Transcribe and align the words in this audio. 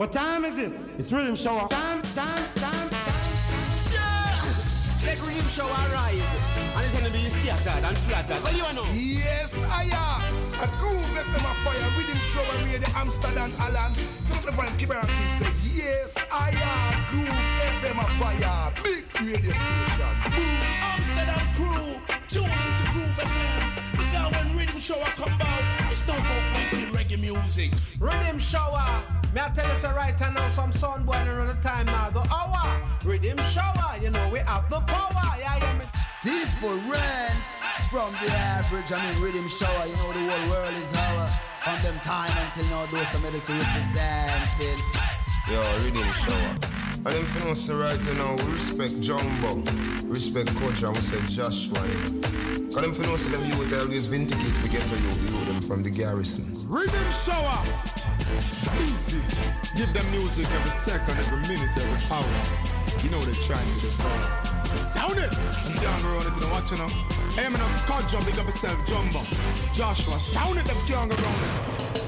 What 0.00 0.12
time 0.12 0.46
is 0.46 0.58
it? 0.58 0.72
It's 0.96 1.12
riddim 1.12 1.36
shower. 1.36 1.68
Time, 1.68 2.00
time, 2.16 2.40
time, 2.56 2.88
time. 2.88 3.20
Yeah! 3.92 4.32
Let 5.04 5.20
riddim 5.20 5.44
shower 5.52 5.76
rise. 5.92 6.24
And 6.72 6.86
it's 6.88 6.96
gonna 6.96 7.12
be 7.12 7.20
scattered 7.28 7.84
and 7.84 7.94
flattered. 8.08 8.40
What 8.40 8.52
do 8.52 8.64
you 8.64 8.72
know? 8.72 8.88
Yes, 8.96 9.62
I 9.68 9.92
am. 9.92 10.24
A 10.56 10.66
groove 10.80 11.04
FM 11.04 11.44
a 11.44 11.52
fire. 11.60 11.90
Riddim 12.00 12.16
shower 12.32 12.64
radio 12.64 12.88
Amsterdam 12.96 13.52
Alan. 13.60 13.92
Turn 14.24 14.38
up 14.40 14.44
the 14.48 14.52
volume, 14.52 14.76
keep 14.78 14.88
it 14.88 14.96
on 14.96 15.04
say, 15.36 15.52
yes, 15.68 16.16
I 16.32 16.48
am. 16.48 17.04
Groove 17.12 17.36
FM 17.84 18.00
a 18.00 18.06
fire. 18.16 18.72
Big 18.80 19.04
radio 19.20 19.52
station. 19.52 20.14
Boom. 20.32 20.60
Amsterdam 20.80 21.44
crew. 21.60 22.00
Tune 22.32 22.48
into 22.48 22.84
Groove 22.96 23.20
FM. 23.20 23.62
Because 24.00 24.32
when 24.32 24.48
riddim 24.56 24.80
shower 24.80 25.12
come 25.12 25.36
out, 25.44 25.92
it's 25.92 26.08
not 26.08 26.16
about 26.16 26.44
making 26.56 26.88
reggae 26.88 27.20
music. 27.20 27.70
Riddim 28.00 28.40
shower. 28.40 29.19
Me 29.32 29.40
I 29.40 29.48
tell 29.50 29.68
you 29.68 29.74
so 29.78 29.90
right 29.92 30.18
now 30.20 30.48
some 30.48 30.72
sun 30.72 31.04
boy 31.04 31.12
around 31.12 31.46
the 31.46 31.54
time 31.62 31.86
now. 31.86 32.10
The 32.10 32.20
hour 32.34 32.80
Riddim 33.02 33.40
shower 33.40 33.96
you 34.02 34.10
know 34.10 34.28
we 34.32 34.40
have 34.40 34.68
the 34.68 34.80
power 34.80 35.38
yeah 35.38 35.56
yeah 35.56 35.78
me. 35.78 35.84
Different 36.22 37.46
from 37.90 38.12
the 38.22 38.30
average 38.32 38.90
I 38.90 38.98
mean 39.06 39.14
riddim 39.22 39.48
shower 39.48 39.86
you 39.86 39.94
know 39.96 40.12
the 40.12 40.26
whole 40.30 40.50
world 40.50 40.74
is 40.74 40.92
our 40.96 41.28
From 41.62 41.78
them 41.82 42.00
time 42.00 42.30
until 42.44 42.66
now 42.70 42.86
those 42.86 43.06
some 43.08 43.22
medicine 43.22 43.58
represented. 43.58 44.78
Yo 45.48 45.62
riddim 45.78 46.12
shower 46.14 46.79
and 47.06 47.14
them 47.14 47.24
finna 47.24 47.56
say 47.56 47.72
right 47.72 48.14
now, 48.16 48.36
we 48.44 48.52
respect 48.52 49.00
Jumbo, 49.00 49.62
respect 50.04 50.54
Coach, 50.56 50.82
and 50.82 50.92
we 50.92 51.00
say 51.00 51.20
Joshua. 51.32 51.80
Cause 52.68 52.82
them 52.84 52.92
finna 52.92 53.16
say 53.16 53.30
them 53.30 53.44
youth 53.46 53.72
always 53.72 54.06
vindicate 54.06 54.54
to 54.62 54.68
get 54.68 54.82
to 54.82 54.96
you, 55.00 55.08
you 55.08 55.44
them 55.46 55.60
from 55.62 55.82
the 55.82 55.88
garrison. 55.88 56.44
Riddim 56.68 57.08
shower! 57.24 57.56
Easy. 58.82 59.20
Give 59.76 59.90
them 59.94 60.04
music 60.10 60.46
every 60.52 60.70
second, 60.70 61.16
every 61.16 61.40
minute, 61.48 61.72
every 61.72 62.00
hour. 62.12 62.36
You 63.02 63.10
know 63.10 63.20
they're 63.20 63.44
trying 63.48 63.64
to 63.64 63.80
do 63.80 63.88
Sound 64.76 65.16
it! 65.16 65.32
I'm 65.32 65.82
down 65.82 66.02
the 66.02 66.08
road, 66.08 66.26
if 66.26 66.34
you 66.34 66.40
don't 66.40 66.50
watch 66.52 66.72
enough. 66.72 66.92
Hey, 67.34 67.46
I'm 67.46 67.54
in 67.54 67.60
a 67.60 67.78
car 67.88 68.02
jump, 68.02 68.26
big 68.26 68.38
up 68.38 68.44
yourself, 68.44 68.76
Jumbo. 68.86 69.20
Joshua, 69.72 70.18
sound 70.20 70.58
it, 70.58 70.66
them 70.66 70.76
young 70.86 71.10
around 71.10 71.96
it. 71.96 71.99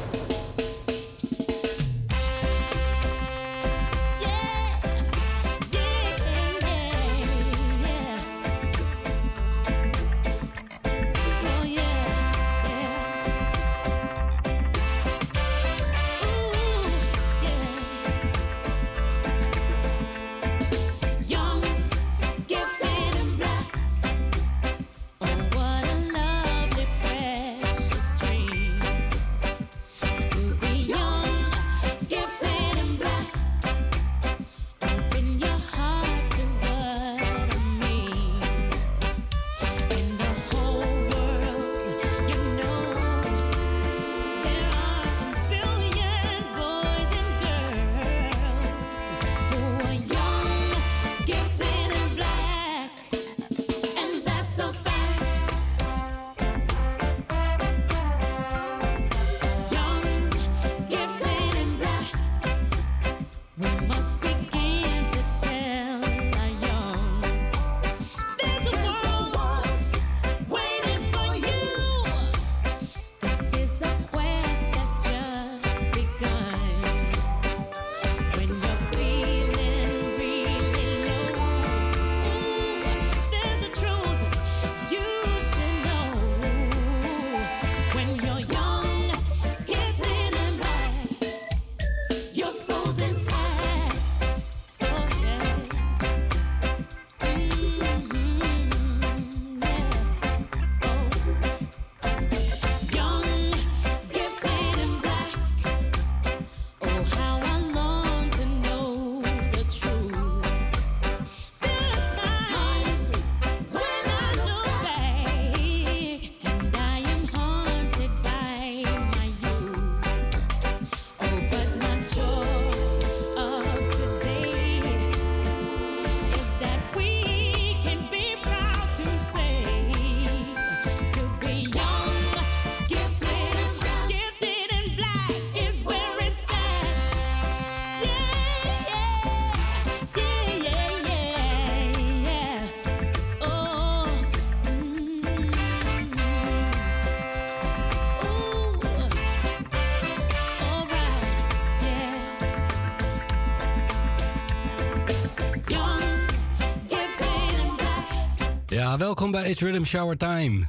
Welkom 159.18 159.30
bij 159.30 159.50
It's 159.50 159.60
Rhythm 159.60 159.84
Shower 159.84 160.16
Time. 160.16 160.66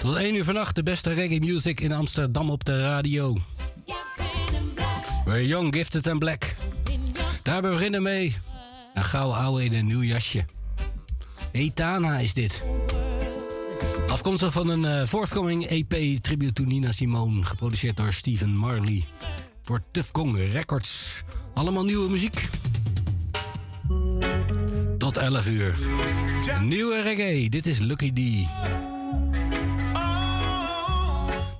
Tot 0.00 0.16
1 0.16 0.34
uur 0.34 0.44
vannacht 0.44 0.74
de 0.74 0.82
beste 0.82 1.12
reggae 1.12 1.40
music 1.40 1.80
in 1.80 1.92
Amsterdam 1.92 2.50
op 2.50 2.64
de 2.64 2.80
radio. 2.80 3.36
We're 5.24 5.46
young, 5.46 5.74
gifted 5.74 6.06
and 6.06 6.18
black. 6.18 6.54
Daar 7.42 7.62
beginnen 7.62 8.02
mee. 8.02 8.36
Een 8.94 9.04
gouden 9.04 9.38
ouwe 9.38 9.64
in 9.64 9.72
een 9.72 9.86
nieuw 9.86 10.02
jasje. 10.02 10.44
Etana 11.52 12.18
is 12.18 12.34
dit. 12.34 12.64
Afkomstig 14.08 14.52
van 14.52 14.68
een 14.68 14.82
uh, 14.82 15.06
forthcoming 15.06 15.66
EP 15.66 16.22
tribute 16.22 16.52
to 16.52 16.64
Nina 16.64 16.92
Simone. 16.92 17.44
Geproduceerd 17.44 17.96
door 17.96 18.12
Steven 18.12 18.56
Marley. 18.56 19.04
Voor 19.62 19.80
Tough 19.90 20.08
Gong 20.12 20.36
Records. 20.52 21.22
Allemaal 21.54 21.84
nieuwe 21.84 22.10
muziek. 22.10 22.49
Tot 25.30 25.38
11 25.38 25.50
uur. 25.52 25.74
Nieuwe 26.62 27.02
reggae, 27.02 27.48
dit 27.48 27.66
is 27.66 27.78
Lucky 27.78 28.12
D. 28.12 28.48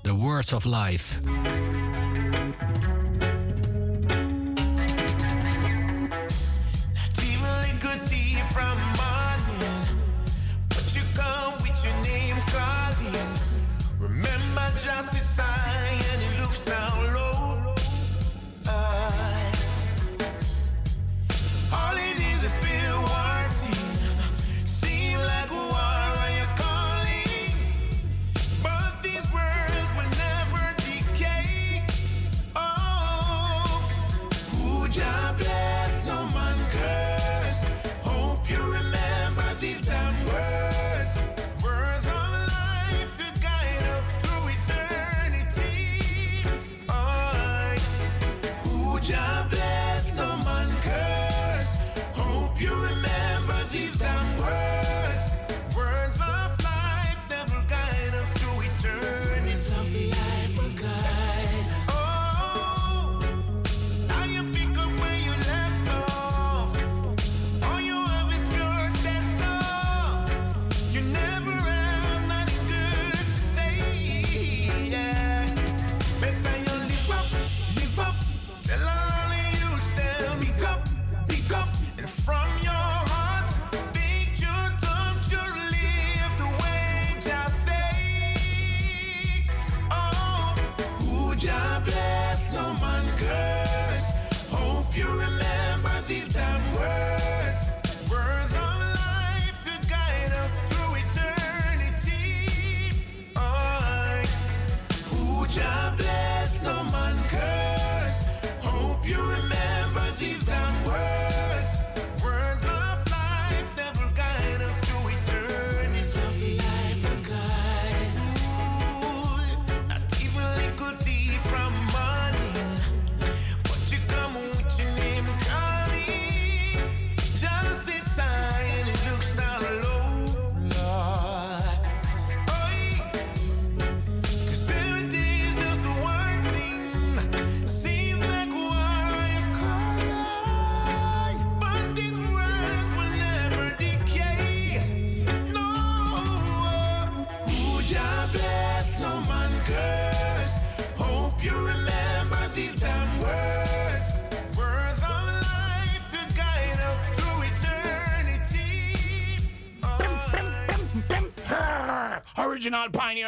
The 0.02 0.14
Words 0.14 0.52
of 0.52 0.64
Life. 0.64 1.14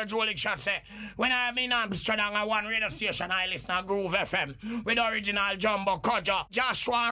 hydraulic 0.03 0.37
shot 0.37 0.61
say. 0.61 0.83
When 1.17 1.31
I'm 1.31 1.57
in 1.59 1.71
Amsterdam, 1.71 2.33
I 2.35 2.45
want 2.45 2.67
radio 2.67 2.89
station, 2.89 3.31
I 3.31 3.47
listen 3.47 3.75
to 3.77 3.83
Groove 3.85 4.13
FM 4.13 4.85
with 4.85 4.99
original 4.99 5.57
Jumbo 5.57 5.99
Kodja, 5.99 6.51
Joshua 6.51 7.12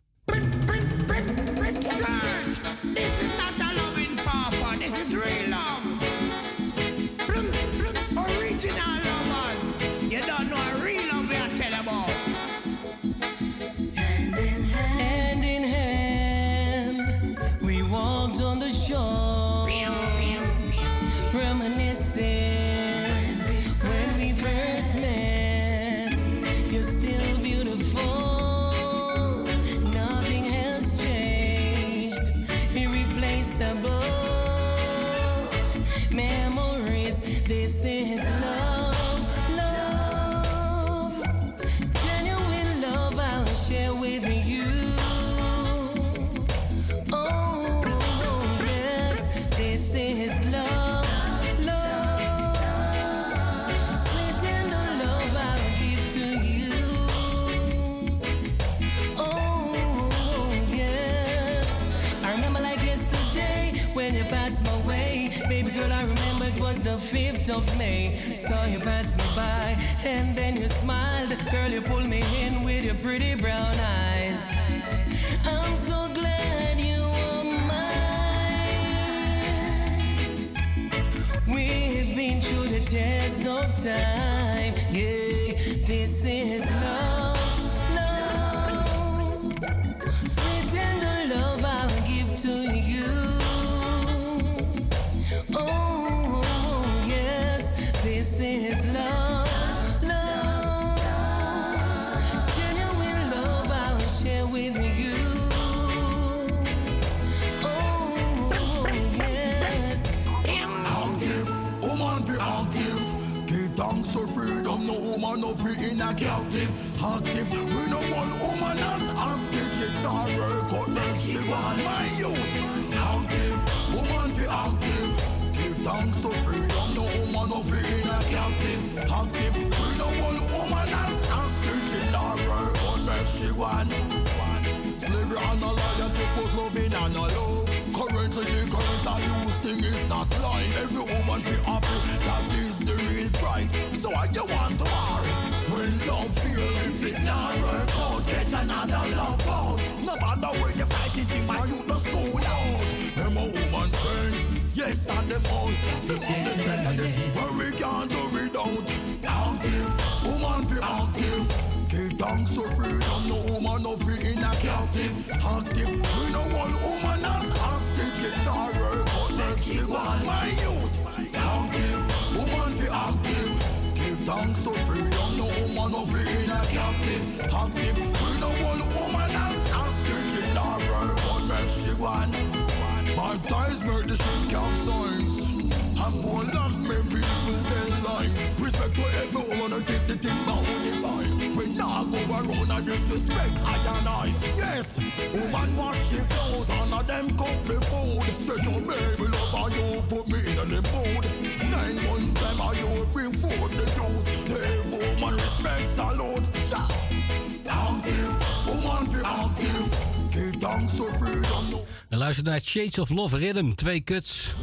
naar 212.51 212.61
Shades 212.61 212.99
of 212.99 213.11
Love 213.11 213.37
Rhythm. 213.37 213.73
Twee 213.75 214.01
kuts. 214.01 214.55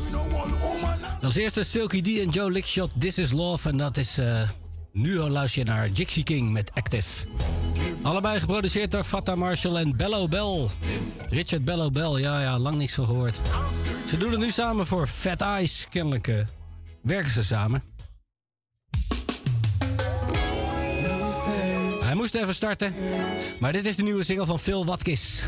Als 1.21 1.35
eerste 1.35 1.63
Silky 1.63 2.01
D 2.01 2.07
en 2.19 2.29
Joe 2.29 2.51
Lickshot. 2.51 2.91
This 2.99 3.17
is 3.17 3.31
Love. 3.31 3.69
En 3.69 3.77
dat 3.77 3.97
is... 3.97 4.17
Eh, 4.17 4.49
nu 4.91 5.19
al 5.19 5.29
luister 5.29 5.59
je 5.59 5.69
naar 5.69 5.89
Jixie 5.89 6.23
King 6.23 6.51
met 6.51 6.71
Active. 6.73 7.25
Allebei 8.03 8.39
geproduceerd 8.39 8.91
door 8.91 9.03
Fat 9.03 9.35
Marshall 9.35 9.75
en 9.75 9.97
Bello 9.97 10.27
Bell. 10.27 10.67
Richard 11.29 11.65
Bello 11.65 11.89
Bell, 11.89 12.19
ja, 12.19 12.41
ja, 12.41 12.59
lang 12.59 12.77
niks 12.77 12.93
van 12.93 13.05
gehoord. 13.05 13.39
Ze 14.07 14.17
doen 14.17 14.31
het 14.31 14.39
nu 14.39 14.51
samen 14.51 14.87
voor 14.87 15.07
Fat 15.07 15.41
Eyes. 15.41 15.87
Kennelijk 15.89 16.27
eh, 16.27 16.35
werken 17.01 17.31
ze 17.31 17.43
samen. 17.43 17.83
Hij 22.03 22.15
moest 22.15 22.35
even 22.35 22.55
starten. 22.55 22.93
Maar 23.59 23.71
dit 23.71 23.85
is 23.85 23.95
de 23.95 24.03
nieuwe 24.03 24.23
single 24.23 24.45
van 24.45 24.59
Phil 24.59 24.85
Watkins. 24.85 25.47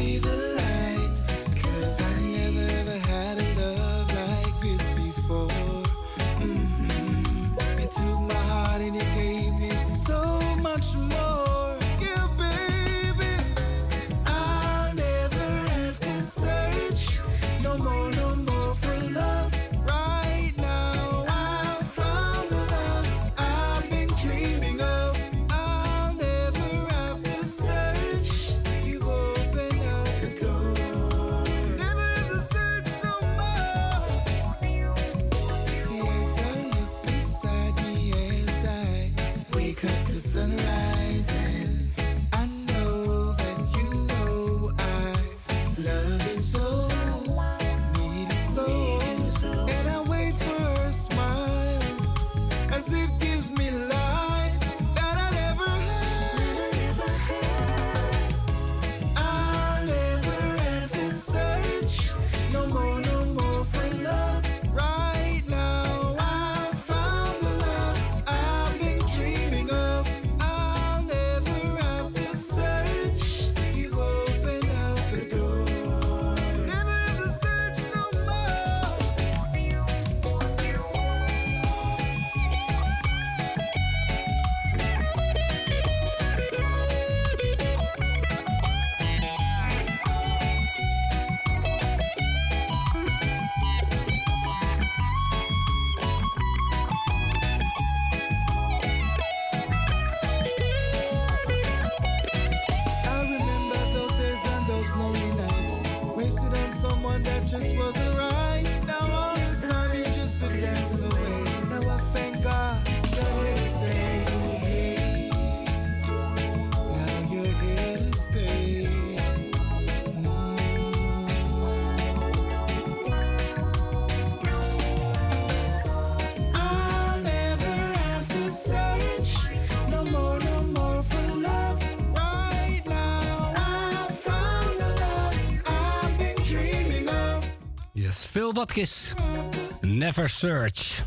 Never 139.81 140.29
Search. 140.29 141.03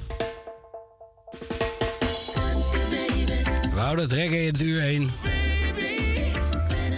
We 3.63 3.81
houden 3.81 4.05
het 4.05 4.13
reggae 4.13 4.39
in 4.39 4.53
het 4.53 4.61
uur 4.61 4.81
heen. 4.81 5.11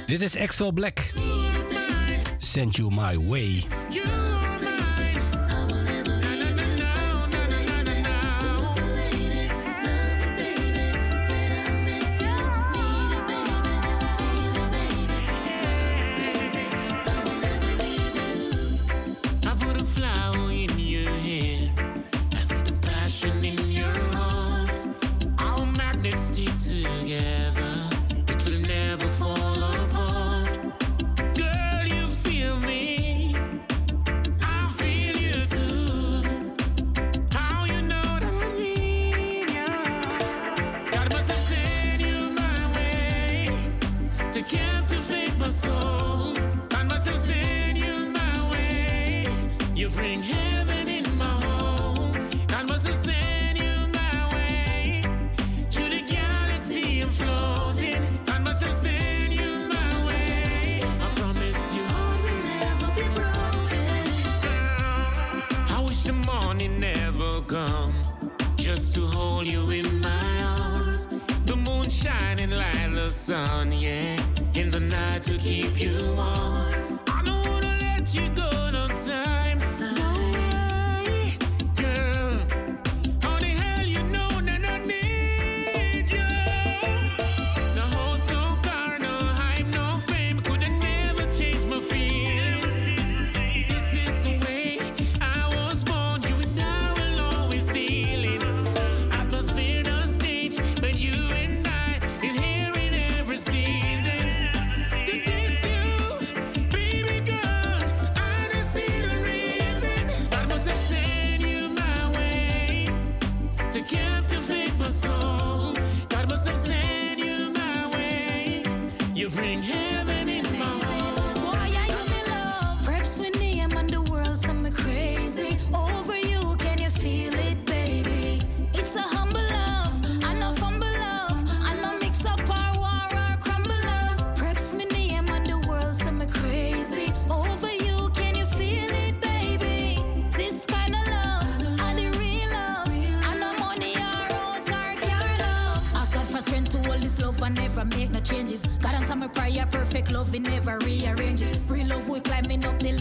Dit 0.07 0.21
is 0.21 0.35
Excel 0.35 0.73
Black. 0.73 1.13
Send 2.39 2.77
you 2.77 2.95
my 2.95 3.27
way. 3.27 3.76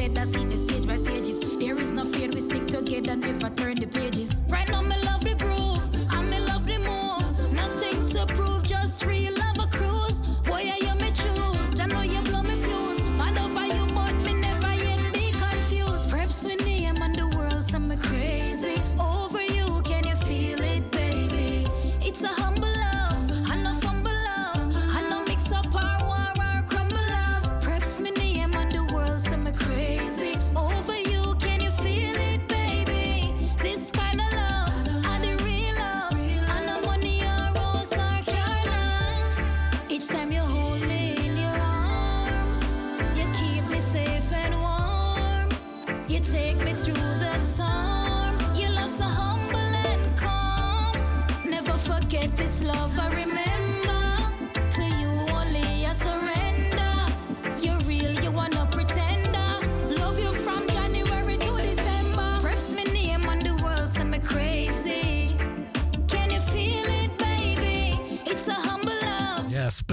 head, 0.08 0.18
I 0.18 0.24
see 0.24 0.55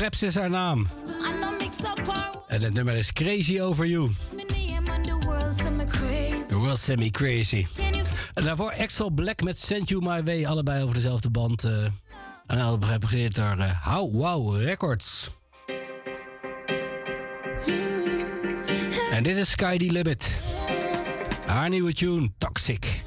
Preps 0.02 0.22
is 0.22 0.34
haar 0.34 0.50
naam. 0.50 0.88
En 2.46 2.62
het 2.62 2.74
nummer 2.74 2.94
is 2.94 3.12
Crazy 3.12 3.60
Over 3.60 3.86
You. 3.86 4.10
The 6.48 6.56
world 6.56 6.78
sent 6.78 6.98
me 6.98 7.10
crazy. 7.10 7.66
En 8.34 8.44
daarvoor 8.44 8.74
Axel 8.74 9.10
Black 9.10 9.42
met 9.42 9.58
Send 9.58 9.88
You 9.88 10.02
My 10.02 10.24
Way. 10.24 10.46
Allebei 10.46 10.82
over 10.82 10.94
dezelfde 10.94 11.30
band. 11.30 11.64
Eh, 11.64 11.70
uh, 11.70 11.84
en 12.46 12.58
dat 12.58 12.84
gepresenteerd 12.84 13.34
door 13.34 13.56
uh, 13.56 13.86
How 13.86 14.14
Wow 14.14 14.56
Records. 14.56 15.30
En 19.10 19.22
dit 19.22 19.36
is 19.36 19.50
Sky 19.50 19.76
the 19.76 19.92
Limit. 19.92 20.28
Haar 21.46 21.68
nieuwe 21.68 21.92
tune, 21.92 22.30
Toxic. 22.38 23.04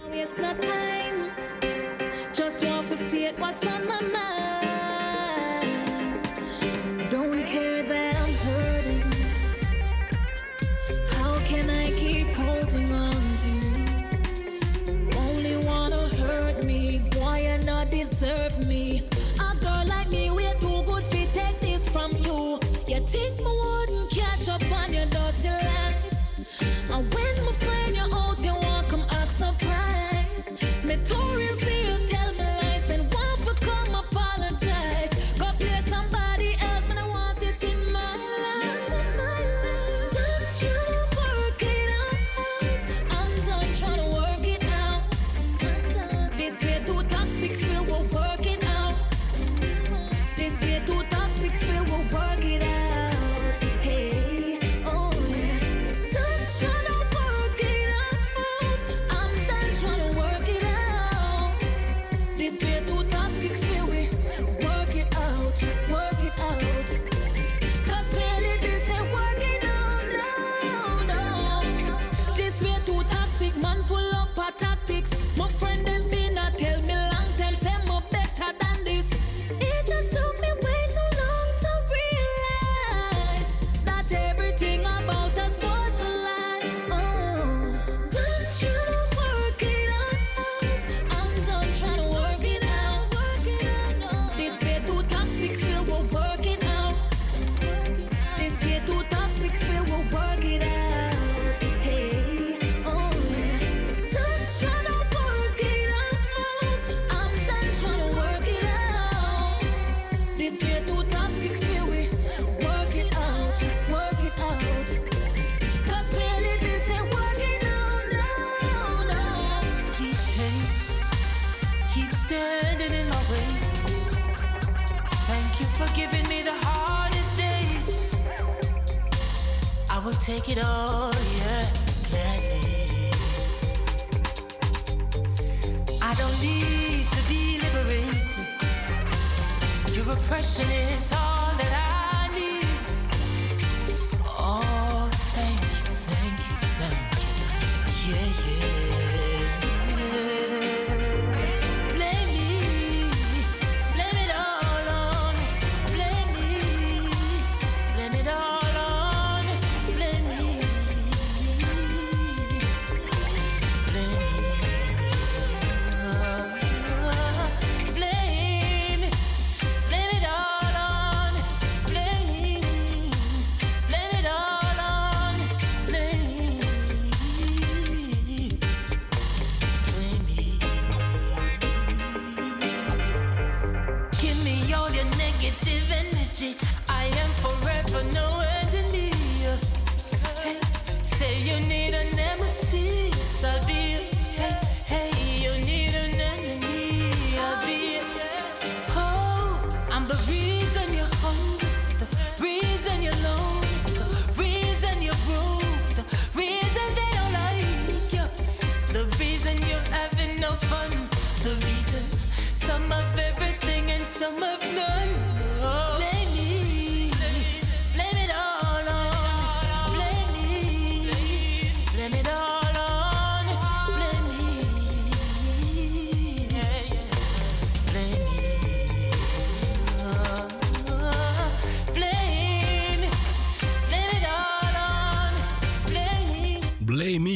Just 2.32 2.64
what's 3.38 3.66
on 3.66 3.88
my 3.88 4.05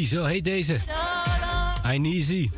zo 0.10 0.26
heet 0.26 0.44
deze. 0.44 0.74
I 1.86 2.00
Easy. 2.04 2.50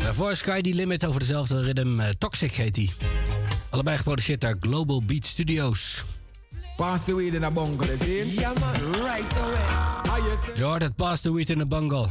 Daarvoor 0.00 0.36
Sky 0.36 0.60
the 0.60 0.74
Limit 0.74 1.06
over 1.06 1.20
dezelfde 1.20 1.62
rhythm. 1.62 2.00
eh, 2.00 2.08
Toxic 2.18 2.52
heet 2.52 2.74
die. 2.74 2.92
Allebei 3.70 3.96
geproduceerd 3.96 4.40
door 4.40 4.56
Global 4.60 5.02
Beat 5.02 5.26
Studios. 5.26 6.04
Pass 6.76 7.04
the 7.04 7.16
weed 7.16 7.34
in 7.34 7.44
a 7.44 7.50
bungle, 7.50 7.86
you 7.86 7.98
see? 7.98 8.34
Yeah, 8.34 8.54
man, 8.58 8.80
right 8.92 9.36
away. 9.36 10.22
Je 10.54 10.62
hoort 10.62 10.82
het 10.82 10.96
Pass 10.96 11.20
the 11.20 11.34
Weed 11.34 11.50
in 11.50 11.58
de 11.58 11.66
Bungle. 11.66 12.08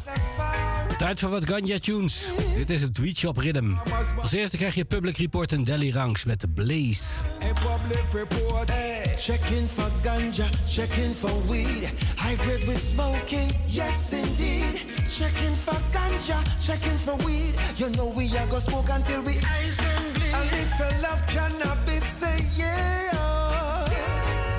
Tijd 0.98 1.20
voor 1.20 1.30
wat 1.30 1.46
ganja 1.46 1.80
tunes. 1.80 2.24
Dit 2.56 2.70
is 2.70 2.82
het 2.82 2.98
Weed 2.98 3.18
Shop 3.18 3.38
Rhythm. 3.38 3.74
Als 4.22 4.32
eerste 4.32 4.58
krijg 4.58 4.76
je 4.76 4.86
Public 4.86 5.18
Report 5.18 5.52
en 5.52 5.64
Delhi 5.64 5.92
Ranks 5.92 6.24
met 6.24 6.42
de 6.42 6.48
Blaze. 6.48 7.04
A 7.42 7.52
public 7.54 8.04
report. 8.12 8.70
Hey. 8.70 9.14
Checking 9.18 9.70
for 9.74 9.92
ganja, 10.02 10.46
checking 10.68 11.16
for 11.16 11.48
weed. 11.48 11.90
High 12.18 12.38
grade 12.38 12.66
with 12.66 12.82
smoking, 12.92 13.52
yes 13.66 14.12
indeed. 14.12 14.86
Checking 15.18 15.56
for 15.56 15.80
ganja, 15.92 16.42
checking 16.66 17.00
for 17.00 17.16
weed. 17.26 17.54
You 17.76 17.90
know 17.92 18.16
we 18.16 18.38
are 18.38 18.48
gonna 18.48 18.62
smoke 18.62 18.90
until 18.94 19.22
we 19.24 19.32
eyes 19.32 19.78
them 19.78 20.14
bleed. 20.14 20.34
And 20.34 20.50
if 20.52 20.80
you 20.80 21.02
love 21.02 21.22
cannabis, 21.28 22.04
say 22.20 22.44
yeah. 22.58 23.88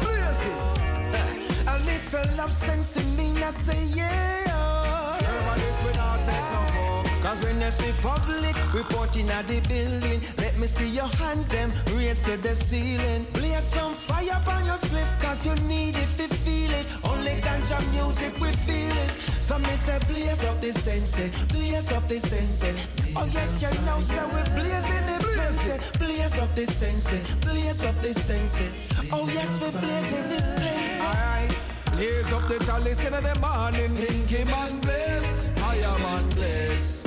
Blaze 0.00 0.44
it. 0.50 0.78
Hey. 1.14 1.76
And 1.76 1.88
if 1.88 2.12
you 2.12 2.36
love 2.36 2.52
sense, 2.52 3.04
mean 3.16 3.36
I 3.36 3.50
say 3.50 3.84
yeah. 3.94 4.63
When 7.44 7.60
you 7.60 7.70
see 7.70 7.92
public 8.00 8.56
reporting 8.72 9.28
at 9.30 9.46
the 9.46 9.60
building, 9.68 10.20
let 10.38 10.56
me 10.58 10.66
see 10.66 10.88
your 10.88 11.08
hands 11.20 11.48
them 11.48 11.70
raised 11.94 12.24
to 12.24 12.36
the 12.38 12.54
ceiling. 12.54 13.26
Blaze 13.34 13.64
some 13.64 13.92
fire 13.92 14.40
upon 14.40 14.64
your 14.64 14.80
slip, 14.80 15.08
cause 15.20 15.44
you 15.46 15.54
need 15.68 15.94
it 15.96 16.10
to 16.18 16.26
feel 16.42 16.72
it. 16.72 16.86
Only 17.04 17.36
ganja 17.44 17.78
music 17.92 18.32
we 18.40 18.50
feel 18.66 18.96
it. 19.04 19.10
So 19.44 19.58
me 19.58 19.74
say 19.84 19.98
blaze 20.08 20.44
up 20.44 20.58
the 20.60 20.72
sense, 20.72 21.44
blaze 21.52 21.92
up 21.92 22.08
the 22.08 22.18
sense. 22.18 22.64
Oh 23.16 23.28
yes, 23.36 23.60
you 23.60 23.72
know, 23.86 24.00
so 24.00 24.24
we 24.32 24.40
blazing 24.56 25.04
the 25.10 25.18
blaze. 25.20 25.96
Blaze 26.00 26.38
up 26.38 26.54
the 26.54 26.66
sense, 26.66 27.34
blaze 27.44 27.84
up 27.84 27.96
the 28.00 28.14
sense. 28.14 28.56
Oh 29.12 29.28
yes, 29.32 29.60
we 29.60 29.70
blazing 29.84 30.28
the 30.32 30.40
plenty. 30.56 31.00
Alright. 31.00 31.52
Blaze 31.92 32.32
up 32.32 32.48
the 32.48 32.58
chalice 32.64 33.04
in 33.04 33.12
the 33.12 33.34
morning, 33.38 33.92
Linky 34.02 34.44
man 34.46 34.80
blaze, 34.80 35.48
fireman 35.60 36.28
blaze. 36.30 37.03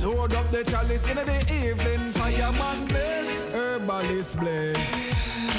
Load 0.00 0.32
up 0.34 0.48
the 0.50 0.62
chalice 0.64 1.06
in 1.10 1.16
the 1.16 1.40
evening, 1.50 2.12
fireman 2.12 2.86
blaze, 2.86 3.54
herbalist 3.54 4.38
blaze. 4.38 4.90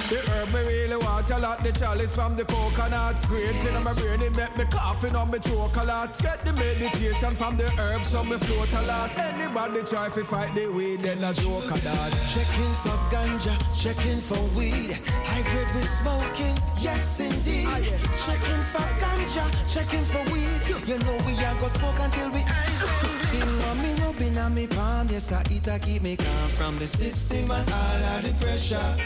The 0.09 0.17
herb 0.31 0.49
me 0.53 0.61
really 0.65 0.95
want 0.95 1.29
a 1.29 1.37
lot, 1.37 1.63
the 1.63 1.71
chalice 1.71 2.15
from 2.15 2.35
the 2.35 2.45
coconut. 2.45 3.21
Grades 3.27 3.65
in 3.67 3.83
my 3.83 3.93
brain, 3.93 4.21
it 4.21 4.35
make 4.35 4.57
me 4.57 4.65
coughing 4.71 5.15
on 5.15 5.29
me 5.29 5.39
choke 5.39 5.75
a 5.75 5.83
lot. 5.83 6.17
Get 6.19 6.39
the 6.45 6.53
meditation 6.53 7.31
from 7.31 7.57
the 7.57 7.69
herbs, 7.77 8.07
so 8.07 8.23
me 8.23 8.37
float 8.37 8.73
a 8.73 8.81
lot. 8.87 9.11
Anybody 9.19 9.83
try 9.83 10.07
to 10.09 10.23
fight 10.23 10.55
the 10.55 10.71
weed, 10.71 11.01
then 11.01 11.23
a 11.23 11.33
joke 11.33 11.69
a 11.69 11.77
that. 11.83 12.11
Checking 12.33 12.73
for 12.81 12.97
ganja, 13.11 13.53
checking 13.75 14.17
for 14.17 14.41
weed. 14.57 14.97
High 15.27 15.43
grade 15.51 15.71
with 15.75 15.89
smoking, 15.99 16.55
yes 16.79 17.19
indeed. 17.19 17.67
Ah, 17.67 17.77
checking 18.23 18.63
for 18.71 18.87
ganja, 19.03 19.45
checking 19.67 20.05
for 20.05 20.23
weed. 20.31 20.63
You 20.87 20.97
know 21.03 21.17
we 21.27 21.35
are 21.43 21.53
gonna 21.59 21.75
smoke 21.75 21.99
until 21.99 22.31
we 22.31 22.39
eyes 22.39 23.18
Thing 23.69 23.77
on 23.77 23.83
me 23.83 24.01
rubbing 24.01 24.37
on 24.39 24.55
me 24.55 24.67
palm, 24.67 25.07
yes 25.09 25.31
I 25.31 25.43
eat, 25.51 25.67
I 25.67 25.77
keep 25.77 26.01
me 26.01 26.15
calm 26.15 26.49
from 26.51 26.79
the 26.79 26.87
system 26.87 27.51
and 27.51 27.71
all 27.71 28.03
of 28.15 28.23
the 28.23 28.33
pressure. 28.43 28.97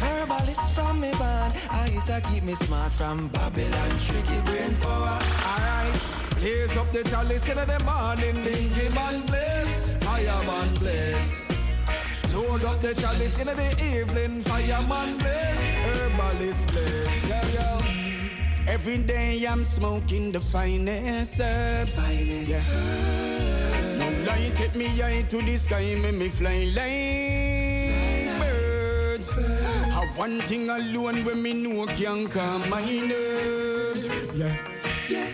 Herbalist 0.00 0.72
from 0.74 1.00
me 1.00 1.12
band, 1.12 1.54
I 1.70 1.88
eat, 1.94 2.10
I 2.10 2.20
keep 2.20 2.42
me 2.42 2.54
smart 2.54 2.92
from 2.92 3.28
Babylon, 3.28 3.90
tricky 3.98 4.40
brain 4.42 4.74
power. 4.80 5.20
Alright, 5.46 6.02
blaze 6.34 6.76
up 6.76 6.90
the 6.92 7.04
chalice 7.04 7.48
in 7.48 7.58
the 7.58 7.78
morning, 7.86 8.42
Bingy 8.42 8.92
man 8.92 9.24
blaze, 9.26 9.94
fireman 10.00 10.74
blaze. 10.74 11.60
Load 12.34 12.64
up 12.64 12.80
the 12.80 12.94
chalice 13.00 13.38
in 13.38 13.46
the 13.46 13.70
evening, 14.00 14.42
fireman 14.42 15.18
blaze, 15.18 15.60
herbalist 15.86 16.66
blaze. 16.72 17.28
Yeah, 17.28 17.46
yeah. 17.54 18.68
Every 18.68 18.98
day 18.98 19.46
I'm 19.48 19.62
smoking 19.62 20.32
the 20.32 20.40
finest 20.40 21.40
herbs. 21.40 21.98
yeah. 22.48 22.62
No 23.38 23.47
light 24.26 24.58
hit 24.58 24.74
me 24.74 24.86
eye 25.02 25.24
to 25.28 25.42
the 25.42 25.56
sky, 25.56 25.96
make 26.02 26.14
me 26.14 26.28
fly 26.28 26.64
like 26.76 28.38
birds. 28.38 29.32
I 29.32 30.06
one 30.16 30.40
thing 30.40 30.68
alone 30.68 31.24
when 31.24 31.42
me 31.42 31.52
know 31.52 31.86
can 31.86 32.26
calm 32.26 32.68
my 32.70 32.82
nerves. 32.82 34.06
Yeah. 34.34 34.56
Yeah. 35.08 35.28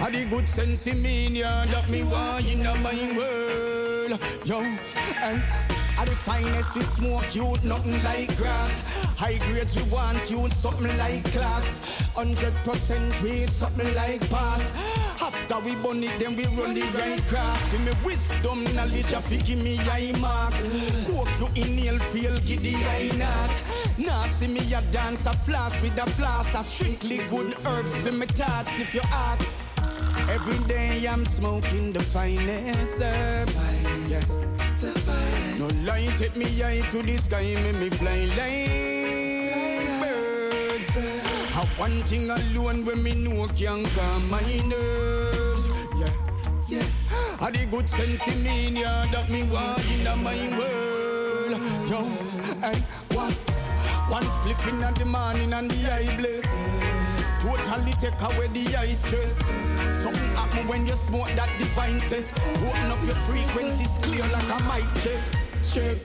I 0.00 0.10
the 0.10 0.26
good 0.30 0.48
sense 0.48 0.86
in 0.86 1.02
me, 1.02 1.28
yeah, 1.28 1.64
that 1.66 1.88
me 1.90 2.04
want 2.04 2.46
in 2.50 2.62
my 2.62 2.94
world. 3.16 4.20
Yo, 4.44 4.60
eh. 4.60 5.87
I 5.98 6.04
the 6.04 6.12
finest 6.12 6.76
we 6.76 6.82
smoke 6.82 7.34
you, 7.34 7.56
nothing 7.64 8.00
like 8.04 8.30
grass. 8.36 9.04
High 9.18 9.38
grades 9.50 9.74
we 9.74 9.82
want 9.90 10.30
you, 10.30 10.46
something 10.48 10.96
like 10.96 11.24
class. 11.32 12.08
Hundred 12.14 12.54
percent 12.62 13.20
weed, 13.20 13.48
something 13.48 13.92
like 13.96 14.20
pass. 14.30 14.78
After 15.20 15.58
we 15.58 15.74
burn 15.82 16.00
it, 16.04 16.16
then 16.20 16.36
we 16.36 16.46
run 16.54 16.74
the 16.74 16.86
right 16.94 17.20
cross. 17.26 17.72
Give 17.72 17.84
me 17.84 17.92
wisdom, 18.04 18.62
knowledge, 18.76 19.12
I 19.12 19.20
fi 19.20 19.38
give 19.42 19.58
me 19.58 19.76
eye 19.90 20.14
marks. 20.20 20.70
Coke 21.04 21.34
to 21.42 21.46
inhale, 21.60 21.98
feel 21.98 22.38
giddy, 22.46 22.76
I 22.76 23.10
not. 23.18 23.54
Now 23.98 24.22
see 24.26 24.46
me 24.46 24.62
a 24.72 24.80
dance, 24.92 25.26
a 25.26 25.32
floss 25.32 25.82
with 25.82 25.98
a 25.98 26.08
floss. 26.08 26.54
A 26.54 26.62
strictly 26.62 27.18
good 27.26 27.56
herbs 27.66 28.04
to 28.04 28.12
me 28.12 28.26
thoughts, 28.26 28.78
if 28.78 28.94
you 28.94 29.02
ask. 29.10 29.64
Every 30.30 30.62
day 30.68 31.08
I'm 31.10 31.24
smoking 31.24 31.92
the 31.92 32.00
finest 32.00 33.02
herbs. 33.02 33.58
Yes. 34.08 34.38
No 35.58 35.66
light 35.84 36.16
take 36.16 36.36
me 36.36 36.46
eye 36.62 36.86
to 36.90 37.02
the 37.02 37.16
sky, 37.18 37.42
make 37.64 37.74
me 37.80 37.90
fly 37.90 38.26
like 38.38 39.90
birds. 39.98 40.88
Have 41.50 41.76
one 41.76 41.98
thing 42.06 42.30
alone 42.30 42.84
when 42.84 43.02
me 43.02 43.14
know 43.14 43.44
can 43.48 43.84
calm 43.86 44.30
my 44.30 44.40
nerves. 44.70 45.66
Yeah, 45.98 46.14
yeah. 46.68 46.86
I 47.40 47.50
the 47.50 47.66
good 47.72 47.88
sense 47.88 48.28
in 48.28 48.44
me, 48.44 48.80
yeah, 48.80 49.04
that 49.10 49.28
me 49.30 49.42
want 49.50 49.82
in 49.90 50.04
my 50.22 50.38
world. 50.56 51.50
Yo, 51.90 52.06
hey, 52.62 52.78
what? 53.10 53.34
One 54.14 54.22
spliff 54.22 54.62
in 54.68 54.78
the 54.78 55.06
morning 55.06 55.52
and 55.52 55.68
the 55.68 55.90
eye 55.90 56.16
bless. 56.16 56.46
Totally 57.42 57.94
take 57.98 58.20
away 58.22 58.46
the 58.54 58.76
eye 58.76 58.94
stress. 58.94 59.44
Something 60.02 60.30
happen 60.36 60.68
when 60.68 60.86
you 60.86 60.94
smoke 60.94 61.34
that 61.34 61.50
divine 61.58 61.98
says. 61.98 62.38
Open 62.62 62.92
up 62.92 63.02
your 63.02 63.16
frequencies 63.26 63.98
clear 64.02 64.22
like 64.30 64.48
a 64.48 64.62
mic 64.70 65.02
check. 65.02 65.47
Check. 65.72 66.00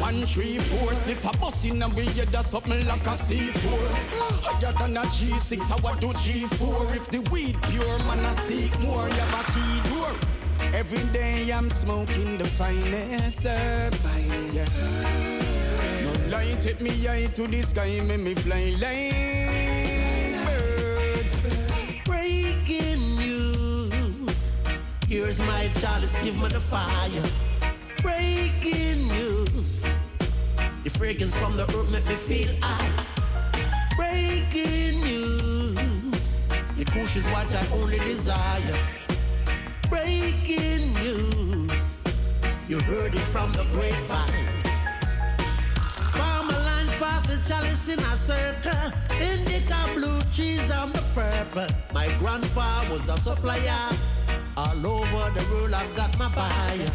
One, 0.00 0.22
three, 0.22 0.56
four, 0.56 0.94
slip 0.94 1.22
a 1.24 1.36
bus 1.36 1.64
in 1.66 1.82
and 1.82 1.92
we 1.94 2.04
head 2.16 2.28
that's 2.28 2.48
something 2.48 2.86
like 2.86 3.02
a 3.02 3.14
C4. 3.14 3.68
Higher 4.42 4.72
than 4.72 4.96
a 4.96 5.02
G6, 5.02 5.60
I 5.70 5.76
would 5.84 6.00
do 6.00 6.08
G4. 6.08 6.96
If 6.96 7.06
the 7.08 7.20
weed 7.30 7.56
pure, 7.68 7.98
man, 7.98 8.18
I 8.20 8.32
seek 8.32 8.72
more. 8.80 9.06
You 9.08 9.14
have 9.14 9.40
a 9.40 9.52
key 9.52 9.80
door. 9.90 10.72
Every 10.72 11.06
day 11.12 11.52
I'm 11.52 11.68
smoking 11.68 12.38
the 12.38 12.44
finest 12.46 13.44
herbs. 13.44 14.06
Yeah. 14.54 14.68
No 16.02 16.36
lie, 16.36 16.56
take 16.60 16.80
me 16.80 16.90
eye 17.08 17.28
to 17.34 17.46
the 17.46 17.62
sky, 17.62 18.00
make 18.08 18.20
me 18.20 18.34
fly 18.34 18.72
like 18.80 20.32
birds. 20.46 21.36
Breaking 22.06 23.16
news. 23.16 24.52
Here's 25.06 25.40
my 25.40 25.68
chalice, 25.78 26.18
give 26.20 26.36
me 26.36 26.48
the 26.48 26.60
fire. 26.60 27.51
Breaking 28.02 29.06
news. 29.06 29.82
The 30.82 30.90
fragrance 30.90 31.38
from 31.38 31.56
the 31.56 31.62
herb 31.72 31.88
make 31.90 32.06
me 32.08 32.14
feel 32.14 32.52
high. 32.60 32.90
Breaking 33.96 35.00
news. 35.00 36.36
The 36.76 36.84
kush 36.84 37.14
is 37.16 37.26
what 37.26 37.46
I 37.54 37.64
only 37.80 37.98
desire. 37.98 38.78
Breaking 39.88 40.92
news. 40.94 42.02
You 42.68 42.80
heard 42.80 43.14
it 43.14 43.20
from 43.20 43.52
the 43.52 43.64
grapevine. 43.70 44.48
Farmerland 46.10 46.90
pass 46.98 47.22
the 47.26 47.38
chalice 47.48 47.88
in 47.88 48.00
a 48.00 48.16
circle. 48.16 48.90
Indica 49.20 49.88
blue 49.94 50.20
cheese 50.34 50.72
on 50.72 50.90
the 50.92 51.04
purple. 51.14 51.68
My 51.94 52.08
grandpa 52.18 52.84
was 52.90 53.08
a 53.08 53.16
supplier. 53.20 53.90
All 54.56 54.86
over 54.86 55.30
the 55.38 55.46
world 55.52 55.72
I've 55.72 55.94
got 55.94 56.18
my 56.18 56.28
buyer. 56.34 56.90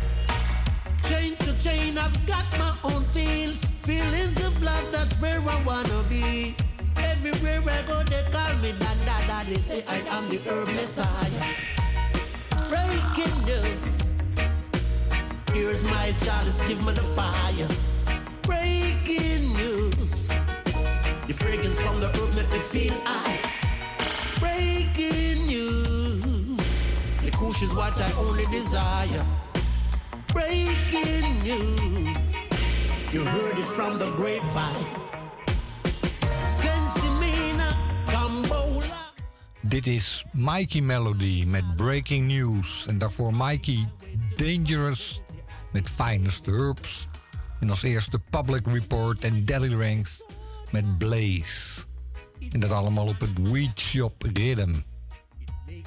Chain 1.10 1.36
to 1.38 1.54
chain 1.64 1.98
I've 1.98 2.26
got 2.26 2.46
my 2.60 2.74
own 2.84 3.04
feels. 3.06 3.64
Feelings 3.88 4.44
of 4.44 4.62
love, 4.62 4.92
that's 4.92 5.16
where 5.22 5.40
I 5.40 5.64
wanna 5.64 6.04
be. 6.10 6.54
Everywhere 6.98 7.62
I 7.66 7.82
go, 7.84 8.04
they 8.04 8.24
call 8.30 8.54
me 8.58 8.74
Dan 8.78 8.98
Dada. 9.06 9.50
They 9.50 9.56
say 9.56 9.84
I 9.88 10.00
am 10.18 10.28
the 10.28 10.40
herb 10.50 10.68
messiah. 10.68 11.56
Breaking 12.68 13.38
news. 13.46 13.96
Here's 15.54 15.86
my 15.86 16.14
chalice, 16.26 16.62
give 16.68 16.86
me 16.86 16.92
the 16.92 17.08
fire. 17.16 17.70
Breaking 18.44 19.54
news. 19.56 20.28
The 20.28 21.34
fragrance 21.34 21.80
from 21.82 22.02
the 22.02 22.08
herb 22.18 22.36
make 22.36 22.52
me 22.52 22.60
feel 22.60 22.94
high. 23.06 23.40
Breaking 24.42 25.48
news. 25.48 26.58
The 27.24 27.32
kush 27.32 27.62
is 27.64 27.74
what 27.74 27.98
I 27.98 28.12
only 28.20 28.46
desire. 28.48 29.26
Breaking 30.38 31.42
news. 31.44 32.36
You 33.12 33.24
heard 33.26 33.58
it 33.58 33.66
from 33.66 33.98
the 33.98 34.12
grapevine. 34.16 34.86
Dit 39.62 39.88
is 39.88 40.26
Mikey 40.32 40.82
Melody 40.82 41.46
met 41.48 41.76
Breaking 41.76 42.28
News. 42.28 42.86
En 42.88 42.98
daarvoor 42.98 43.34
Mikey 43.34 43.90
Dangerous 44.36 45.22
met 45.72 45.90
Finest 45.90 46.46
Herbs. 46.46 47.08
En 47.60 47.70
als 47.70 47.84
eerste 47.84 48.20
Public 48.30 48.68
Report 48.68 49.20
en 49.20 49.46
Deli 49.46 49.76
Ranks 49.76 50.24
met 50.72 50.98
Blaze. 50.98 51.86
En 52.52 52.60
dat 52.60 52.72
allemaal 52.72 53.08
op 53.08 53.20
het 53.20 53.50
Weed 53.52 53.80
Shop 53.80 54.24
Rhythm. 54.34 54.76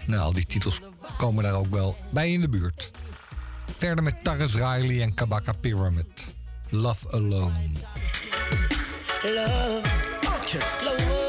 Nou, 0.06 0.34
die 0.34 0.46
titels 0.46 0.80
komen 1.18 1.44
daar 1.44 1.54
ook 1.54 1.70
wel 1.70 1.96
bij 2.12 2.32
in 2.32 2.40
de 2.40 2.48
buurt. 2.48 2.90
Verder 3.78 4.04
met 4.04 4.24
Taris 4.24 4.54
Riley 4.54 5.02
en 5.02 5.14
Kabaka 5.14 5.52
Pyramid. 5.52 6.34
Love 6.70 7.10
Alone. 7.10 7.70
Love. 9.22 9.82
Love. 10.82 11.19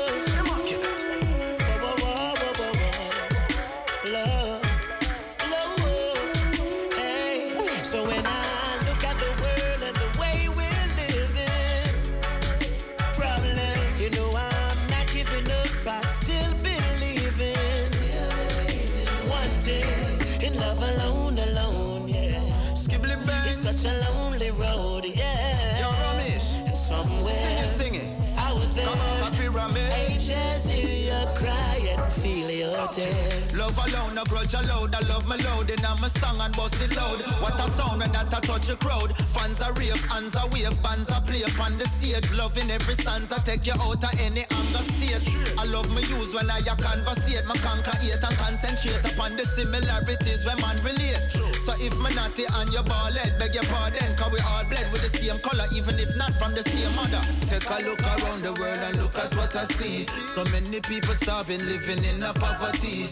Love 33.72 33.88
alone, 33.88 34.16
no 34.16 34.24
grudge 34.26 34.54
allowed. 34.54 34.94
I 34.94 35.00
love 35.08 35.26
my 35.28 35.38
load, 35.38 35.70
and 35.70 35.86
I'm 35.86 36.04
a 36.04 36.10
song 36.10 36.42
and 36.42 36.54
bust 36.56 36.76
it 36.82 36.96
loud. 36.96 37.22
What 37.40 37.60
a 37.60 37.72
sound 37.72 38.02
when 38.02 38.12
that 38.12 38.34
I 38.34 38.40
touch 38.42 38.70
a 38.70 38.76
crowd. 38.76 39.16
Fans 39.32 39.62
are 39.62 39.72
rave, 39.74 40.00
hands 40.12 40.36
are 40.36 40.48
wave, 40.50 40.76
bands 40.84 41.10
are 41.10 41.22
play 41.22 41.44
upon 41.44 41.78
the 41.78 41.88
stage. 41.96 42.30
Loving 42.34 42.70
every 42.70 42.96
stanza, 42.96 43.42
take 43.46 43.66
you 43.66 43.74
out 43.80 44.04
of 44.04 44.20
any 44.20 44.44
anger 44.44 44.84
state. 44.92 45.24
I 45.58 45.64
love 45.66 45.90
my 45.92 46.02
use 46.02 46.34
when 46.34 46.50
I 46.50 46.60
conversate, 46.60 47.46
my 47.46 47.56
conquer 47.64 47.96
hate 47.96 48.20
and 48.20 48.38
concentrate 48.38 49.00
upon 49.14 49.38
the 49.38 49.46
similarities 49.46 50.44
when 50.44 50.60
man 50.60 50.76
relate. 50.84 51.32
So 51.64 51.72
if 51.80 51.96
me 51.96 52.14
naughty 52.14 52.44
and 52.52 52.74
you 52.74 52.84
ball 52.84 53.16
head, 53.16 53.40
beg 53.40 53.56
your 53.56 53.64
pardon, 53.72 54.16
cause 54.18 54.34
we 54.34 54.40
all 54.52 54.66
bled 54.66 54.92
with 54.92 55.02
the 55.02 55.16
same 55.18 55.40
color, 55.40 55.66
even 55.74 55.96
if 55.96 56.12
not 56.18 56.34
from 56.36 56.52
the 56.52 56.64
same 56.64 56.94
mother. 56.96 57.24
Take 57.48 57.64
a 57.72 57.80
look 57.88 58.04
around 58.04 58.44
the 58.44 58.52
world 58.52 58.82
and 58.84 58.98
look 59.00 59.16
at 59.16 59.32
what 59.38 59.56
I 59.56 59.64
see. 59.64 60.04
So 60.36 60.44
many 60.52 60.82
people 60.82 61.14
starving, 61.16 61.64
living 61.64 62.04
in 62.04 62.22
a 62.24 62.34
poverty. 62.34 63.08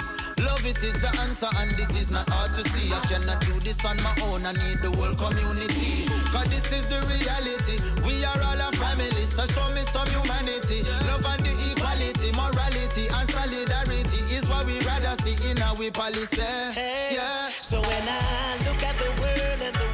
Love 0.45 0.65
it 0.65 0.81
is 0.83 0.93
the 1.01 1.11
answer, 1.21 1.49
and 1.59 1.71
this 1.77 1.89
is 1.99 2.09
not 2.11 2.27
hard 2.29 2.51
to 2.51 2.63
see. 2.69 2.91
I 2.93 2.99
cannot 3.11 3.41
do 3.45 3.53
this 3.59 3.83
on 3.85 3.97
my 4.03 4.13
own, 4.31 4.45
I 4.45 4.53
need 4.53 4.79
the 4.81 4.91
whole 4.95 5.15
community. 5.15 6.07
Cause 6.31 6.47
this 6.49 6.71
is 6.71 6.85
the 6.87 6.99
reality. 7.11 7.77
We 8.05 8.23
are 8.23 8.39
all 8.47 8.59
a 8.59 8.71
family, 8.77 9.25
so 9.25 9.45
show 9.47 9.67
me 9.73 9.81
some 9.91 10.07
humanity. 10.07 10.83
Love 11.07 11.25
and 11.25 11.43
the 11.45 11.53
equality, 11.71 12.31
morality, 12.31 13.05
and 13.11 13.27
solidarity 13.29 14.19
is 14.33 14.47
what 14.47 14.65
we 14.65 14.79
rather 14.87 15.15
see 15.23 15.35
in 15.49 15.61
our 15.61 15.75
policy. 15.91 16.41
Hey, 16.73 17.15
Yeah. 17.17 17.49
So 17.57 17.81
when 17.81 18.03
I 18.07 18.57
look 18.65 18.81
at 18.83 18.95
the 18.97 19.09
world 19.21 19.61
and 19.67 19.75
the 19.75 19.88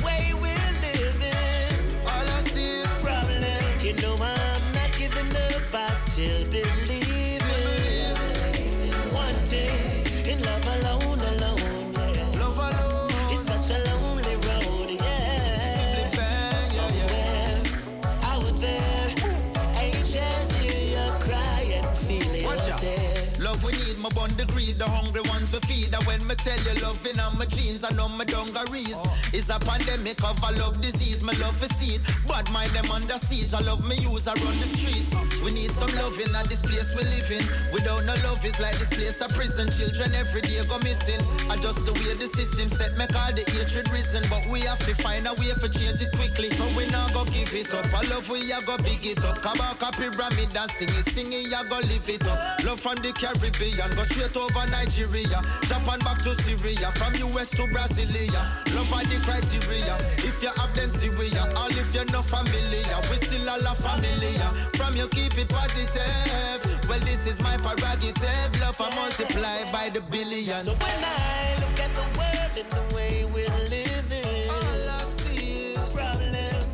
My 24.05 24.09
bond 24.09 24.37
the 24.37 24.45
greed, 24.45 24.77
the 24.77 24.85
hungry 24.85 25.21
ones 25.45 25.51
to 25.59 25.67
feed. 25.67 25.93
And 25.93 26.03
when 26.05 26.25
me 26.27 26.35
tell 26.35 26.59
you 26.59 26.81
loving 26.81 27.19
on 27.19 27.37
my 27.37 27.45
jeans 27.45 27.83
and 27.83 27.99
on 27.99 28.17
my 28.17 28.25
dungarees, 28.25 28.95
oh. 28.95 29.17
it's 29.33 29.49
a 29.49 29.59
pandemic 29.59 30.23
of 30.23 30.37
a 30.41 30.51
love 30.59 30.81
disease. 30.81 31.23
My 31.23 31.33
love 31.33 31.61
is 31.63 31.75
seed, 31.77 32.01
bad 32.27 32.49
mind 32.51 32.71
them 32.71 32.89
under 32.91 33.17
siege. 33.17 33.53
I 33.53 33.61
love 33.61 33.85
me 33.87 33.95
use, 33.95 34.27
I 34.27 34.33
run 34.33 34.57
the 34.59 34.67
streets. 34.67 35.13
We 35.43 35.51
need 35.51 35.71
some 35.71 35.93
loving 35.97 36.33
at 36.33 36.49
this 36.49 36.61
place 36.61 36.95
we 36.95 37.03
live 37.03 37.29
in. 37.29 37.45
Without 37.71 38.03
no 38.05 38.15
love, 38.25 38.43
it's 38.43 38.59
like 38.59 38.77
this 38.79 38.89
place 38.89 39.21
a 39.21 39.27
prison. 39.29 39.69
Children 39.69 40.15
every 40.15 40.41
day 40.41 40.57
go 40.67 40.79
missing. 40.79 41.21
And 41.49 41.61
just 41.61 41.85
the 41.85 41.93
way 41.93 42.13
the 42.17 42.27
system 42.27 42.69
set, 42.69 42.97
make 42.97 43.13
all 43.15 43.31
the 43.31 43.45
hatred 43.51 43.89
risen. 43.91 44.23
But 44.29 44.41
we 44.49 44.61
have 44.61 44.79
to 44.85 44.95
find 44.95 45.27
a 45.27 45.33
way 45.35 45.53
for 45.53 45.69
change 45.69 46.01
it 46.01 46.11
quickly. 46.13 46.49
So 46.49 46.65
we 46.75 46.89
not 46.89 47.13
go 47.13 47.25
give 47.25 47.53
it 47.53 47.73
up. 47.73 47.85
I 47.93 48.01
love 48.09 48.27
we 48.29 48.51
a 48.51 48.61
go 48.65 48.77
big 48.77 49.05
it 49.05 49.23
up. 49.23 49.37
Kabaka 49.39 49.91
pyramid 49.93 50.55
and 50.55 50.71
sing 50.71 50.89
it, 50.89 51.05
sing 51.13 51.31
it, 51.31 51.51
ya 51.51 51.63
go 51.63 51.77
live 51.85 52.09
it 52.09 52.25
up. 52.27 52.63
Love 52.65 52.79
from 52.79 52.95
the 53.05 53.13
Caribbean, 53.13 53.91
go 53.95 54.03
straight 54.03 54.35
over 54.35 54.65
Nigeria. 54.71 55.34
Japan 55.67 55.99
back 55.99 56.21
to 56.23 56.33
Syria, 56.43 56.91
from 56.95 57.13
US 57.15 57.49
to 57.51 57.63
Brasilia. 57.63 58.41
Love 58.75 58.93
are 58.93 59.03
the 59.05 59.17
criteria. 59.23 59.95
If 60.17 60.41
you 60.41 60.49
have 60.57 60.73
them 60.75 60.89
Syria, 60.89 61.47
all 61.57 61.69
if 61.69 61.93
you're 61.93 62.05
not 62.05 62.25
familiar, 62.25 62.97
we 63.09 63.15
still 63.17 63.49
all 63.49 63.59
a 63.59 63.75
familiar. 63.75 64.49
From 64.77 64.95
you 64.95 65.07
keep 65.07 65.37
it 65.37 65.49
positive. 65.49 66.61
Well, 66.89 66.99
this 66.99 67.25
is 67.27 67.39
my 67.41 67.57
prerogative. 67.57 68.59
Love 68.61 68.79
I 68.79 68.95
multiply 68.95 69.63
by 69.71 69.89
the 69.89 70.01
billions. 70.01 70.63
So 70.65 70.73
when 70.73 71.03
I 71.03 71.55
look 71.61 71.79
at 71.79 71.91
the 71.99 72.05
world 72.17 72.55
and 72.61 72.69
the 72.71 72.95
way 72.95 73.25
we're 73.25 73.59
living, 73.69 74.49
all 74.49 74.89
I 74.89 75.03
see 75.03 75.73
is 75.73 75.93
problem. 75.93 76.65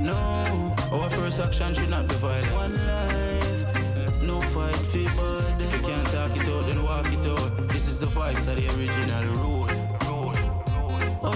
No, 0.00 0.74
our 0.92 1.08
first 1.10 1.40
action 1.40 1.74
should 1.74 1.90
not 1.90 2.08
be 2.08 2.14
violent. 2.16 2.52
One 2.54 2.86
life, 2.86 3.45
fight 4.72 4.86
for 4.86 5.16
bud. 5.16 5.60
If 5.60 5.72
you 5.72 5.80
can't 5.80 6.06
talk 6.08 6.36
it 6.36 6.48
out, 6.48 6.66
then 6.66 6.82
walk 6.82 7.12
it 7.12 7.26
out. 7.26 7.68
This 7.68 7.88
is 7.88 8.00
the 8.00 8.06
voice 8.06 8.46
of 8.46 8.56
the 8.56 8.66
original 8.76 9.24
road. 9.36 9.70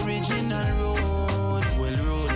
Original 0.05 0.69
road, 0.81 1.65
well 1.79 1.99
road. 2.09 2.31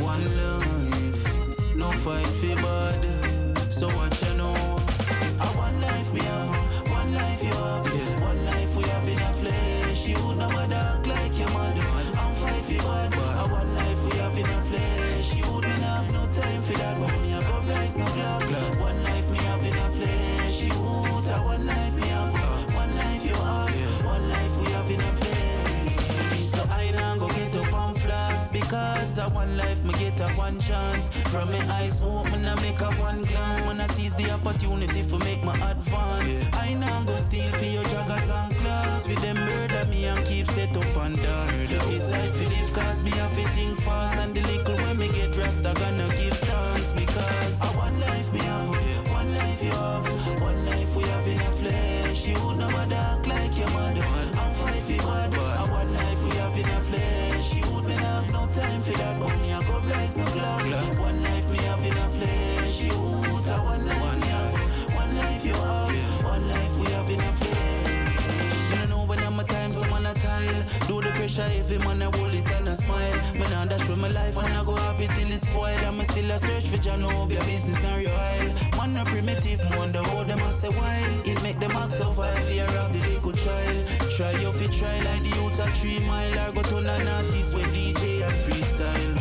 One 0.00 0.24
life, 0.36 1.76
no 1.76 1.90
fight 1.90 2.26
for 2.26 2.62
bud. 2.62 3.19
A 29.30 29.34
one 29.34 29.56
life 29.56 29.84
me 29.84 29.92
get 29.94 30.20
a 30.20 30.28
one 30.34 30.58
chance. 30.58 31.08
From 31.28 31.50
my 31.50 31.58
eyes 31.74 32.00
open 32.02 32.44
I 32.44 32.54
make 32.62 32.80
a 32.80 32.90
one 33.00 33.22
glance. 33.22 33.66
When 33.66 33.80
I 33.80 33.86
seize 33.88 34.14
the 34.14 34.30
opportunity 34.30 35.02
for 35.02 35.18
make 35.18 35.42
my 35.42 35.54
advance. 35.70 36.44
I 36.54 36.74
now 36.74 37.02
go 37.04 37.16
steal 37.16 37.50
for 37.52 37.64
your 37.64 37.84
joggers 37.84 38.28
and 38.30 38.56
class. 38.58 39.06
For 39.06 39.20
them 39.20 39.36
murder 39.36 39.84
me 39.90 40.06
and 40.06 40.24
keep 40.26 40.46
set 40.48 40.76
up 40.76 40.96
and 41.04 41.16
dance. 41.22 41.60
Decide 41.60 42.30
for 42.30 42.48
live 42.50 42.72
cause 42.72 43.02
me 43.02 43.10
have 43.10 43.34
to 43.36 43.48
think 43.50 43.80
fast. 43.80 44.18
And 44.18 44.34
the 44.34 44.42
little 44.52 44.76
when 44.76 44.98
me 44.98 45.08
get 45.08 45.36
rest 45.36 45.66
I 45.66 45.74
gonna 45.74 46.08
me 60.16 60.22
a 60.22 60.26
go 60.26 60.40
rise. 60.40 60.98
One 60.98 61.22
life 61.22 61.50
me 61.50 61.58
have 61.58 61.84
in 61.84 61.92
a 61.92 62.08
flesh. 62.16 62.82
You 62.82 62.98
would 62.98 63.46
one 63.46 63.86
life 63.86 64.20
me 64.20 64.26
have. 64.28 64.94
One 64.94 65.16
life 65.16 65.46
you 65.46 65.54
have. 65.54 66.24
One 66.24 66.48
life 66.48 66.78
we 66.78 66.86
have 66.92 67.10
in 67.10 67.20
a 67.20 67.32
flesh. 67.38 68.80
You 68.80 68.88
know 68.88 69.04
when 69.04 69.18
I'm 69.20 69.38
a 69.38 69.44
time, 69.44 69.70
so 69.70 69.82
man 69.90 70.06
a 70.06 70.14
tile. 70.14 70.62
Do 70.88 71.00
the 71.02 71.10
pressure 71.10 71.42
heavy, 71.42 71.78
man 71.78 72.02
I 72.02 72.04
hold 72.16 72.34
it 72.34 72.48
and 72.50 72.68
a 72.68 72.74
smile. 72.74 73.16
Man 73.34 73.52
I 73.52 73.66
dash 73.66 73.88
with 73.88 73.98
my 73.98 74.08
life, 74.08 74.36
and 74.36 74.52
I 74.52 74.64
go 74.64 74.74
have 74.76 75.00
it 75.00 75.10
till 75.10 75.32
it's 75.32 75.46
spoiled. 75.46 75.84
I'm 75.84 76.00
still 76.00 76.30
a 76.30 76.38
search 76.38 76.66
for 76.68 76.78
Janobia, 76.78 77.40
business 77.46 77.80
not 77.82 77.96
royal. 77.96 78.46
Man 78.76 78.96
a 78.96 79.04
primitive, 79.04 79.60
wonder 79.76 80.02
how 80.02 80.24
them 80.24 80.40
a 80.40 80.52
say 80.52 80.70
wild. 80.70 81.28
It 81.28 81.42
make 81.42 81.58
them 81.60 81.72
act 81.72 81.92
so 81.92 82.10
fire, 82.12 82.34
fear 82.42 82.64
of 82.64 82.92
the 82.92 83.00
little 83.06 83.32
child. 83.32 83.86
Try 84.16 84.32
you 84.32 84.52
fi 84.52 84.66
try 84.66 84.96
like 85.02 85.22
the 85.22 85.30
youth 85.36 85.58
a 85.60 85.66
three 85.78 86.00
mile. 86.00 86.38
Or 86.48 86.52
go 86.52 86.62
to 86.62 86.76
an 86.78 87.08
artist 87.08 87.54
with 87.54 87.68
DJ 87.74 88.26
and 88.26 88.36
freestyle. 88.44 89.19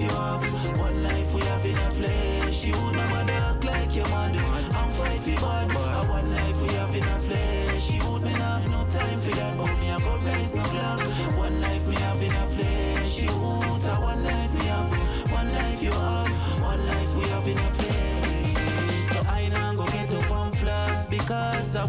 Life 0.00 0.10
you 0.10 0.16
have. 0.16 0.78
One 0.78 1.02
life 1.02 1.34
we 1.34 1.40
have 1.42 1.64
in 1.64 1.76
a 1.76 1.90
flesh. 1.90 2.64
You 2.64 2.92
never 2.92 3.24
dark 3.26 3.64
like 3.64 3.94
your 3.96 4.08
mother. 4.08 4.40
I'm 4.74 4.90
fight 4.90 5.20
for 5.20 5.74
bad. 5.74 5.87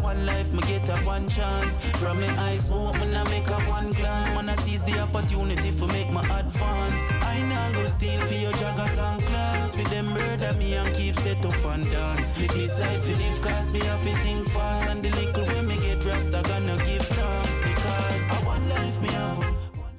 One 0.10 0.26
life 0.26 0.52
me 0.52 0.62
get 0.72 0.90
a 0.90 0.98
one 1.06 1.28
chance. 1.28 1.78
From 2.02 2.20
my 2.20 2.32
eyes 2.48 2.70
open 2.72 3.16
I 3.22 3.24
make 3.30 3.50
a 3.58 3.60
one 3.78 3.92
glance. 4.00 4.34
Man 4.36 4.50
I 4.50 4.56
seize 4.64 4.84
the 4.84 4.96
opportunity 5.06 5.70
for 5.80 5.88
make 5.98 6.12
my 6.12 6.24
advance. 6.40 7.04
I 7.34 7.36
now 7.54 7.68
go 7.78 7.86
steal 7.86 8.22
for 8.30 8.40
your 8.46 8.56
joggers 8.62 8.98
and 9.08 9.22
class. 9.30 9.76
For 9.76 9.88
them 9.94 10.08
murder 10.18 10.54
me 10.62 10.74
and 10.82 10.90
keep 10.98 11.16
set 11.24 11.46
up 11.46 11.66
and 11.74 11.86
dance. 11.92 12.28
Decide 12.56 13.02
for 13.06 13.16
live 13.22 13.40
cause 13.46 13.72
me 13.74 13.82
have 13.90 14.04
to 14.08 14.14
think 14.24 14.50
fast. 14.50 14.90
And 14.90 15.00
the 15.04 15.12
little 15.20 15.46
when 15.52 15.68
me 15.68 15.76
get 15.86 16.04
rest 16.06 16.34
I 16.34 16.42
gonna 16.52 16.78
give 16.88 17.06
thanks 17.18 17.60
because 17.70 18.26
a 18.36 18.38
one 18.54 18.66
life 18.76 18.98
me 19.04 19.10
have. 19.20 19.46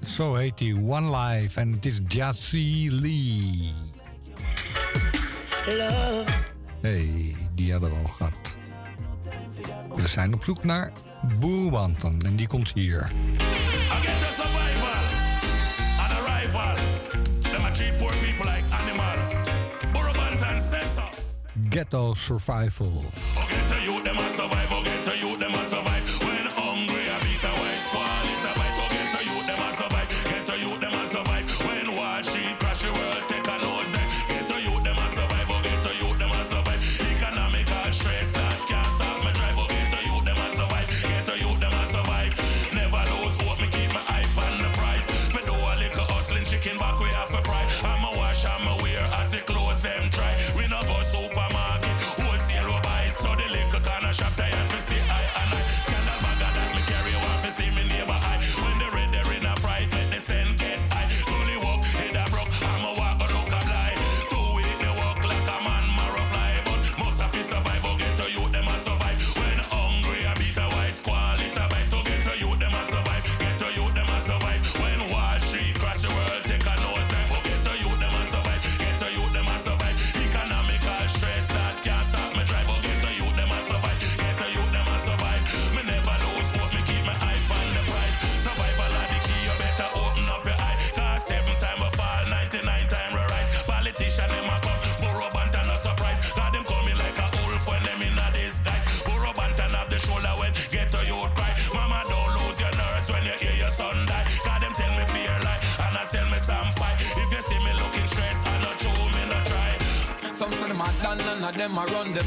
Zo 0.03 0.35
heet 0.35 0.59
hij, 0.59 0.73
One 0.73 1.09
Life. 1.18 1.61
En 1.61 1.73
het 1.73 1.87
is 1.87 2.01
Jassy 2.09 2.88
Lee. 2.90 3.73
Hey, 6.81 7.37
die 7.55 7.73
hadden 7.73 7.90
we 7.90 7.96
al 7.96 8.09
gehad. 8.09 8.39
We 10.01 10.09
zijn 10.09 10.35
op 10.35 10.45
zoek 10.45 10.65
naar 10.65 10.93
Boerwanten. 11.39 12.23
En 12.25 12.37
die 12.37 12.47
komt 12.47 12.73
hier. 12.75 13.11
I 13.91 14.03
get 14.03 14.31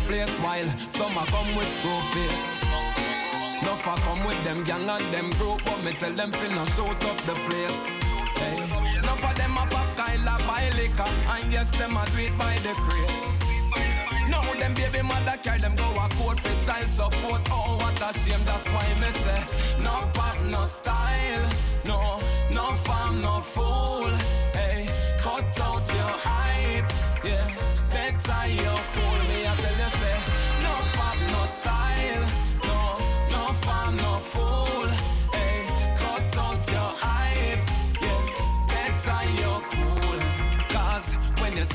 place 0.07 0.37
while 0.39 0.69
some 0.89 1.17
are 1.17 1.25
come 1.27 1.55
with 1.55 1.71
screw 1.73 2.01
face. 2.13 2.45
No 3.63 3.75
for 3.83 3.95
come 4.05 4.23
with 4.25 4.41
them 4.43 4.63
gang 4.63 4.87
and 4.89 5.05
them 5.13 5.29
group, 5.31 5.61
but 5.65 5.81
me 5.83 5.91
tell 5.93 6.13
them 6.13 6.31
finna 6.31 6.65
shoot 6.75 7.01
up 7.09 7.17
the 7.29 7.35
place. 7.45 7.83
Hey. 8.39 8.59
No 9.05 9.13
for 9.15 9.33
them 9.33 9.57
a 9.57 9.65
pop 9.67 9.87
Kyla 9.95 10.35
buy 10.47 10.69
liquor, 10.77 11.11
and 11.33 11.51
yes 11.51 11.69
them 11.77 11.95
a 11.95 12.03
it 12.17 12.37
by 12.37 12.57
the 12.65 12.73
crate. 12.85 13.23
No 14.29 14.41
them 14.59 14.73
baby 14.73 15.01
mother 15.01 15.37
carry 15.43 15.59
them 15.59 15.75
go 15.75 15.89
a 15.91 16.07
court 16.17 16.39
for 16.39 16.55
child 16.65 16.87
support. 16.87 17.41
Oh 17.51 17.77
what 17.81 18.01
a 18.01 18.17
shame, 18.17 18.43
that's 18.45 18.65
why 18.73 18.87
me 18.99 19.09
say 19.23 19.41
no 19.83 20.09
pop, 20.13 20.37
no 20.51 20.65
style, 20.65 21.49
no 21.85 22.19
no 22.51 22.73
farm, 22.85 23.19
no 23.19 23.39
fool. 23.41 24.32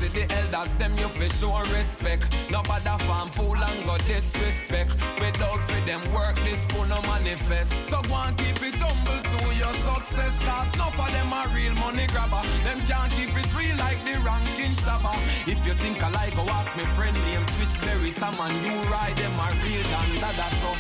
To 0.01 0.09
the 0.13 0.25
elders, 0.35 0.73
them 0.79 0.93
you 0.97 1.09
fi 1.09 1.29
show 1.29 1.59
respect. 1.75 2.25
Nobody 2.51 2.95
farm 3.07 3.29
fool 3.31 3.57
and 3.57 3.85
go 3.85 3.97
disrespect. 4.07 4.95
Without 5.19 5.61
for 5.67 5.81
them 5.87 6.03
work, 6.13 6.37
this 6.47 6.61
school 6.65 6.87
no 6.87 7.01
manifest. 7.03 7.71
So 7.91 8.01
go 8.03 8.15
and 8.27 8.37
keep 8.39 8.63
it 8.63 8.77
humble 8.79 9.21
to 9.33 9.39
your 9.59 9.75
success. 9.87 10.35
Cause 10.47 10.71
enough 10.75 10.99
of 10.99 11.11
them 11.13 11.33
are 11.33 11.49
real 11.51 11.75
money 11.83 12.07
grabber. 12.09 12.43
Them 12.65 12.79
can't 12.87 13.11
keep 13.19 13.35
it 13.35 13.51
real 13.59 13.77
like 13.79 13.99
the 14.07 14.15
ranking 14.23 14.75
shabba. 14.79 15.13
If 15.51 15.67
you 15.67 15.75
think 15.83 16.03
I 16.03 16.11
like, 16.11 16.35
go 16.37 16.45
ask 16.47 16.77
me 16.77 16.85
friend 16.95 17.17
name 17.27 17.45
Twitchberry. 17.59 18.11
Some 18.15 18.37
man 18.39 18.55
you 18.65 18.79
ride 18.95 19.17
them 19.17 19.35
are 19.41 19.55
real 19.67 19.83
than 19.83 20.09
that 20.23 20.53
so. 20.63 20.73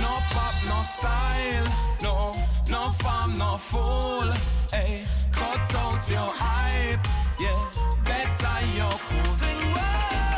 No 0.00 0.20
pop, 0.34 0.54
no 0.68 0.78
style, 0.96 1.68
no, 2.02 2.16
no 2.68 2.90
farm, 3.00 3.32
no 3.38 3.56
fool. 3.56 4.28
Hey, 4.70 5.02
cut 5.32 5.74
out 5.74 6.02
your 6.10 6.30
hype, 6.34 7.00
yeah, 8.18 8.36
better 8.38 8.66
your 8.76 10.35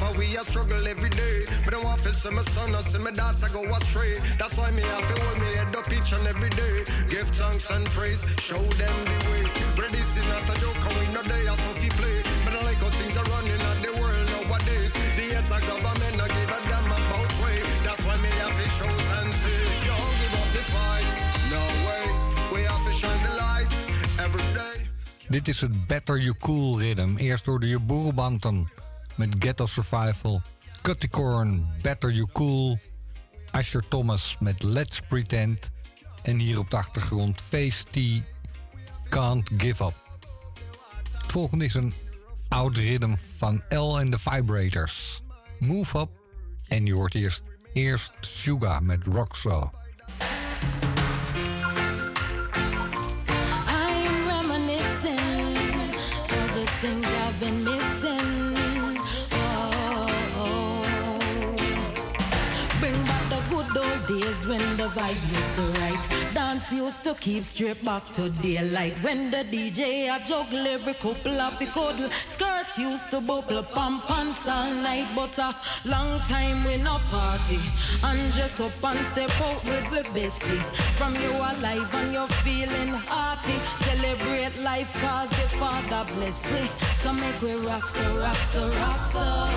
I 0.00 0.14
we 0.16 0.36
a 0.36 0.44
struggle 0.44 0.86
every 0.86 1.10
day. 1.10 1.44
But 1.64 1.74
I 1.74 1.80
want 1.82 2.02
to 2.02 2.12
see 2.12 2.30
my 2.30 2.42
son 2.54 2.74
or 2.74 2.82
see 2.82 2.98
my 2.98 3.10
daughter 3.10 3.48
go 3.52 3.64
astray. 3.76 4.14
That's 4.38 4.56
why 4.56 4.70
me 4.70 4.82
have 4.82 5.06
to 5.10 5.14
hold 5.22 5.38
me 5.42 5.48
head 5.58 5.74
up 5.74 5.90
each 5.90 6.12
and 6.14 6.26
every 6.26 6.50
day. 6.50 6.76
Give 7.10 7.26
thanks 7.34 7.70
and 7.70 7.84
praise, 7.96 8.22
show 8.38 8.62
them 8.78 8.96
the 9.10 9.18
way. 9.30 9.42
But 9.76 9.90
this 9.90 10.08
is 10.16 10.26
not 10.30 10.46
a 10.46 10.54
joke, 10.62 10.78
and 10.86 10.96
we 10.98 11.06
no 11.10 11.22
day 11.26 11.44
a 11.50 11.54
Sophie 11.66 11.90
play. 11.98 12.22
But 12.44 12.54
I 12.54 12.62
like 12.62 12.78
how 12.78 12.90
things 12.94 13.16
are 13.18 13.26
running 13.34 13.62
at 13.70 13.78
the 13.82 13.92
world 13.98 14.26
nowadays. 14.34 14.92
The 15.18 15.26
heads 15.34 15.50
of 15.50 15.62
government 15.66 16.14
no 16.14 16.26
give 16.30 16.52
a 16.56 16.58
damn 16.70 16.86
about 16.94 17.32
way. 17.42 17.58
That's 17.82 18.02
why 18.06 18.16
me 18.22 18.30
have 18.38 18.54
to 18.54 18.66
shout 18.78 19.06
and 19.18 19.30
say, 19.42 19.60
can't 19.82 20.14
give 20.22 20.34
up 20.38 20.50
the 20.54 20.62
fight. 20.74 21.14
No 21.50 21.62
way, 21.86 22.04
we 22.54 22.60
have 22.70 22.84
to 22.86 22.92
shine 22.94 23.22
the 23.26 23.34
light 23.34 23.72
every 24.22 24.46
day. 24.54 24.86
Dit 25.28 25.48
is 25.48 25.60
het 25.60 25.86
Better 25.86 26.16
You 26.18 26.34
Cool 26.38 26.78
Rhythm. 26.78 27.16
Eerst 27.16 27.46
hoorde 27.46 27.68
je 27.68 27.80
Burro 27.80 28.12
Banton 28.12 28.68
met 29.18 29.34
Ghetto 29.38 29.66
Survival. 29.66 30.42
Cutty 30.82 31.08
Corn, 31.08 31.66
Better 31.82 32.10
You 32.10 32.28
Cool. 32.32 32.78
Asher 33.50 33.88
Thomas 33.88 34.36
met 34.40 34.62
Let's 34.62 35.00
Pretend. 35.08 35.70
En 36.22 36.38
hier 36.38 36.58
op 36.58 36.70
de 36.70 36.76
achtergrond 36.76 37.40
Face 37.40 37.84
Can't 39.08 39.50
Give 39.56 39.84
Up. 39.84 39.94
Het 41.22 41.32
volgende 41.32 41.64
is 41.64 41.74
een 41.74 41.94
oud 42.48 42.76
rhythm 42.76 43.14
van 43.36 43.62
L 43.68 43.98
and 43.98 44.12
the 44.12 44.18
Vibrators. 44.18 45.22
Move 45.58 45.98
Up. 45.98 46.08
En 46.68 46.86
je 46.86 46.94
hoort 46.94 47.14
eerst, 47.14 47.42
eerst 47.72 48.12
Suga 48.20 48.80
met 48.80 49.06
of 56.30 56.54
the 56.54 56.66
things 56.80 57.07
vibe 64.94 65.22
used 65.36 65.54
to 65.56 65.62
right. 65.80 66.34
Dance 66.34 66.72
used 66.72 67.04
to 67.04 67.14
keep 67.14 67.42
straight 67.42 67.84
back 67.84 68.04
to 68.12 68.30
daylight. 68.30 68.94
When 69.02 69.30
the 69.30 69.44
DJ 69.44 70.08
a 70.14 70.24
juggle 70.24 70.66
every 70.66 70.94
couple 70.94 71.40
of 71.40 71.58
the 71.58 71.66
cuddle. 71.66 72.08
Skirt 72.10 72.78
used 72.78 73.10
to 73.10 73.20
bubble 73.20 73.62
pump 73.62 74.04
pants 74.06 74.48
all 74.48 74.72
night. 74.74 75.08
But 75.14 75.36
a 75.38 75.54
long 75.84 76.20
time 76.20 76.64
we 76.64 76.76
no 76.78 76.98
party. 77.10 77.58
And 78.04 78.32
dress 78.34 78.60
up 78.60 78.72
and 78.84 79.06
step 79.06 79.40
out 79.40 79.62
with 79.64 79.88
the 79.90 80.02
bestie. 80.14 80.62
From 80.98 81.14
you 81.16 81.30
alive 81.32 81.94
and 81.94 82.12
you're 82.12 82.34
feeling 82.44 82.92
hearty. 83.06 83.58
Celebrate 83.84 84.62
life 84.62 84.92
cause 85.00 85.30
the 85.30 85.48
Father 85.58 86.04
bless 86.14 86.50
me. 86.52 86.68
So 86.96 87.12
make 87.12 87.40
we 87.42 87.52
rock 87.66 87.84
so 87.84 88.02
rock 88.18 88.36
so 88.52 88.68
rock 88.80 89.00
so. 89.00 89.48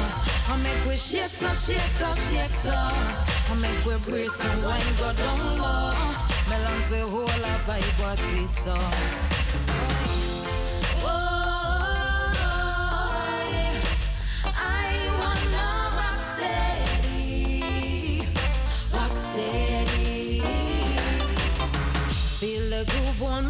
And 0.52 0.64
make 0.64 0.86
we 0.86 0.96
shake 0.96 1.32
so 1.42 1.48
shake 1.54 1.92
so 2.00 2.10
shake 2.28 2.56
so. 2.66 2.78
And 3.52 3.62
make 3.62 3.86
we 3.86 3.98
brace 4.00 4.40
and 4.40 4.64
wine 4.64 4.96
go 5.00 5.14
down 5.22 5.58
low. 5.58 5.92
The 6.90 7.06
whole 7.10 7.44
of 7.54 7.62
vibe 7.66 8.00
was 8.02 8.20
sweet 8.20 8.52
song. 8.52 9.91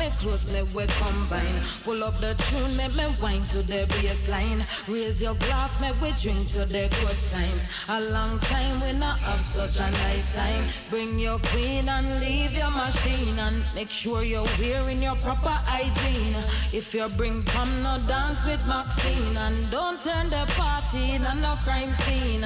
Me 0.01 0.09
close, 0.17 0.47
me 0.51 0.61
we 0.73 0.85
combine. 0.87 1.59
Pull 1.83 2.03
up 2.03 2.17
the 2.19 2.33
tune, 2.45 2.75
make 2.75 2.95
me 2.95 3.05
wine 3.21 3.45
to 3.53 3.61
the 3.61 3.85
baseline. 3.93 4.61
Raise 4.87 5.21
your 5.21 5.35
glass, 5.35 5.79
me 5.81 5.89
we 6.01 6.11
drink 6.21 6.47
to 6.49 6.65
the 6.65 6.89
good 6.99 7.19
times. 7.29 7.61
A 7.89 8.01
long 8.11 8.39
time 8.39 8.79
we 8.81 8.93
not 8.97 9.19
have 9.19 9.41
such 9.41 9.77
a 9.79 9.89
nice 10.03 10.35
time. 10.35 10.63
Bring 10.89 11.19
your 11.19 11.39
queen 11.51 11.87
and 11.87 12.07
leave 12.19 12.53
your 12.53 12.71
machine 12.71 13.37
and 13.37 13.63
make 13.75 13.91
sure 13.91 14.23
you're 14.23 14.51
wearing 14.59 15.01
your 15.03 15.15
proper 15.17 15.55
hygiene. 15.69 16.35
If 16.71 16.93
you 16.93 17.07
bring 17.17 17.43
come 17.43 17.83
no 17.83 17.99
dance 18.07 18.45
with 18.45 18.65
Maxine 18.67 19.37
and 19.37 19.57
don't 19.69 20.01
turn 20.01 20.29
the 20.29 20.45
party 20.57 21.11
in 21.15 21.23
a 21.25 21.35
no 21.35 21.55
crime 21.63 21.91
scene. 22.03 22.45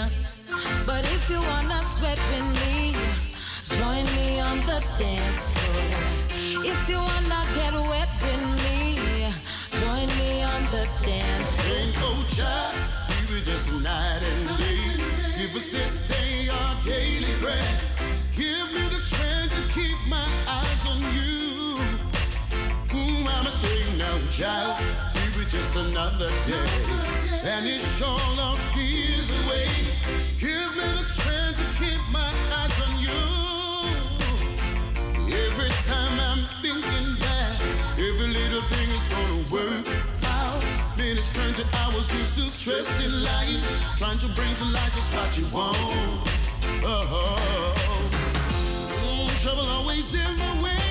But 0.86 1.04
if 1.06 1.30
you 1.30 1.40
wanna 1.40 1.80
sweat 1.96 2.20
with 2.32 2.50
me, 2.62 2.96
join 3.78 4.06
me 4.18 4.40
on 4.42 4.58
the 4.70 4.80
dance 5.00 5.44
floor. 5.50 6.45
If 6.68 6.90
you 6.90 6.98
wanna 6.98 7.46
get 7.54 7.74
wet 7.74 8.10
with 8.24 8.44
me, 8.64 8.98
join 9.70 10.08
me 10.18 10.42
on 10.42 10.64
the 10.74 10.88
dance. 11.06 11.60
Ain't 11.64 11.96
no 11.98 12.16
we 13.08 13.36
were 13.36 13.42
just 13.42 13.72
night 13.84 14.24
and 14.24 14.58
day. 14.58 14.98
Give 15.38 15.56
us 15.56 15.68
this 15.68 16.02
day 16.08 16.50
our 16.50 16.76
daily 16.84 17.36
bread. 17.40 17.78
Give 18.36 18.66
me 18.74 18.82
the 18.90 19.00
strength 19.00 19.54
to 19.54 19.80
keep 19.80 20.00
my 20.08 20.28
eyes 20.48 20.84
on 20.88 21.02
you. 21.14 21.78
Ooh, 22.98 23.30
I'ma 23.30 23.52
say 23.52 23.96
no 23.96 24.18
job, 24.32 24.82
we 25.14 25.38
were 25.38 25.48
just 25.48 25.76
another 25.76 26.32
day. 26.48 27.44
And 27.44 27.68
it's 27.68 28.02
all 28.02 28.40
our 28.40 28.58
fears 28.74 29.30
away. 29.30 29.95
Time 35.86 36.20
I'm 36.20 36.44
thinking 36.64 37.16
that 37.20 37.62
every 37.94 38.28
little 38.28 38.62
thing 38.74 38.90
is 38.90 39.08
gonna 39.08 39.44
work 39.52 39.86
out. 40.24 40.64
Minutes 40.98 41.32
turn 41.32 41.54
to 41.54 41.66
hours, 41.78 42.12
you're 42.12 42.26
still 42.26 42.50
stressed 42.50 43.04
in 43.04 43.24
life. 43.24 43.64
Trying 43.98 44.18
to 44.20 44.28
bring 44.30 44.54
to 44.56 44.66
life 44.66 44.96
just 44.96 45.14
what 45.14 45.38
you 45.38 45.46
want. 45.54 45.78
Oh, 46.84 47.36
Mm, 48.50 49.42
trouble 49.44 49.68
always 49.68 50.12
in 50.14 50.38
the 50.38 50.64
way 50.64 50.85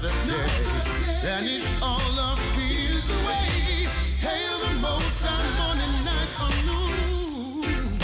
another 0.00 0.14
day. 0.26 1.54
It's 1.54 1.80
all 1.82 2.18
our 2.18 2.36
fears 2.54 3.08
away. 3.10 3.88
Hail 4.20 4.58
the 4.60 4.74
most 4.80 5.24
high 5.24 5.50
morning, 5.58 6.04
night, 6.04 6.32
or 6.40 6.52
noon. 6.66 7.98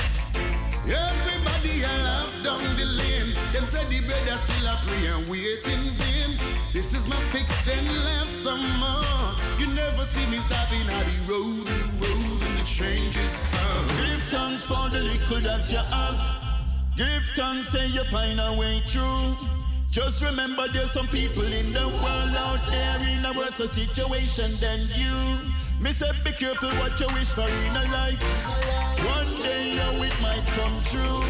Everybody 0.85 1.85
I 1.85 2.03
love 2.03 2.35
down 2.45 2.77
the 2.77 2.85
lane. 2.85 3.35
Them 3.53 3.67
say 3.67 3.85
the 3.87 4.01
brother 4.07 4.39
still 4.45 4.67
a 4.67 4.81
pray 4.85 5.07
and 5.07 5.27
wait 5.29 5.67
in 5.67 5.91
vain. 6.01 6.39
This 6.73 6.95
is 6.95 7.07
my 7.09 7.17
fix, 7.33 7.47
then 7.65 7.87
left 8.05 8.29
some 8.29 8.65
more. 8.79 9.35
You 9.59 9.67
never 9.75 10.05
see 10.05 10.27
me 10.31 10.39
stopping 10.39 10.87
the 10.87 11.33
road, 11.33 11.69
road, 12.01 12.43
and 12.43 12.59
the 12.59 12.65
changes 12.65 13.45
come. 13.51 13.87
Give 13.99 14.23
thanks 14.29 14.63
for 14.63 14.89
the 14.91 15.01
little 15.01 15.41
that 15.41 15.71
you 15.71 15.79
have. 15.79 16.19
Give 16.97 17.25
thanks 17.35 17.75
and 17.75 17.93
you 17.95 18.05
find 18.05 18.41
a 18.41 18.57
way 18.59 18.81
through. 18.81 19.58
Just 19.99 20.23
remember 20.23 20.69
there's 20.69 20.93
some 20.93 21.09
people 21.09 21.43
in 21.43 21.73
the 21.73 21.89
world 21.89 22.35
out 22.47 22.61
there 22.71 22.99
in 23.11 23.25
a 23.25 23.33
worse 23.37 23.57
situation 23.57 24.49
than 24.61 24.79
you. 24.95 25.19
Me 25.83 25.91
say 25.91 26.13
be 26.23 26.31
careful 26.31 26.69
what 26.79 26.95
you 27.01 27.09
wish 27.09 27.35
for 27.35 27.43
in 27.43 27.75
a 27.75 27.85
life. 27.91 28.23
One 29.11 29.35
day 29.43 29.75
your 29.75 30.07
it 30.07 30.15
might 30.23 30.47
come 30.55 30.79
true. 30.87 31.27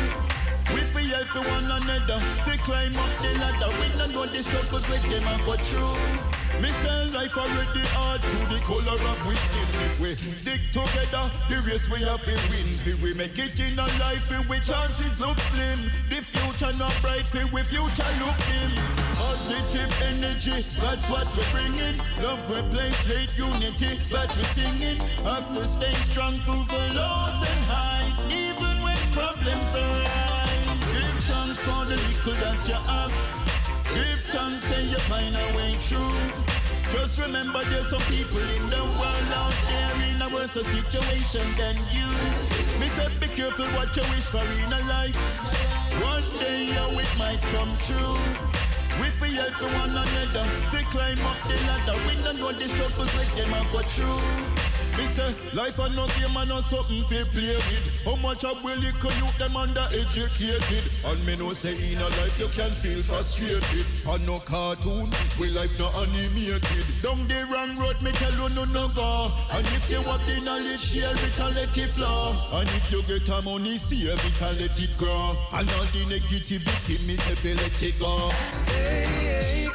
We 0.74 0.82
feel 0.84 1.08
help 1.16 1.28
for 1.28 1.48
one 1.48 1.64
another. 1.64 2.20
We 2.44 2.58
climb 2.58 2.94
up 2.94 3.08
the 3.24 3.38
ladder. 3.40 3.72
We 3.80 3.88
don't 3.96 4.12
know 4.12 4.26
the 4.26 4.36
struggles 4.36 4.86
with 4.90 5.02
them 5.08 5.26
and 5.26 5.42
go 5.46 5.54
through. 5.56 6.38
Me 6.62 6.70
say 6.82 7.07
life 7.14 7.36
already 7.36 7.84
hard 7.94 8.20
to 8.20 8.38
the 8.51 8.59
color 8.66 8.99
of 8.99 9.18
we 9.28 9.34
skin. 9.36 9.68
If 9.86 10.01
we 10.01 10.11
stick 10.16 10.62
together, 10.74 11.30
the 11.46 11.57
race 11.68 11.86
we 11.86 12.03
have 12.03 12.24
to 12.24 12.34
win. 12.51 12.66
If 12.82 12.99
we 13.03 13.14
make 13.14 13.38
it 13.38 13.61
in 13.61 13.78
a 13.78 13.86
life, 14.03 14.26
if 14.32 14.49
we 14.49 14.59
chances 14.64 15.20
look 15.20 15.38
slim. 15.53 15.78
The 16.11 16.18
future 16.24 16.74
not 16.78 16.94
bright, 17.01 17.28
if 17.30 17.53
we 17.53 17.62
future 17.62 18.12
look 18.18 18.38
dim. 18.49 18.72
Positive 19.14 19.92
energy, 20.11 20.66
that's 20.82 21.05
what 21.12 21.28
we're 21.36 21.51
bringing. 21.55 21.96
Love 22.24 22.42
replace 22.51 22.99
hate, 23.07 23.32
unity, 23.38 23.94
that 24.11 24.28
we're 24.34 24.53
singing. 24.57 24.99
Have 25.22 25.46
to 25.55 25.62
stay 25.64 25.94
strong 26.11 26.34
through 26.42 26.66
the 26.66 26.82
lows 26.99 27.38
and 27.46 27.62
highs, 27.70 28.18
even 28.34 28.74
when 28.82 28.99
problems 29.14 29.72
arise. 29.78 30.74
Give 30.90 31.18
thanks 31.30 31.59
for 31.62 31.84
the 31.86 31.96
little 31.96 32.34
that 32.42 32.61
you 32.66 32.74
have. 32.74 33.57
Give 33.95 34.20
thanks 34.32 34.64
and 34.72 34.86
you 34.86 34.99
find 35.09 35.34
a 35.34 35.57
way 35.57 35.72
through. 35.89 36.12
Just 36.93 37.20
remember 37.20 37.62
there's 37.64 37.89
some 37.89 38.03
people 38.03 38.39
in 38.39 38.70
the 38.70 38.82
world 38.99 39.30
out 39.34 39.55
there 39.68 40.11
in 40.11 40.22
a 40.22 40.28
worse 40.34 40.53
situation 40.53 41.47
than 41.57 41.76
you. 41.93 42.09
Me 42.80 42.89
say 42.89 43.09
be 43.20 43.28
careful 43.28 43.66
what 43.76 43.95
you 43.97 44.03
wish 44.03 44.28
for 44.32 44.45
in 44.64 44.72
a 44.72 44.80
life. 44.89 45.16
One 46.03 46.24
day 46.41 46.66
your 46.66 47.01
it 47.01 47.12
might 47.18 47.41
come 47.53 47.76
true. 47.86 48.57
We 49.01 49.07
feel 49.14 49.42
help 49.42 49.62
one 49.62 49.90
another. 49.90 50.46
We 50.72 50.78
climb 50.90 51.20
up 51.24 51.38
the 51.46 51.57
ladder. 51.66 51.99
We 52.07 52.22
don't 52.22 52.38
know 52.38 52.53
the 52.53 52.64
struggles 52.64 53.12
with 53.14 53.36
them 53.36 53.55
and 53.55 53.70
go 53.70 53.80
through. 53.80 54.68
Me 54.99 55.05
say 55.14 55.30
life 55.55 55.78
and 55.78 55.94
no 55.94 56.07
game 56.18 56.34
and 56.34 56.49
no 56.49 56.59
something 56.61 57.03
to 57.07 57.24
play 57.30 57.55
with. 57.55 58.03
How 58.05 58.16
much 58.16 58.42
of 58.42 58.59
will 58.64 58.82
you 58.82 58.90
youth 58.90 59.38
them 59.38 59.55
undereducated? 59.55 60.82
And 61.07 61.24
me 61.24 61.36
know 61.36 61.53
say 61.53 61.78
in 61.78 62.03
a 62.03 62.09
life 62.18 62.34
you 62.34 62.49
can 62.49 62.72
feel 62.82 63.01
frustrated. 63.07 63.86
And 64.11 64.26
no 64.26 64.40
cartoon, 64.42 65.07
we 65.38 65.51
life 65.55 65.78
no 65.78 65.86
animated. 66.03 66.82
Down 66.99 67.22
the 67.30 67.46
wrong 67.46 67.78
road, 67.78 68.03
me 68.03 68.11
tell 68.18 68.34
you 68.34 68.51
no 68.57 68.64
no 68.74 68.88
go. 68.99 69.30
And 69.55 69.66
if 69.70 69.88
you 69.88 70.03
have 70.03 70.24
the 70.26 70.42
knowledge, 70.42 70.82
share 70.82 71.14
it 71.14 71.38
and 71.38 71.55
let 71.55 71.78
it 71.78 71.90
flow. 71.94 72.34
And 72.59 72.68
if 72.74 72.90
you 72.90 73.03
get 73.07 73.28
a 73.28 73.38
money, 73.42 73.78
save 73.78 74.18
it 74.18 74.42
and 74.42 74.59
let 74.59 74.74
it 74.82 74.99
grow. 74.99 75.38
And 75.55 75.70
all 75.78 75.86
the 75.94 76.03
negativity, 76.11 76.99
me 77.07 77.14
say 77.14 77.55
let 77.55 77.82
it 77.82 78.01
go. 78.01 78.32
Stay 78.51 78.88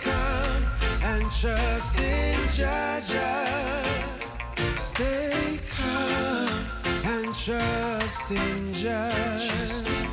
calm 0.01 0.64
and 1.03 1.32
trust 1.32 1.99
in 1.99 2.39
Jaja. 2.57 3.32
Stay 4.78 5.59
calm 5.76 6.66
and 7.05 7.34
trust 7.36 8.32
in 8.32 8.74
Jah. 8.74 9.39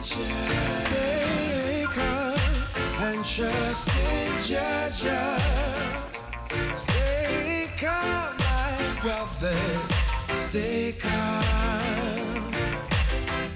Stay 0.03 1.87
calm 1.91 2.41
and 3.01 3.25
trust 3.25 3.89
in 3.89 4.33
Jah. 4.47 4.91
Stay 6.75 7.69
calm, 7.79 8.37
my 8.39 9.01
brother. 9.03 9.59
Stay 10.35 10.93
calm. 10.99 12.53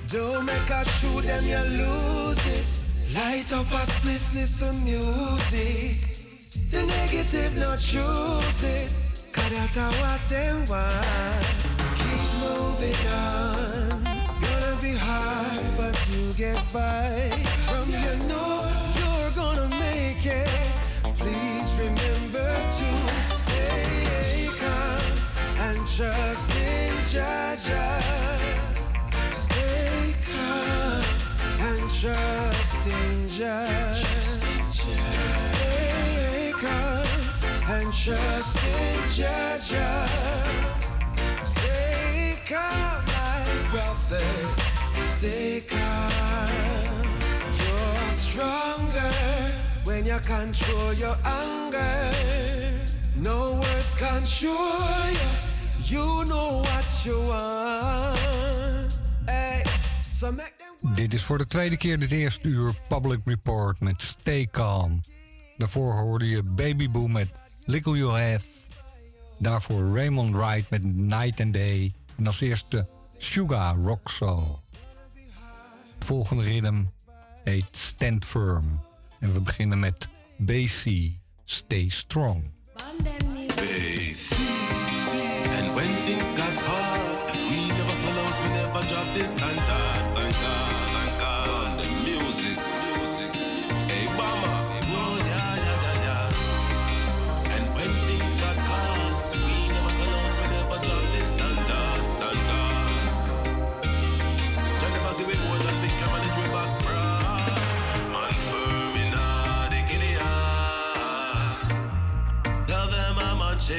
Don't 0.09 0.45
make 0.45 0.71
a 0.71 0.85
true 1.01 1.21
them 1.23 1.45
you 1.45 1.59
lose 1.59 2.47
it. 2.47 2.74
Light 3.15 3.53
up 3.53 3.67
a 3.67 3.85
spliffness 3.87 4.69
of 4.69 4.75
music. 4.83 5.95
The 6.71 6.85
negative 6.85 7.57
not 7.59 7.79
choose 7.79 8.63
it. 8.65 8.91
Cause 9.31 9.51
that's 9.51 9.77
what 10.01 10.21
them 10.29 10.67
want. 10.67 11.47
Keep 11.95 12.23
moving 12.43 13.07
on. 13.07 14.03
Gonna 14.43 14.77
be 14.83 14.95
hard, 14.97 15.65
but 15.77 15.97
you 16.11 16.33
get 16.33 16.61
by. 16.73 17.31
From 17.69 17.89
you 17.89 18.15
know 18.27 18.67
you're 18.99 19.31
gonna 19.31 19.69
make 19.79 20.27
it. 20.27 20.49
Please 21.17 21.71
remember 21.79 22.51
to 22.79 22.89
stay 23.33 24.49
calm 24.59 25.03
and 25.69 25.87
trust 25.87 26.51
in 26.51 26.93
Jaja. 27.13 27.87
Stay 29.31 30.15
calm 30.27 30.94
trust 32.05 32.87
in 32.87 33.29
Jaja. 33.33 34.05
Stay 35.39 36.53
calm 36.53 37.09
and 37.71 37.91
trust 37.93 38.57
in 38.57 38.99
Jaja. 39.17 39.89
Stay 41.43 42.37
calm, 42.47 43.07
my 43.07 43.45
brother. 43.71 44.29
Stay 45.17 45.63
calm. 45.67 47.09
You're 47.61 48.13
stronger 48.13 49.15
when 49.85 50.05
you 50.05 50.19
control 50.19 50.93
your 50.93 51.17
anger. 51.25 52.05
No 53.17 53.55
words 53.63 53.95
control 53.95 55.09
you. 55.11 55.31
You 55.87 56.25
know 56.27 56.65
what 56.69 57.07
you 57.07 57.19
want. 57.19 58.84
Dit 60.95 61.15
is 61.15 61.23
voor 61.23 61.39
de 61.39 61.47
tweede 61.47 61.77
keer 61.77 61.99
dit 61.99 62.11
eerste 62.11 62.49
uur 62.49 62.75
Public 62.89 63.21
Report 63.25 63.81
met 63.81 64.03
Stay 64.03 64.49
Calm. 64.51 65.03
Daarvoor 65.57 65.93
hoorde 65.93 66.29
je 66.29 66.43
Baby 66.43 66.91
Boom 66.91 67.13
met 67.13 67.29
Little 67.65 67.97
You 67.97 68.11
Have. 68.21 68.45
Daarvoor 69.39 69.95
Raymond 69.95 70.35
Wright 70.35 70.71
met 70.71 70.85
Night 70.85 71.41
and 71.41 71.53
Day. 71.53 71.95
En 72.17 72.27
als 72.27 72.41
eerste 72.41 72.89
Sugar 73.17 73.77
Rock 73.77 74.11
Soul. 74.11 74.61
Het 75.95 76.05
volgende 76.05 76.43
ritme 76.43 76.85
heet 77.45 77.77
Stand 77.77 78.25
Firm. 78.25 78.81
En 79.21 79.33
we 79.33 79.41
beginnen 79.41 79.79
met 79.79 80.09
BC, 80.37 81.11
Stay 81.45 81.89
Strong. 81.89 82.51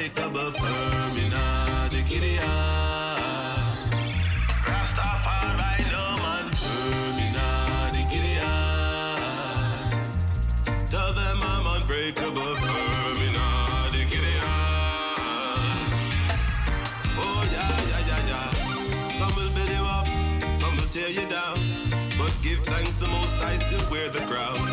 I'm 0.06 0.12
unshakable, 0.12 0.52
firm 0.52 1.16
in 1.18 1.30
the 1.30 2.02
giddy 2.06 2.36
Rastafari, 4.62 5.90
no 5.90 6.16
man, 6.22 6.50
Tell 10.90 11.12
them 11.12 11.38
I'm 11.42 11.66
unbreakable, 11.80 12.54
giddy 14.08 14.38
Oh 17.18 17.42
yeah, 17.52 17.80
yeah, 17.90 18.06
yeah, 18.06 18.28
yeah. 18.28 18.50
Some 19.18 19.34
will 19.34 19.50
build 19.54 19.70
you 19.70 19.84
up, 19.84 20.06
some 20.56 20.76
will 20.76 20.88
tear 20.88 21.08
you 21.08 21.26
down. 21.28 21.58
But 22.16 22.32
give 22.42 22.60
thanks 22.60 22.98
the 22.98 23.08
most 23.08 23.42
I 23.42 23.56
still 23.56 23.90
wear 23.90 24.08
the 24.10 24.20
crown. 24.20 24.68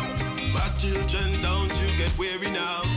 My 0.52 0.68
children, 0.78 1.42
don't 1.42 1.72
you 1.80 1.96
get 1.96 2.16
weary 2.16 2.52
now. 2.52 2.93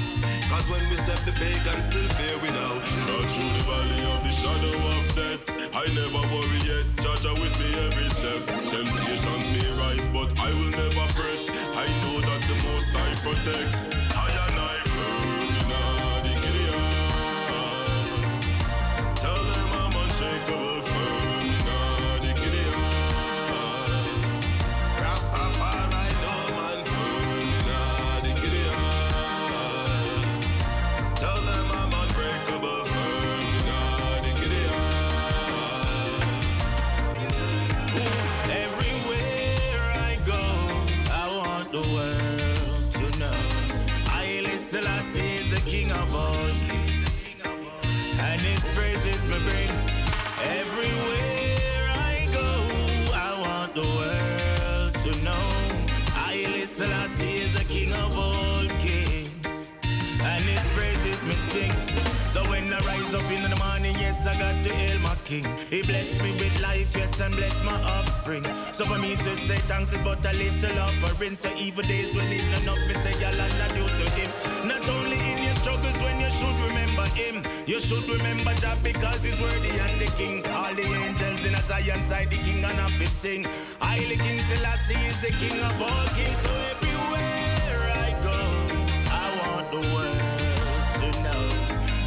We 1.18 1.24
step 1.24 1.34
the 1.34 1.46
pagan 1.46 1.80
still 1.82 2.10
fear 2.18 2.38
we 2.38 2.50
now. 2.50 2.74
Trudge 3.02 3.34
through 3.34 3.54
the 3.58 3.64
valley 3.66 4.02
of 4.14 4.20
the 4.24 4.32
shadow 4.32 4.76
of 4.94 5.04
death. 5.16 5.42
I 5.74 5.86
never 5.94 6.22
worry 6.34 6.62
yet, 6.62 6.86
are 7.26 7.34
with 7.34 7.58
me 7.58 7.70
every 7.86 8.10
step. 8.10 8.42
Temptations 8.70 9.48
may 9.54 9.70
rise, 9.82 10.08
but 10.14 10.30
I 10.40 10.54
will 10.54 10.70
never 10.70 11.08
fret. 11.18 11.42
I 11.74 11.88
know 12.02 12.22
that 12.22 12.42
the 12.46 12.58
most 12.70 12.90
I 12.94 13.10
protect. 13.26 13.74
I 14.16 14.30
and 14.46 14.57
I 56.78 56.80
listen, 56.80 56.94
I 56.94 57.08
see 57.08 57.48
the 57.58 57.64
King 57.64 57.92
of 57.92 58.18
all 58.18 58.68
kings, 58.86 59.72
and 60.22 60.44
His 60.44 60.64
praises 60.74 61.24
me 61.26 61.34
sing. 61.34 61.72
So 62.30 62.44
when 62.52 62.72
I 62.72 62.78
rise 62.80 63.14
up 63.16 63.32
in 63.32 63.50
the 63.50 63.56
morning, 63.56 63.96
yes, 64.00 64.28
I 64.28 64.38
got 64.38 64.64
to 64.64 64.74
hail 64.74 65.00
my 65.00 65.16
king. 65.26 65.44
He 65.72 65.82
blessed 65.82 66.22
me 66.24 66.32
with 66.38 66.62
life, 66.62 66.96
yes, 66.96 67.20
and 67.20 67.36
bless 67.36 67.64
my 67.64 67.74
offspring. 67.74 68.44
So 68.74 68.86
for 68.86 69.00
me 69.00 69.16
to 69.16 69.36
say 69.48 69.58
thanks 69.66 69.94
is 69.94 70.04
but 70.04 70.24
a 70.24 70.34
little 70.34 70.80
offering. 70.80 71.36
So 71.36 71.50
evil 71.58 71.84
days 71.84 72.14
when 72.14 72.32
it's 72.32 72.62
enough, 72.62 72.80
me 72.88 72.94
say 72.94 73.14
y'all 73.22 73.42
are 73.42 73.70
due 73.74 73.88
to 73.88 74.12
him. 74.12 74.27
Him. 77.14 77.42
You 77.66 77.80
should 77.80 78.08
remember 78.08 78.54
Jah 78.56 78.78
because 78.84 79.24
he's 79.24 79.40
worthy 79.42 79.70
and 79.70 80.00
the 80.00 80.10
king. 80.18 80.46
All 80.56 80.74
the 80.74 80.84
angels 80.84 81.46
in 81.46 81.54
a 81.54 81.62
Zion 81.62 81.96
side, 81.98 82.32
the 82.32 82.38
king 82.38 82.64
and 82.64 82.80
have 82.84 82.98
to 83.00 83.08
sing. 83.08 83.44
Highly 83.80 84.18
King 84.18 84.40
Selassie 84.42 85.00
is 85.08 85.20
the 85.22 85.32
king 85.42 85.60
of 85.62 85.82
all 85.82 86.08
kings. 86.18 86.40
So 86.44 86.52
everywhere 86.74 87.92
I 88.06 88.10
go, 88.24 88.40
I 89.12 89.26
want 89.40 89.68
the 89.72 89.82
world 89.94 90.20
to 91.00 91.08
know. 91.24 91.44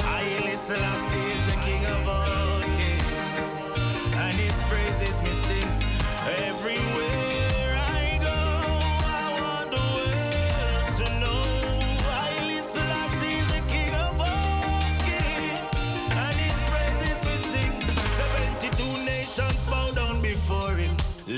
Haile 0.07 0.57
Selassie 0.57 1.40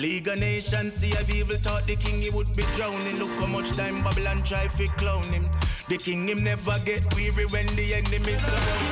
League 0.03 0.27
of 0.27 0.41
Nations 0.41 0.95
see 0.95 1.13
if 1.13 1.33
evil 1.33 1.55
thought 1.55 1.85
the 1.85 1.95
king 1.95 2.21
he 2.21 2.29
would 2.31 2.49
be 2.57 2.65
drowning. 2.75 3.21
Look 3.21 3.31
how 3.39 3.47
much 3.47 3.71
time 3.71 4.03
Babylon 4.03 4.43
try 4.43 4.67
to 4.67 4.87
clown 4.99 5.23
him. 5.31 5.49
The 5.89 5.97
king 5.97 6.29
him 6.29 6.43
never 6.43 6.75
get 6.85 7.05
weary 7.15 7.47
when 7.55 7.67
the 7.77 7.95
enemy 7.95 8.35
surround. 8.35 8.83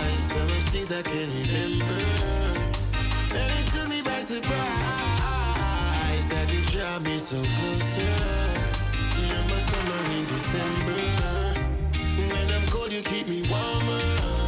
eyes, 0.00 0.32
so 0.32 0.40
much 0.48 0.66
things 0.72 0.90
I 0.90 1.02
can't 1.02 1.28
remember. 1.28 2.00
And 3.36 3.52
it 3.52 3.66
took 3.68 3.88
me 3.90 4.00
by 4.00 4.22
surprise 4.22 4.48
that 6.32 6.48
you 6.50 6.62
draw 6.72 6.98
me 7.00 7.18
so 7.18 7.36
closer. 7.36 8.16
You're 9.28 9.44
my 9.44 9.60
summer 9.68 10.02
in 10.16 10.24
December. 10.32 11.00
When 12.16 12.48
I'm 12.50 12.64
cold, 12.68 12.90
you 12.90 13.02
keep 13.02 13.28
me 13.28 13.42
warmer. 13.50 14.41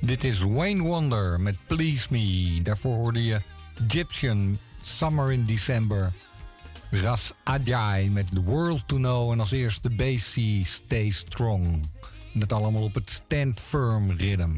Dit 0.00 0.24
is 0.24 0.38
Wayne 0.38 0.82
Wonder 0.82 1.40
met 1.40 1.56
Please 1.66 2.06
Me. 2.10 2.60
Daarvoor 2.62 2.94
hoorde 2.94 3.24
je 3.24 3.40
Egyptian 3.86 4.58
Summer 4.82 5.32
in 5.32 5.44
December. 5.44 6.12
Ras 6.90 7.32
Adjai 7.44 8.10
met 8.10 8.26
The 8.34 8.42
World 8.42 8.88
to 8.88 8.96
Know. 8.96 9.32
En 9.32 9.40
als 9.40 9.50
eerste 9.50 9.90
BC 9.90 10.66
Stay 10.66 11.10
Strong. 11.10 11.88
En 12.34 12.40
dat 12.40 12.52
allemaal 12.52 12.82
op 12.82 12.94
het 12.94 13.10
Stand 13.10 13.60
Firm 13.60 14.10
Rhythm. 14.10 14.56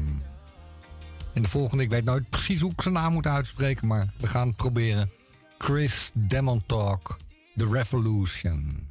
En 1.33 1.41
de 1.41 1.49
volgende, 1.49 1.83
ik 1.83 1.89
weet 1.89 2.05
nooit 2.05 2.29
precies 2.29 2.61
hoe 2.61 2.71
ik 2.71 2.81
zijn 2.81 2.93
naam 2.93 3.13
moet 3.13 3.27
uitspreken, 3.27 3.87
maar 3.87 4.07
we 4.17 4.27
gaan 4.27 4.47
het 4.47 4.55
proberen. 4.55 5.11
Chris 5.57 6.11
Demontalk, 6.13 7.17
The 7.57 7.65
Revolution. 7.65 8.88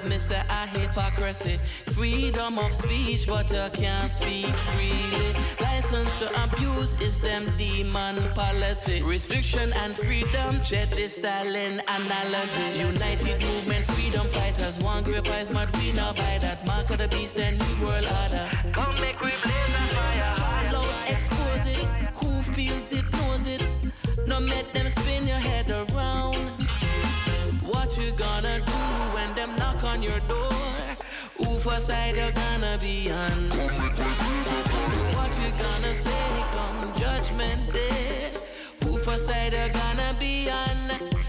But 0.00 0.10
me 0.10 0.18
say 0.18 0.42
I 0.48 0.66
hypocrisy. 0.66 1.58
Freedom 1.92 2.58
of 2.58 2.72
speech, 2.72 3.26
but 3.26 3.50
you 3.50 3.68
can't 3.72 4.10
speak 4.10 4.54
freely. 4.72 5.32
License 5.60 6.18
to 6.20 6.44
abuse 6.44 7.00
is 7.00 7.18
them 7.20 7.46
demon 7.56 8.16
policy. 8.34 9.02
Restriction 9.02 9.72
and 9.74 9.96
freedom, 9.96 10.60
jet 10.62 10.90
this 10.92 11.14
Stalin 11.14 11.82
analogy. 11.88 12.78
United 12.78 13.40
movement, 13.40 13.86
freedom 13.86 14.26
fighters, 14.26 14.78
one 14.78 15.02
grip 15.02 15.28
eyes, 15.28 15.50
but 15.50 15.70
we 15.78 15.92
not 15.92 16.16
buy 16.16 16.38
that. 16.40 16.64
Mark 16.66 16.90
of 16.90 16.98
the 16.98 17.08
beast 17.08 17.38
and 17.38 17.58
new 17.58 17.86
world 17.86 18.06
order. 18.22 18.48
Come 18.72 18.94
make 19.00 19.20
we 19.20 19.30
blaze 19.30 19.74
a 19.74 19.90
fire. 19.90 20.72
Loud, 20.72 21.08
expose 21.08 21.66
it. 21.66 21.86
Who 22.20 22.42
feels 22.52 22.92
it 22.92 23.04
knows 23.12 23.46
it. 23.48 23.74
No 24.26 24.40
make 24.40 24.72
them 24.72 24.86
spin 24.86 25.26
your 25.26 25.38
head 25.38 25.70
around. 25.70 26.59
What 27.72 27.96
you 27.96 28.10
gonna 28.12 28.60
do 28.60 28.80
when 29.14 29.32
them 29.34 29.54
knock 29.56 29.84
on 29.84 30.02
your 30.02 30.18
door? 30.20 30.50
For 31.62 31.76
side 31.76 32.16
you 32.16 32.30
gonna 32.32 32.78
be 32.80 33.10
on? 33.10 33.38
What 35.16 35.32
you 35.42 35.50
gonna 35.64 35.94
say 35.94 36.44
come 36.54 36.94
judgment 36.98 37.72
day? 37.72 38.32
For 39.04 39.16
side 39.16 39.52
you 39.52 39.68
gonna 39.72 40.14
be 40.18 40.50
on? 40.50 40.78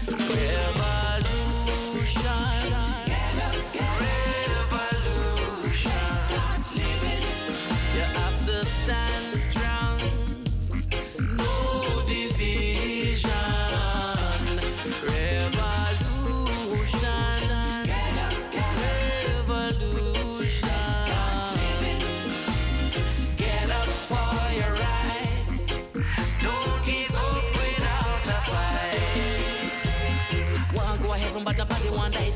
Revolution. 0.08 1.01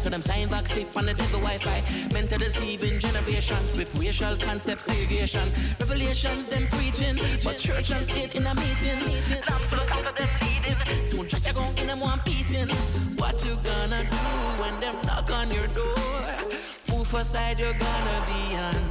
So 0.07 0.11
them 0.11 0.23
sign 0.23 0.47
back 0.47 0.69
sick 0.69 0.87
on 0.95 1.05
the 1.05 1.15
devil 1.15 1.41
Wi-Fi. 1.41 1.83
Meant 2.15 2.31
to 2.31 2.39
deceiving 2.39 3.01
generation 3.01 3.59
with 3.77 3.93
racial 3.99 4.37
concept 4.37 4.81
segregation. 4.81 5.51
Revelations 5.81 6.47
them 6.47 6.69
preaching, 6.69 7.19
but 7.43 7.59
church 7.59 7.91
and 7.91 8.07
state 8.07 8.37
in 8.37 8.47
a 8.47 8.55
meeting. 8.55 9.01
The 9.03 9.43
sound 9.51 10.07
of 10.07 10.15
them 10.15 10.31
leading. 10.47 11.05
Soon 11.05 11.27
church 11.27 11.51
a 11.51 11.53
gon' 11.53 11.77
in 11.79 11.89
them 11.89 11.99
one 11.99 12.21
beating. 12.25 12.69
What 13.19 13.45
you 13.45 13.57
gonna 13.67 14.05
do 14.05 14.27
when 14.63 14.79
them 14.79 14.95
knock 15.07 15.29
on 15.33 15.51
your 15.51 15.67
door? 15.67 16.23
Move 16.93 17.13
aside, 17.13 17.59
you're 17.59 17.73
gonna 17.75 18.19
be 18.31 18.55
on. 18.63 18.83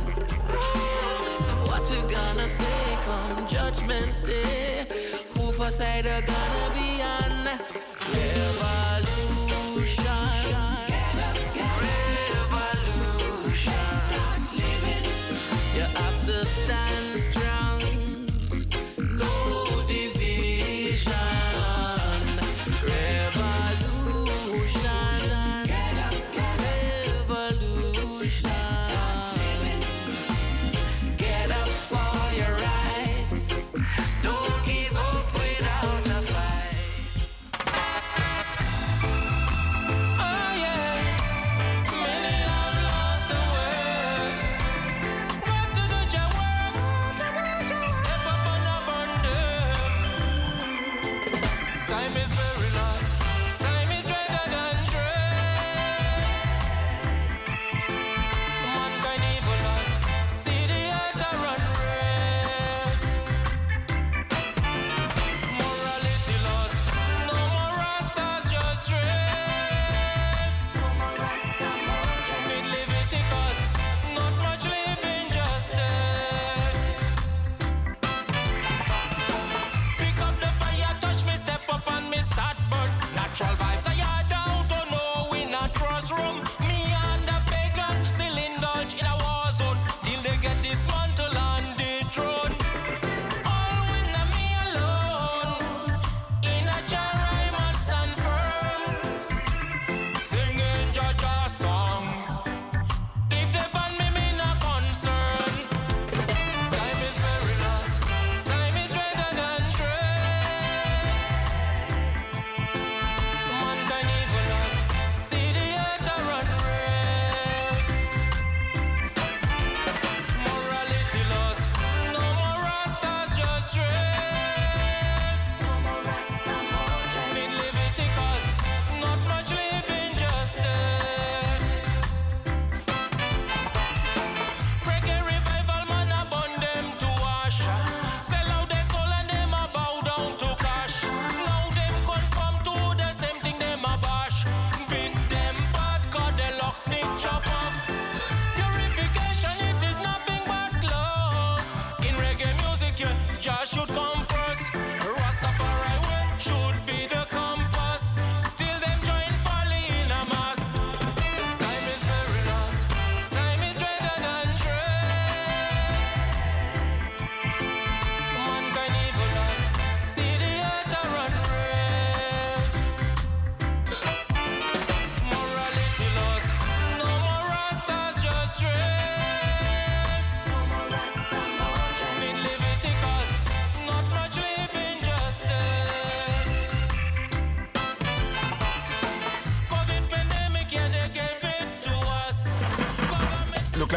What 1.63 1.89
you 1.95 2.01
gonna 2.11 2.47
say 2.49 2.97
come 3.05 3.47
judgment 3.47 4.21
day? 4.21 4.85
Move 5.37 5.61
aside, 5.61 6.03
you're 6.03 6.21
gonna 6.27 6.73
be 6.73 7.01
on. 7.01 7.45
Revolution. 8.11 8.54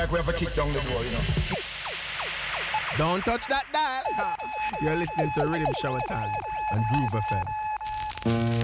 Like 0.08 0.12
we 0.12 0.24
have 0.24 0.34
a 0.34 0.38
kick 0.38 0.54
down 0.54 0.72
the 0.72 0.80
door, 0.80 1.04
you 1.04 1.10
know. 1.10 1.20
Don't 2.96 3.22
touch 3.26 3.46
that 3.48 3.66
dial. 3.74 4.36
You're 4.80 4.96
listening 4.96 5.30
to 5.32 5.40
Riddim 5.40 5.70
Shower 5.82 6.00
Time 6.08 6.32
on 6.72 6.82
Groove 6.90 7.10
FM. 7.10 8.57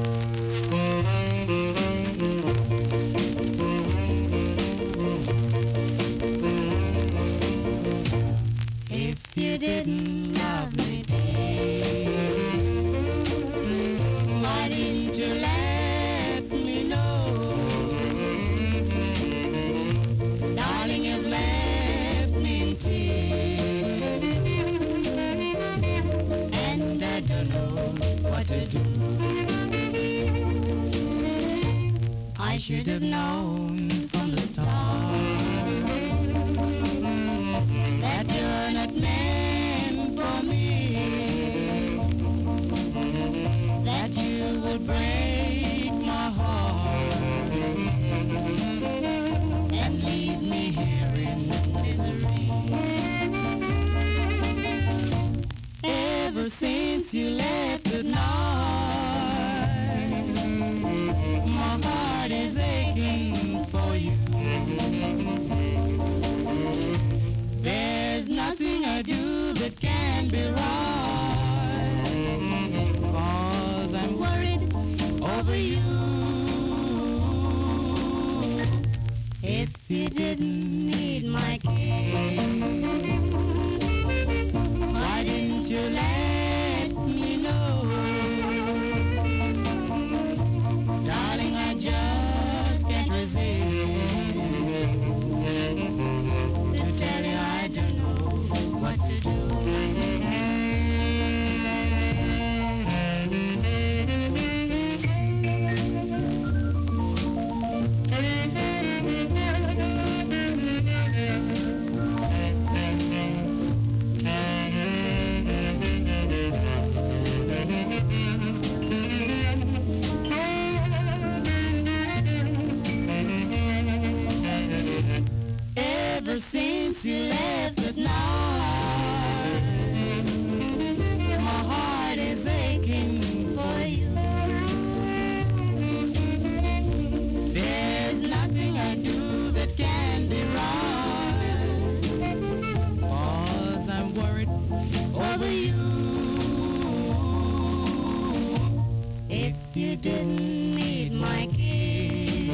You 149.74 149.96
didn't 150.00 150.74
need 150.74 151.12
my 151.12 151.48
kiss, 151.56 152.50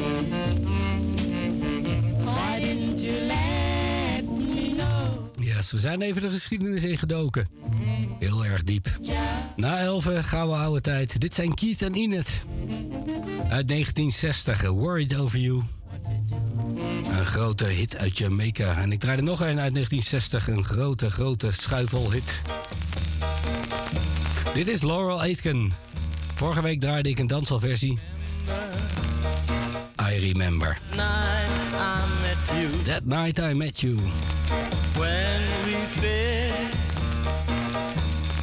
why 2.23 2.59
didn't 2.59 3.01
you 3.01 3.13
let 3.27 4.23
me 4.23 4.73
know? 4.75 5.29
Yes, 5.39 5.71
we 5.71 5.79
zijn 5.79 6.01
even 6.01 6.21
de 6.21 6.29
geschiedenis 6.29 6.83
ingedoken. 6.83 7.47
Heel 8.19 8.45
erg 8.45 8.63
diep. 8.63 8.99
Na 9.55 9.79
11 9.79 10.05
gouden 10.21 10.57
oude 10.57 10.81
tijd. 10.81 11.19
Dit 11.19 11.33
zijn 11.33 11.53
Keith 11.53 11.81
en 11.81 11.95
Inet. 11.95 12.45
Uit 13.49 13.67
1960, 13.67 14.61
Worried 14.61 15.15
Over 15.15 15.39
You. 15.39 15.61
Een 17.17 17.25
grote 17.25 17.65
hit 17.65 17.97
uit 17.97 18.17
Jamaica. 18.17 18.77
En 18.77 18.91
ik 18.91 18.99
draaide 18.99 19.21
nog 19.21 19.39
een 19.39 19.59
uit 19.59 19.73
1960. 19.73 20.47
Een 20.47 20.63
grote, 20.63 21.11
grote 21.11 21.51
schuifelhit. 21.51 22.41
Dit 24.53 24.67
is 24.67 24.81
Laurel 24.81 25.21
Aitken. 25.21 25.71
Vorige 26.41 26.61
week 26.61 26.79
draaide 26.79 27.09
ik 27.09 27.19
een 27.19 27.27
dansalversie. 27.27 27.99
I 30.11 30.27
Remember. 30.27 30.77
That 32.83 33.05
night 33.05 33.39
I 33.39 33.53
met 33.53 33.79
you. 33.79 33.95
When 34.97 35.41
we 35.65 35.75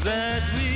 that 0.02 0.42
we 0.56 0.67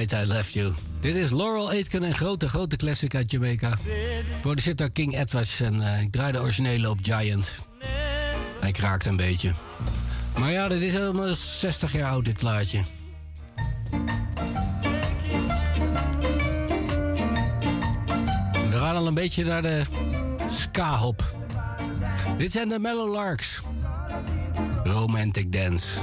I 0.00 0.26
left 0.26 0.52
you. 0.52 0.72
Dit 1.00 1.16
is 1.16 1.30
Laurel 1.30 1.68
Aitken, 1.68 2.02
een 2.02 2.14
grote, 2.14 2.48
grote 2.48 2.76
classic 2.76 3.14
uit 3.14 3.30
Jamaica. 3.30 3.76
Produceerd 4.40 4.78
door 4.78 4.90
King 4.90 5.18
Edwards 5.18 5.60
en 5.60 5.80
eh, 5.80 6.02
ik 6.02 6.12
draai 6.12 6.32
de 6.32 6.40
originele 6.40 6.90
op 6.90 6.98
Giant. 7.02 7.50
Hij 8.60 8.70
kraakt 8.72 9.06
een 9.06 9.16
beetje. 9.16 9.52
Maar 10.38 10.50
ja, 10.50 10.68
dit 10.68 10.82
is 10.82 10.92
helemaal 10.92 11.34
60 11.34 11.92
jaar 11.92 12.10
oud, 12.10 12.24
dit 12.24 12.36
plaatje. 12.36 12.82
We 18.70 18.76
gaan 18.78 18.96
al 18.96 19.06
een 19.06 19.14
beetje 19.14 19.44
naar 19.44 19.62
de 19.62 19.82
ska-hop. 20.48 21.34
Dit 22.38 22.52
zijn 22.52 22.68
de 22.68 22.78
Mellow 22.78 23.12
Larks. 23.12 23.62
Romantic 24.84 25.52
Dance. 25.52 26.00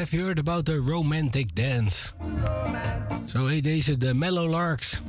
Have 0.00 0.14
you 0.14 0.24
heard 0.24 0.38
about 0.38 0.64
the 0.64 0.80
romantic 0.80 1.54
dance? 1.54 2.12
Zo 3.24 3.46
heet 3.46 3.62
deze 3.62 3.98
de 3.98 4.14
Mellow 4.14 4.50
Larks. 4.50 5.02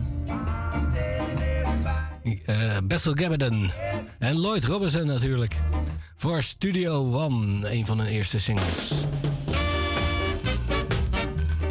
Eh 2.46 2.78
Bessel 2.84 3.14
Gabardon 3.14 3.72
en 4.20 4.40
Lloyd 4.40 4.64
Robinson 4.64 5.06
natuurlijk. 5.06 5.56
Voor 6.16 6.44
Studio 6.44 7.14
One, 7.14 7.72
een 7.72 7.86
van 7.86 8.00
hun 8.00 8.08
eerste 8.08 8.40
singles. 8.40 8.92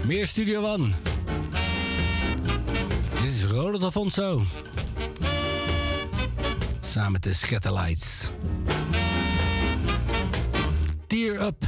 Meer 0.07 0.27
Studio 0.27 0.64
One. 0.73 0.89
Dit 3.23 3.33
is 3.33 3.45
Ronald 3.45 3.83
Alfonso. 3.83 4.45
Samen 6.81 7.12
met 7.12 7.23
de 7.23 7.33
Scatterlights. 7.33 8.31
Tear 11.07 11.47
Up. 11.47 11.60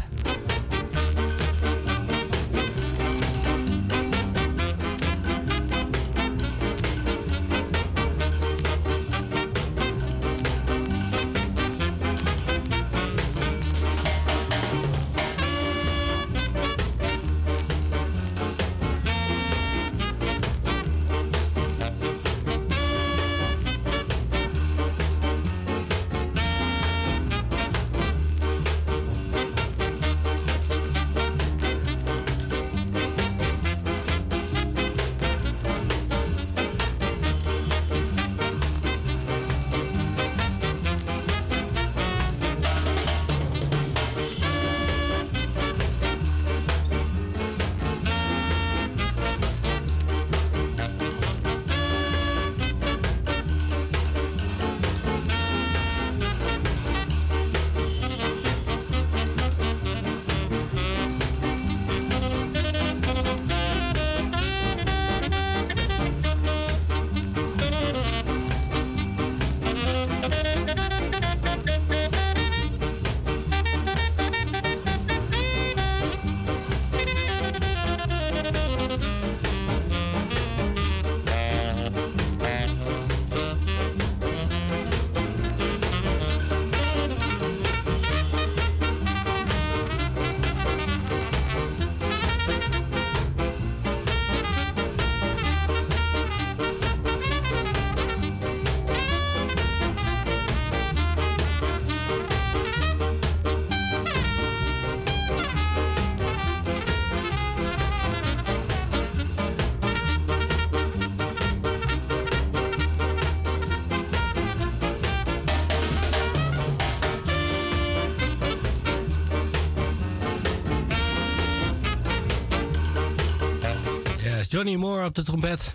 Johnny 124.64 124.80
Moore 124.80 125.06
op 125.06 125.14
de 125.14 125.22
trompet. 125.22 125.74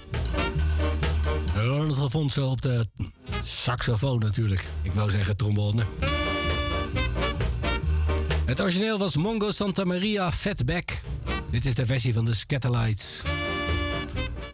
Ronald 1.55 1.97
Alfonso 1.97 2.49
op 2.49 2.61
de 2.61 2.87
saxofoon 3.43 4.19
natuurlijk. 4.19 4.67
Ik 4.81 4.91
wou 4.91 5.11
zeggen 5.11 5.37
trombone. 5.37 5.83
Het 8.45 8.61
origineel 8.61 8.97
was 8.97 9.15
Mongo 9.15 9.51
Santa 9.51 9.83
Maria 9.83 10.31
Fatback. 10.31 11.01
Dit 11.49 11.65
is 11.65 11.75
de 11.75 11.85
versie 11.85 12.13
van 12.13 12.25
de 12.25 12.33
Scatterlights. 12.33 13.21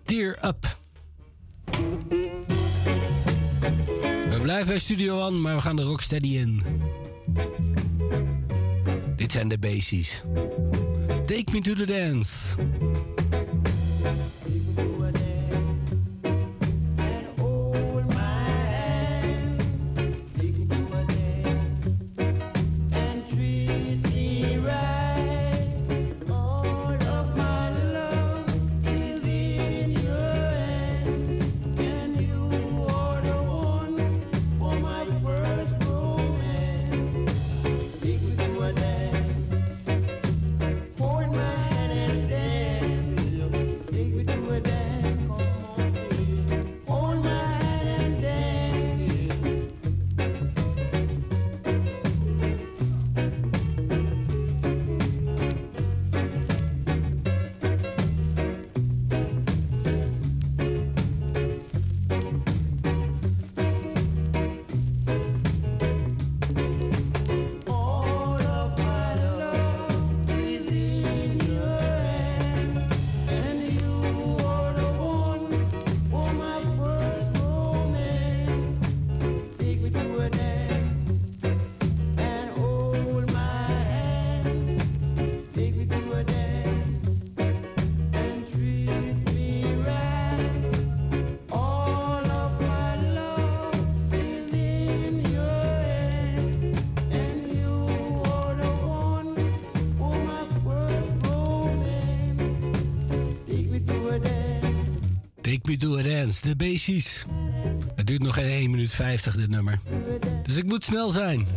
Tear 0.06 0.46
Up. 0.46 0.78
We 4.30 4.40
blijven 4.42 4.68
bij 4.68 4.80
Studio 4.80 5.22
One, 5.22 5.38
maar 5.38 5.56
we 5.56 5.62
gaan 5.62 5.76
de 5.76 5.84
Rocksteady 5.84 6.38
in. 6.38 6.62
Dit 9.16 9.32
zijn 9.32 9.48
de 9.48 9.58
basics. 9.58 10.22
Take 11.26 11.46
me 11.52 11.62
to 11.62 11.74
the 11.74 11.86
dance. 11.86 12.56
Me 105.74 105.80
To 105.80 105.98
A 105.98 106.02
Dance, 106.02 106.42
de 106.42 106.56
basics. 106.56 107.26
Het 107.96 108.08
duurt 108.08 108.22
nog 108.24 108.34
geen 108.34 108.50
1 108.50 108.70
minuut 108.72 108.92
50 108.92 109.36
dit 109.36 109.50
nummer. 109.50 109.80
Dus 110.44 110.56
ik 110.56 110.64
moet 110.66 110.84
snel 110.84 111.10
zijn. 111.10 111.48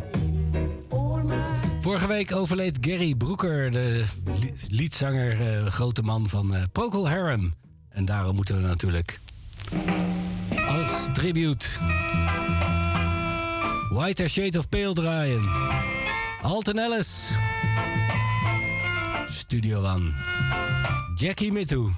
Vorige 1.81 2.07
week 2.07 2.35
overleed 2.35 2.79
Gary 2.81 3.15
Broeker, 3.15 3.71
de 3.71 4.05
li- 4.41 4.53
liedzanger, 4.69 5.41
eh, 5.41 5.67
grote 5.67 6.03
man 6.03 6.29
van 6.29 6.55
eh, 6.55 6.63
Procol 6.73 7.09
Harum. 7.09 7.55
En 7.89 8.05
daarom 8.05 8.35
moeten 8.37 8.55
we 8.57 8.67
natuurlijk 8.67 9.21
als 10.67 11.09
tribute 11.13 11.67
White 13.91 14.29
Shade 14.29 14.59
of 14.59 14.69
Pale 14.69 14.93
draaien. 14.93 15.49
Alton 16.43 16.79
Ellis. 16.79 17.31
Studio 19.29 19.83
One. 19.85 20.13
Jackie 21.15 21.53
Mitu. 21.53 21.93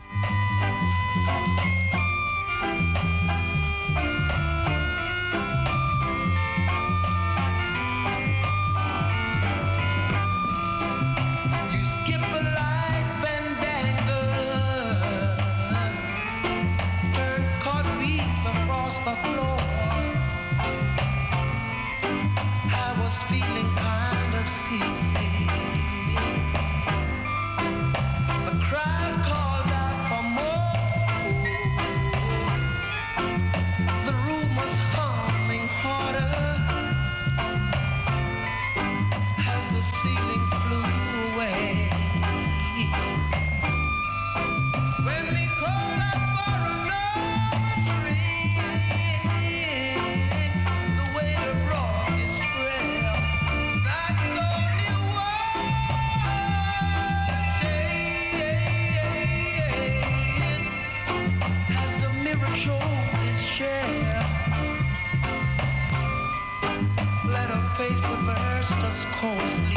Us 68.72 69.04
coarsely. 69.06 69.74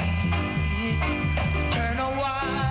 Turn 1.71 1.97
a 1.97 2.09
wider 2.19 2.70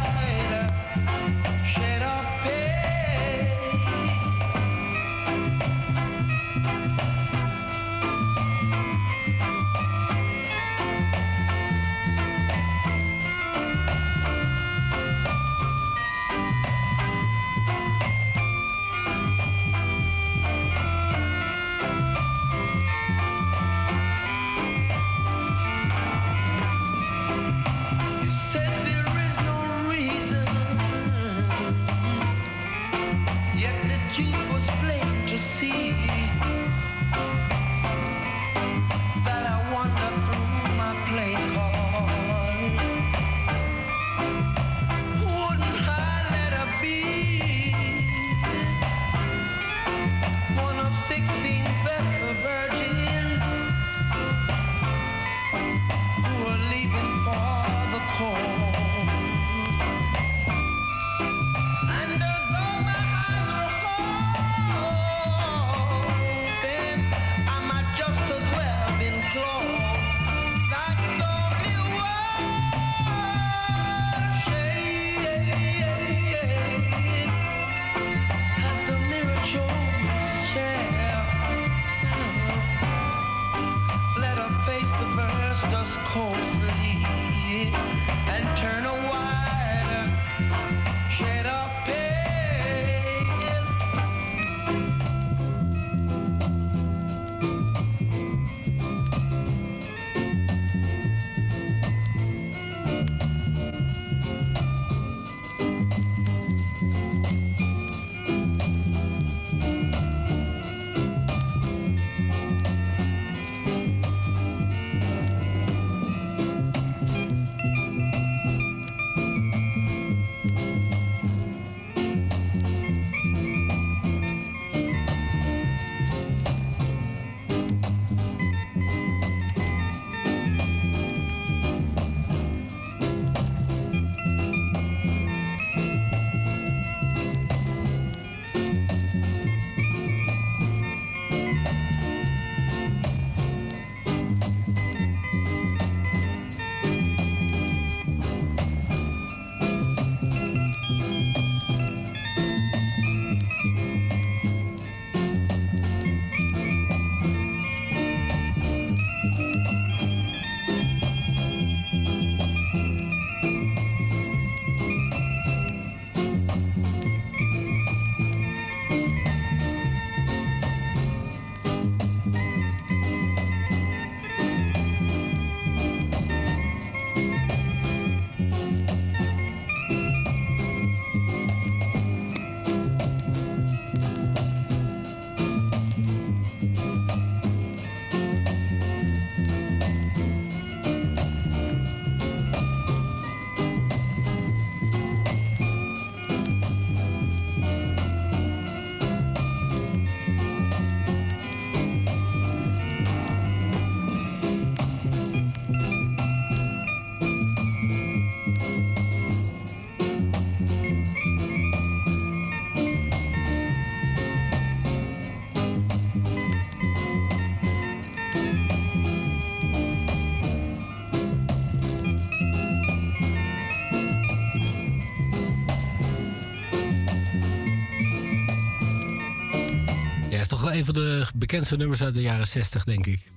een 230.75 230.85
van 230.85 230.95
de 230.95 231.27
bekendste 231.37 231.77
nummers 231.77 232.03
uit 232.03 232.15
de 232.15 232.21
jaren 232.21 232.47
60, 232.47 232.85
denk 232.85 233.07
ik. 233.07 233.33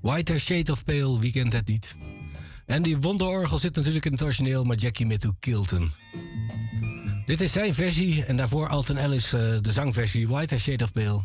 Whiter 0.00 0.40
Shade 0.40 0.72
of 0.72 0.84
Pale, 0.84 1.18
wie 1.18 1.32
kent 1.32 1.52
het 1.52 1.68
niet? 1.68 1.96
En 2.66 2.82
die 2.82 2.98
wonderorgel 2.98 3.58
zit 3.58 3.76
natuurlijk 3.76 4.04
in 4.04 4.12
het 4.12 4.22
origineel, 4.22 4.64
maar 4.64 4.76
Jackie 4.76 5.06
Mittu 5.06 5.30
Kilton. 5.40 5.92
Dit 7.26 7.40
is 7.40 7.52
zijn 7.52 7.74
versie 7.74 8.24
en 8.24 8.36
daarvoor 8.36 8.68
Alton 8.68 8.96
Ellis, 8.96 9.32
eh, 9.32 9.40
de 9.60 9.72
zangversie 9.72 10.28
Whiter 10.28 10.60
Shade 10.60 10.84
of 10.84 10.92
Pale. 10.92 11.24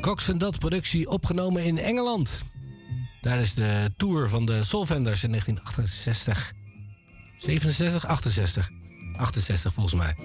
Cox 0.00 0.30
Dot 0.36 0.58
productie 0.58 1.08
opgenomen 1.08 1.64
in 1.64 1.78
Engeland. 1.78 2.44
Daar 3.20 3.40
is 3.40 3.54
de 3.54 3.90
tour 3.96 4.28
van 4.28 4.46
de 4.46 4.64
Soulvenders 4.64 5.24
in 5.24 5.30
1968. 5.30 6.52
67, 7.38 8.06
68. 8.06 8.70
68 9.16 9.72
volgens 9.72 9.94
mij. 9.94 10.16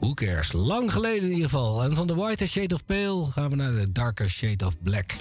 Who? 0.00 0.14
Lang 0.52 0.92
geleden 0.92 1.22
in 1.22 1.34
ieder 1.34 1.48
geval. 1.50 1.82
En 1.82 1.94
van 1.94 2.06
de 2.06 2.14
Whiter 2.14 2.48
Shade 2.48 2.74
of 2.74 2.84
Pale 2.84 3.30
gaan 3.30 3.50
we 3.50 3.56
naar 3.56 3.72
de 3.72 3.92
Darker 3.92 4.30
Shade 4.30 4.66
of 4.66 4.82
Black. 4.82 5.16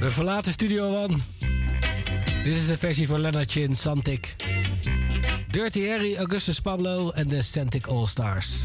We 0.00 0.10
verlaten 0.10 0.52
Studio 0.52 1.04
One. 1.04 1.16
Dit 2.44 2.56
is 2.56 2.66
de 2.66 2.78
versie 2.78 3.06
voor 3.06 3.18
Leonard 3.18 3.50
Chin, 3.50 3.76
Santic. 3.76 4.36
Dirty 5.50 5.86
Harry, 5.86 6.16
Augustus 6.16 6.60
Pablo 6.60 7.10
en 7.10 7.28
de 7.28 7.42
Santic 7.42 7.86
All 7.86 8.06
Stars. 8.06 8.62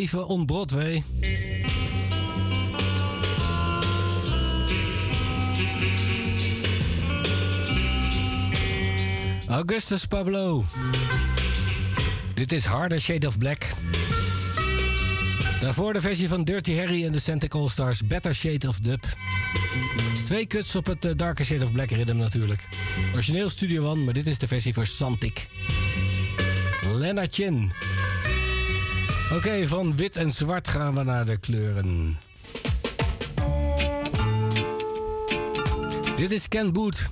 Even 0.00 0.24
on 0.28 0.46
Broadway. 0.46 1.02
Augustus 9.48 10.06
Pablo. 10.06 10.64
Dit 12.34 12.52
is 12.52 12.64
Harder 12.64 13.00
Shade 13.00 13.26
of 13.26 13.38
Black. 13.38 13.66
Daarvoor 15.60 15.92
de 15.92 16.00
versie 16.00 16.28
van 16.28 16.44
Dirty 16.44 16.76
Harry 16.76 17.04
en 17.04 17.12
de 17.12 17.18
Santa 17.18 17.46
All 17.58 17.68
Stars, 17.68 18.06
Better 18.06 18.34
Shade 18.34 18.68
of 18.68 18.78
Dub. 18.78 19.04
Twee 20.24 20.46
cuts 20.46 20.76
op 20.76 20.86
het 20.86 21.04
eh, 21.04 21.12
Darker 21.16 21.44
Shade 21.44 21.64
of 21.64 21.72
Black 21.72 21.90
rhythm 21.90 22.16
natuurlijk. 22.16 22.68
Origineel 23.14 23.50
Studio 23.50 23.90
One, 23.90 24.04
maar 24.04 24.14
dit 24.14 24.26
is 24.26 24.38
de 24.38 24.46
versie 24.46 24.74
voor 24.74 24.86
Santik. 24.86 25.48
Lena 26.96 27.26
Chin. 27.30 27.72
Oké, 29.32 29.68
van 29.68 29.96
wit 29.96 30.16
en 30.16 30.32
zwart 30.32 30.68
gaan 30.68 30.94
we 30.94 31.02
naar 31.02 31.24
de 31.24 31.36
kleuren. 31.36 32.18
Dit 36.16 36.30
is 36.30 36.48
Ken 36.48 36.72
Boot. 36.72 37.10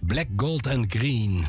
Black, 0.00 0.26
gold 0.36 0.66
and 0.66 0.92
green. 0.92 1.44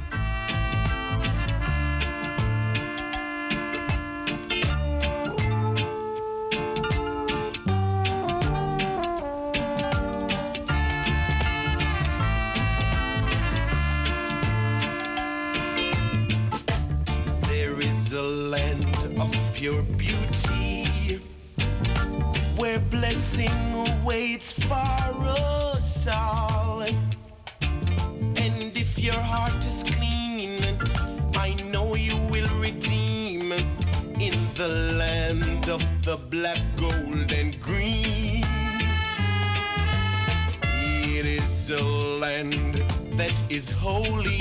is 43.54 43.70
holy, 43.70 44.40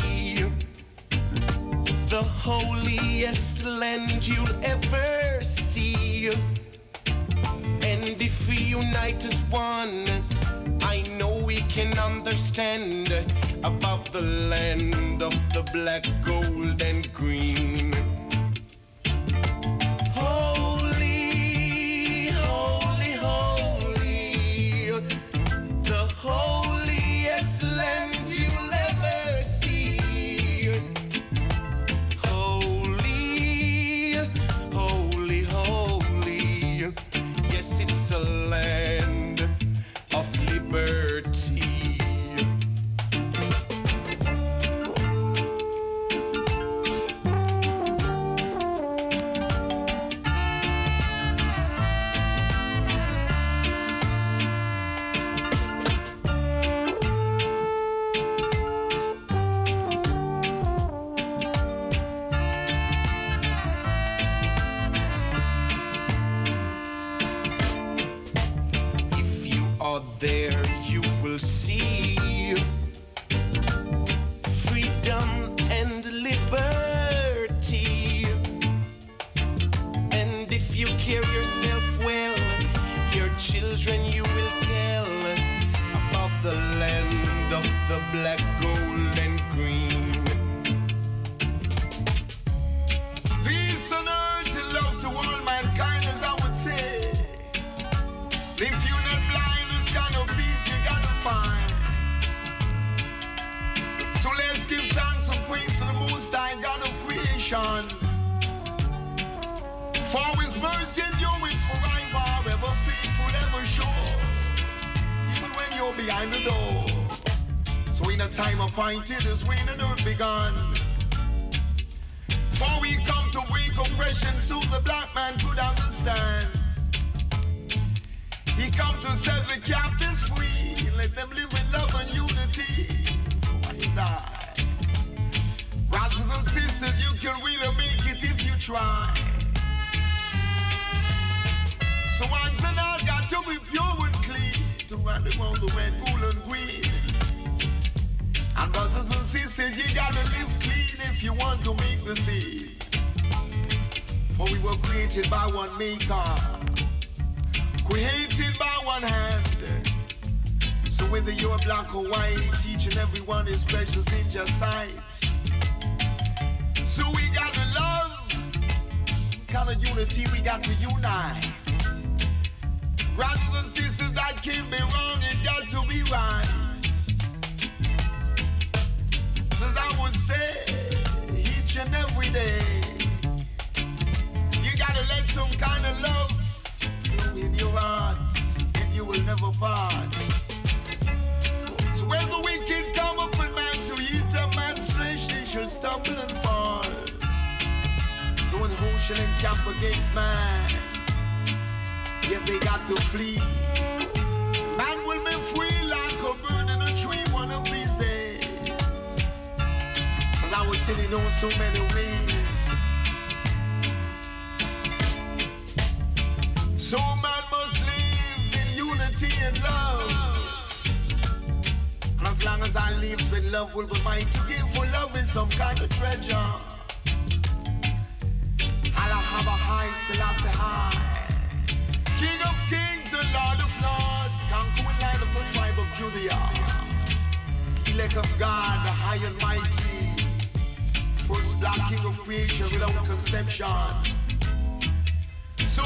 the 2.08 2.22
holiest 2.22 3.62
land 3.62 4.26
you'll 4.26 4.64
ever 4.64 5.42
see. 5.42 6.28
And 7.82 8.04
if 8.28 8.48
we 8.48 8.56
unite 8.56 9.26
as 9.26 9.38
one, 9.50 10.06
I 10.80 11.02
know 11.18 11.44
we 11.44 11.56
can 11.76 11.98
understand 11.98 13.12
about 13.62 14.10
the 14.12 14.22
land 14.22 15.22
of 15.22 15.34
the 15.52 15.62
black, 15.74 16.06
gold, 16.24 16.80
and 16.80 17.12
green. 17.12 17.51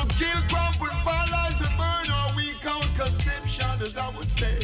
To 0.08 0.14
kill, 0.14 0.42
paralyze, 1.04 1.58
burn 1.76 2.06
conception, 2.96 3.66
as 3.82 3.96
I 3.96 4.08
would 4.16 4.30
say. 4.38 4.58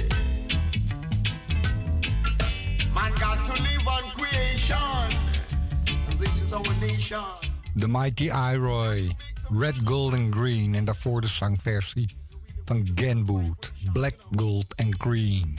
Man 2.95 3.13
got 3.19 3.45
to 3.47 3.53
live 3.63 3.87
on 3.89 4.03
creation. 4.17 5.09
And 6.09 6.19
this 6.19 6.41
is 6.41 6.53
our 6.53 6.63
nation. 6.81 7.25
The 7.77 7.89
Mighty 7.89 8.31
Iroy, 8.31 9.11
Red, 9.51 9.85
Gold 9.85 10.15
and 10.15 10.31
Green 10.33 10.75
en 10.75 10.85
daarvoor 10.85 11.25
song 11.25 11.59
zangversie 11.59 12.09
van 12.65 12.95
Ken 12.95 13.25
Boothe, 13.25 13.71
Black, 13.93 14.17
Gold 14.37 14.75
and 14.77 14.97
Green. 14.99 15.59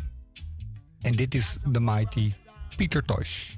and 1.04 1.18
this 1.18 1.36
is 1.36 1.58
The 1.66 1.80
Mighty 1.80 2.34
Peter 2.78 3.02
Tosh. 3.02 3.58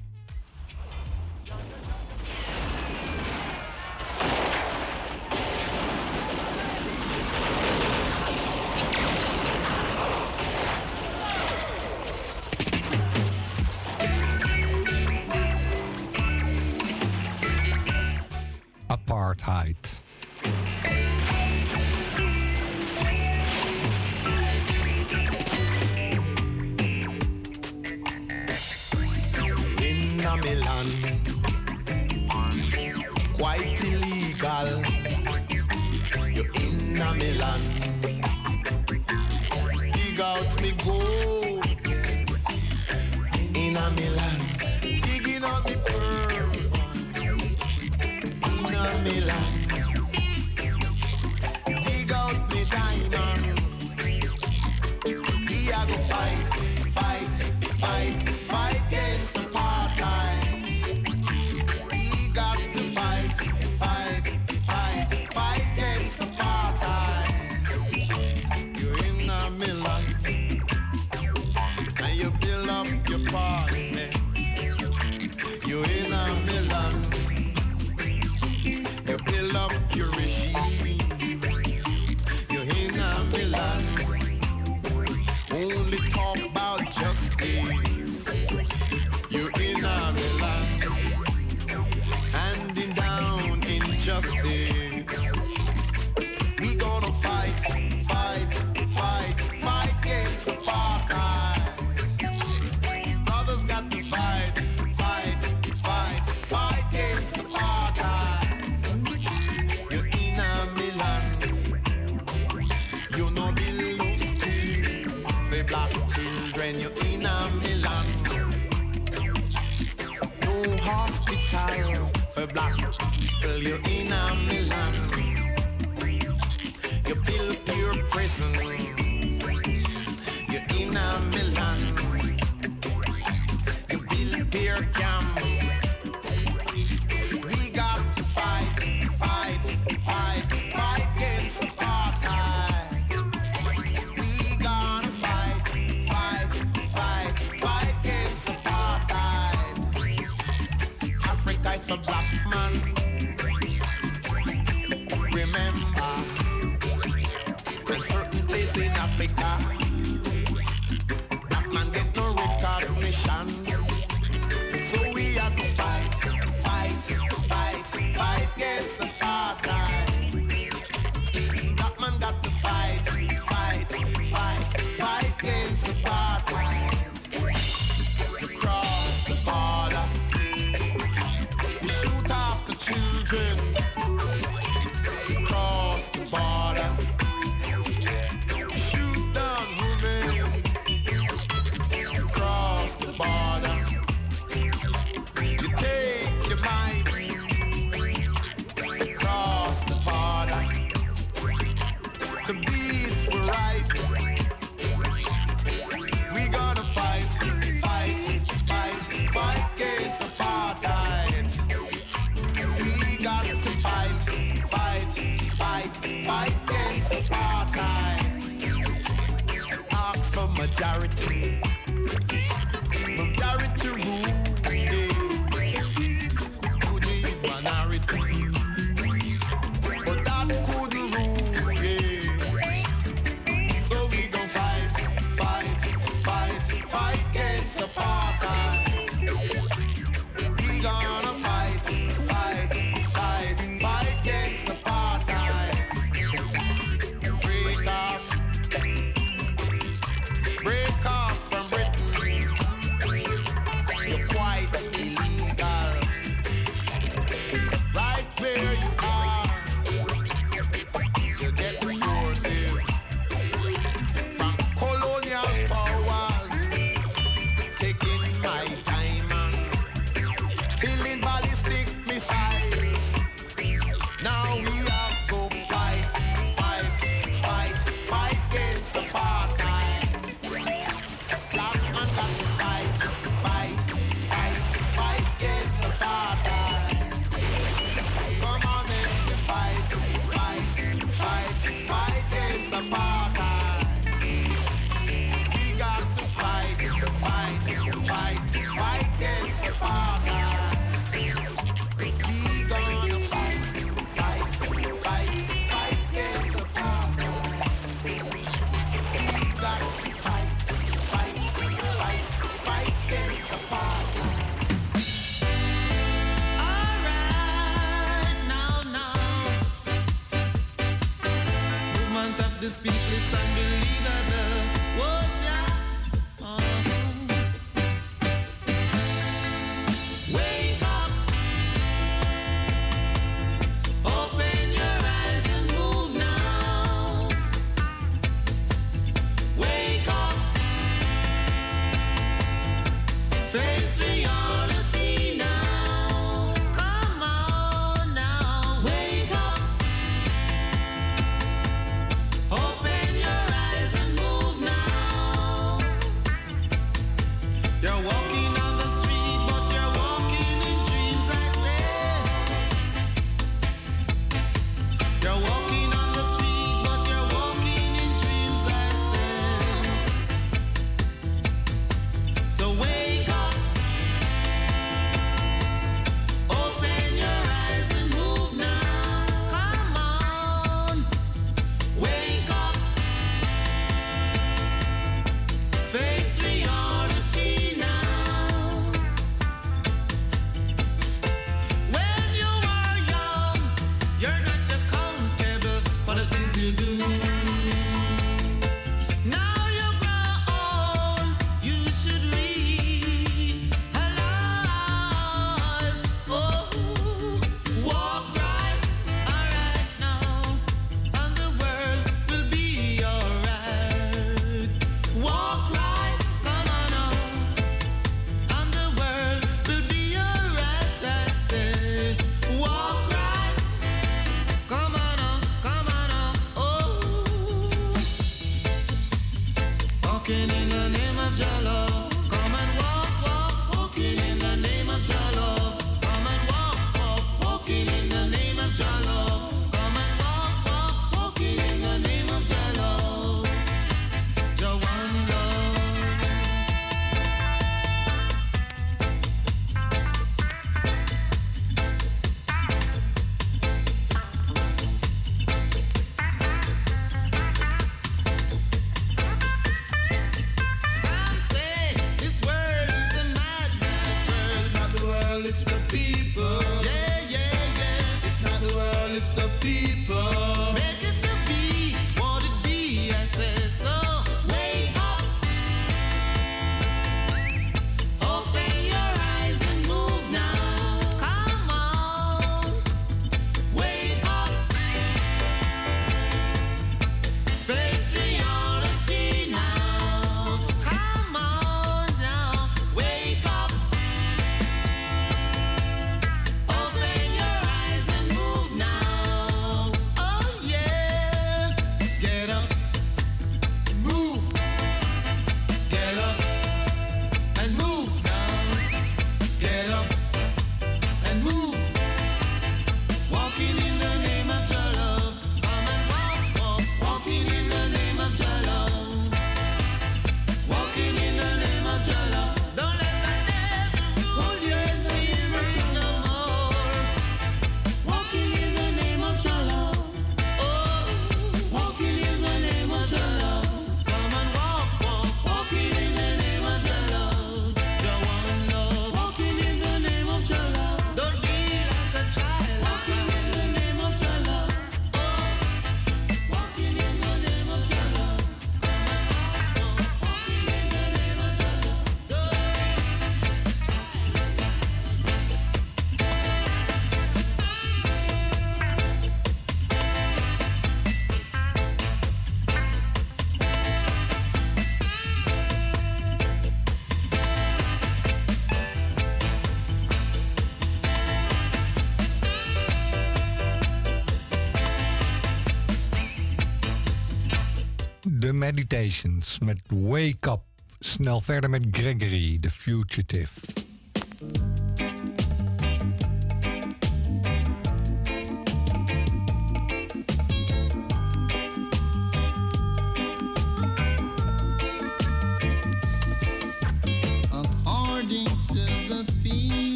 Met 579.60 579.78
Wake 579.88 580.50
Up. 580.50 580.62
Snel 580.98 581.40
verder 581.40 581.70
met 581.70 581.86
Gregory, 581.90 582.58
The 582.60 582.70
Fugitive. 582.70 583.65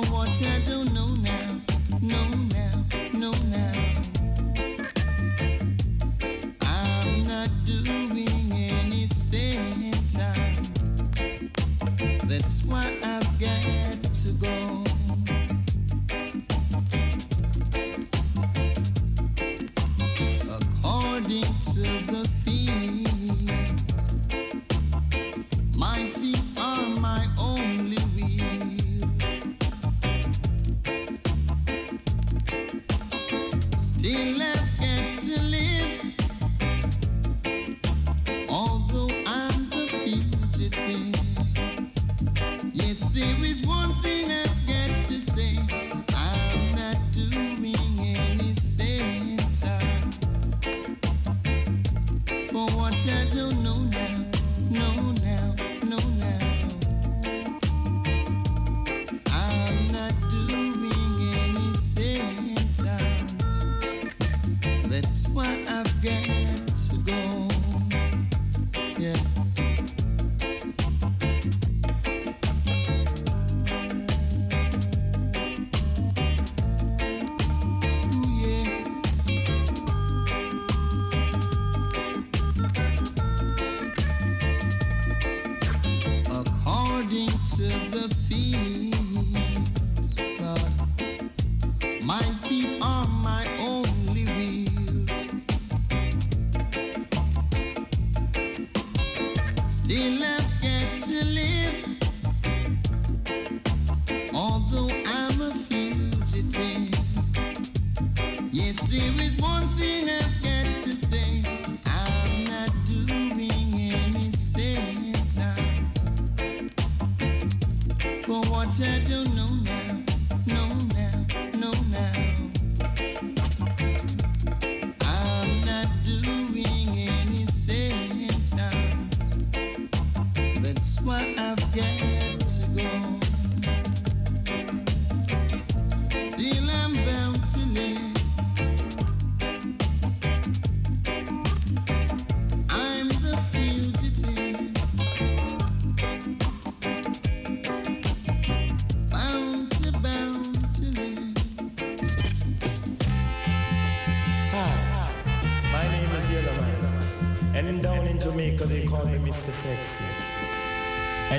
what 0.00 0.42
I 0.42 0.58
don't 0.60 0.92
know 0.94 1.08
now. 1.20 1.51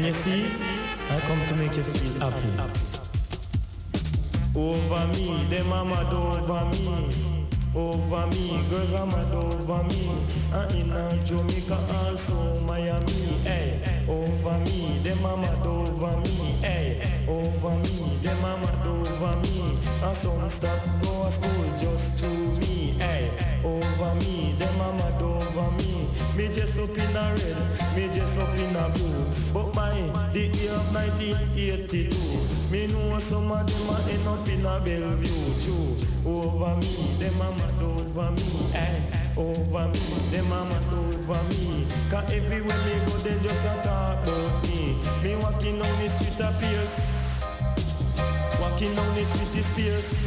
And 0.03 0.13
you 0.13 0.19
see, 0.19 0.67
I 1.09 1.19
come 1.21 1.39
to 1.47 1.55
make 1.55 1.77
you 1.77 1.83
feel 1.83 2.19
happy. 2.19 2.49
Over 4.53 5.07
me, 5.13 5.45
them 5.45 5.71
a 5.71 5.85
mad 5.85 6.13
over 6.13 6.65
me. 6.71 7.23
Over 7.73 8.27
me, 8.27 8.61
girls 8.69 8.93
are 8.95 9.05
mad 9.07 9.31
over 9.31 9.83
me. 9.87 10.11
And 10.51 10.75
in 10.75 11.25
Jamaica 11.25 11.79
also 12.03 12.35
Miami, 12.67 13.13
hey. 13.47 13.79
Over 14.09 14.59
me, 14.65 14.99
them 15.03 15.23
a 15.23 15.37
mad 15.37 15.65
over 15.65 16.19
me, 16.19 16.35
hey. 16.59 16.99
Over 17.25 17.77
me, 17.79 18.17
them 18.23 18.43
a 18.43 18.57
mad 18.59 18.85
over 18.85 19.35
me. 19.39 19.79
And 20.03 20.15
some 20.17 20.49
stop 20.49 20.83
go 21.01 21.31
to 21.31 21.79
just 21.79 22.19
to 22.19 22.27
me, 22.59 22.91
hey. 22.99 23.31
Over 23.63 24.15
me, 24.15 24.51
them 24.59 24.81
a 24.81 24.91
mad 24.99 25.21
over 25.21 25.71
me. 25.77 26.09
Me 26.35 26.47
just 26.53 26.77
up 26.77 26.89
in 26.89 27.13
red, 27.13 27.95
me 27.95 28.09
just 28.11 28.37
up 28.37 28.53
in 28.57 28.75
a 28.75 28.89
blue. 28.89 29.62
The 30.33 30.49
year 30.57 30.73
of 30.73 30.89
1982, 30.97 32.09
me 32.73 32.87
know 32.89 33.19
some 33.19 33.51
of 33.53 33.61
them 33.69 33.89
a 33.93 33.97
end 34.09 34.25
up 34.25 34.41
in 34.49 34.65
a 34.65 34.81
Bellevue 34.81 35.29
too. 35.61 35.93
Over 36.25 36.73
me, 36.81 36.89
them 37.21 37.37
a 37.37 37.53
mad 37.53 37.77
over 37.85 38.33
me, 38.33 38.41
eh? 38.73 38.97
Over 39.37 39.85
me, 39.93 40.01
them 40.33 40.49
a 40.49 40.65
mad 40.65 40.89
over 40.89 41.43
me. 41.53 41.85
Cause 42.09 42.25
everywhere 42.33 42.81
me 42.81 42.97
go, 43.05 43.13
they 43.21 43.37
just 43.45 43.61
a 43.61 43.77
talk 43.85 44.25
about 44.25 44.57
me. 44.65 44.97
Me 45.21 45.37
walking 45.37 45.77
down 45.77 45.93
the 46.01 46.09
street 46.09 46.41
of 46.41 46.57
Pierce, 46.57 46.97
walking 48.59 48.95
down 48.95 49.13
the 49.13 49.23
street 49.23 49.53
is 49.61 49.69
Pierce. 49.77 50.17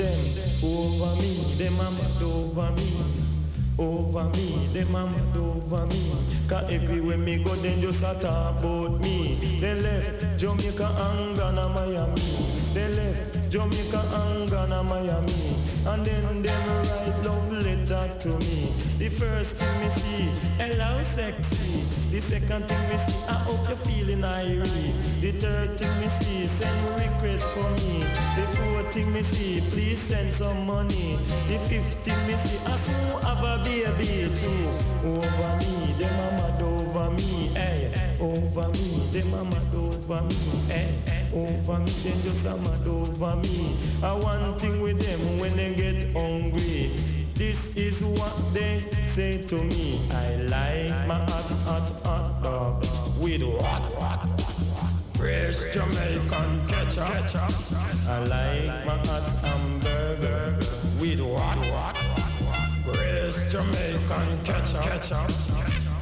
Them 0.00 0.16
over 0.64 1.12
me, 1.20 1.44
them 1.60 1.76
a 1.76 1.90
mad 1.92 2.22
over 2.24 2.72
me. 2.72 2.88
Over 3.76 4.30
me, 4.32 4.48
them 4.72 4.94
a 4.94 5.04
mad 5.04 5.36
over 5.36 5.86
me. 5.92 6.23
Cause 6.48 6.70
everywhere 6.70 7.16
me 7.16 7.42
go, 7.42 7.54
then 7.56 7.80
just 7.80 8.02
a 8.02 8.12
talk 8.20 8.60
about 8.60 9.00
me. 9.00 9.58
They 9.60 9.74
left 9.80 10.38
Jamaica 10.38 10.84
and 10.84 11.36
Ghana, 11.38 11.68
Miami. 11.70 12.20
They 12.74 12.88
left 12.94 13.50
Jamaica 13.50 14.02
and 14.12 14.50
Ghana, 14.50 14.82
Miami. 14.82 15.32
And 15.86 16.04
then 16.04 16.42
them 16.42 16.68
write 16.68 17.24
love 17.24 17.52
letter 17.52 18.18
to 18.20 18.28
me. 18.40 18.68
The 18.98 19.08
first 19.08 19.56
thing 19.56 19.78
me 19.80 19.88
see, 19.88 20.28
hello 20.58 21.02
sexy. 21.02 22.03
The 22.14 22.20
second 22.20 22.62
thing 22.66 22.88
me 22.88 22.96
see, 22.96 23.26
I 23.26 23.32
hope 23.32 23.66
you're 23.66 23.76
feeling 23.76 24.22
irie. 24.22 25.20
The 25.20 25.32
third 25.32 25.76
thing 25.76 25.90
me 26.00 26.06
see, 26.06 26.46
send 26.46 26.78
request 26.94 27.42
for 27.50 27.68
me. 27.74 28.06
The 28.38 28.46
fourth 28.54 28.94
thing 28.94 29.12
me 29.12 29.22
see, 29.22 29.60
please 29.72 29.98
send 29.98 30.30
some 30.30 30.64
money. 30.64 31.18
The 31.48 31.58
fifth 31.66 32.06
thing 32.06 32.14
me 32.28 32.34
see, 32.34 32.62
I 32.70 32.76
soon 32.76 33.18
have 33.26 33.42
a 33.42 33.64
baby 33.66 34.30
too. 34.30 34.62
Over 35.10 35.58
me, 35.58 35.90
them 35.98 36.14
a 36.14 36.30
mad 36.38 36.62
over 36.62 37.10
me, 37.18 37.50
hey. 37.58 37.90
Over 38.20 38.70
me, 38.70 39.10
them 39.10 39.34
a 39.34 39.42
mad 39.50 39.74
over 39.74 40.22
me, 40.22 40.38
hey. 40.70 40.94
Over 41.34 41.80
me, 41.82 41.90
them 42.06 42.18
just 42.22 42.46
a 42.46 42.54
mad 42.62 42.86
over 42.86 43.34
me. 43.42 43.74
I 44.04 44.14
one 44.14 44.54
thing 44.60 44.80
with 44.82 45.02
them 45.02 45.40
when 45.40 45.56
they 45.56 45.74
get 45.74 46.14
hungry. 46.14 46.94
This 47.34 47.76
is 47.76 48.04
what 48.04 48.54
they 48.54 48.84
say 49.06 49.44
to 49.48 49.56
me. 49.56 50.00
I 50.12 50.36
like 50.46 51.08
my 51.08 51.18
hot, 51.18 51.50
hot, 51.64 51.90
hot 52.04 52.42
dog 52.42 52.80
with 53.18 53.42
what? 53.42 53.82
Fresh 55.16 55.72
Jamaican 55.72 56.66
ketchup. 56.68 57.08
I 58.08 58.18
like 58.28 58.86
my 58.86 58.96
hot 59.08 59.28
hamburger 59.40 60.56
with 61.00 61.20
what? 61.20 61.96
Fresh 62.84 63.52
Jamaican 63.52 64.28
ketchup. 64.44 65.30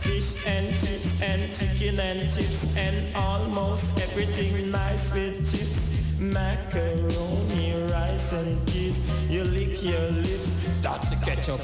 Fish 0.03 0.45
and 0.47 0.67
chips 0.81 1.23
and 1.23 1.43
chicken 1.55 2.01
and 2.01 2.21
chips 2.33 2.77
and 2.77 3.17
almost 3.17 4.01
everything 4.03 4.71
nice 4.71 5.13
with 5.15 5.39
chips. 5.49 5.91
Macaroni, 6.21 7.73
rice 7.91 8.33
and 8.33 8.57
cheese. 8.69 8.99
You 9.31 9.45
lick 9.45 9.83
your 9.83 10.11
lips. 10.11 10.81
That's 10.83 11.13
a 11.13 11.17
the 11.17 11.25
ketchup. 11.25 11.61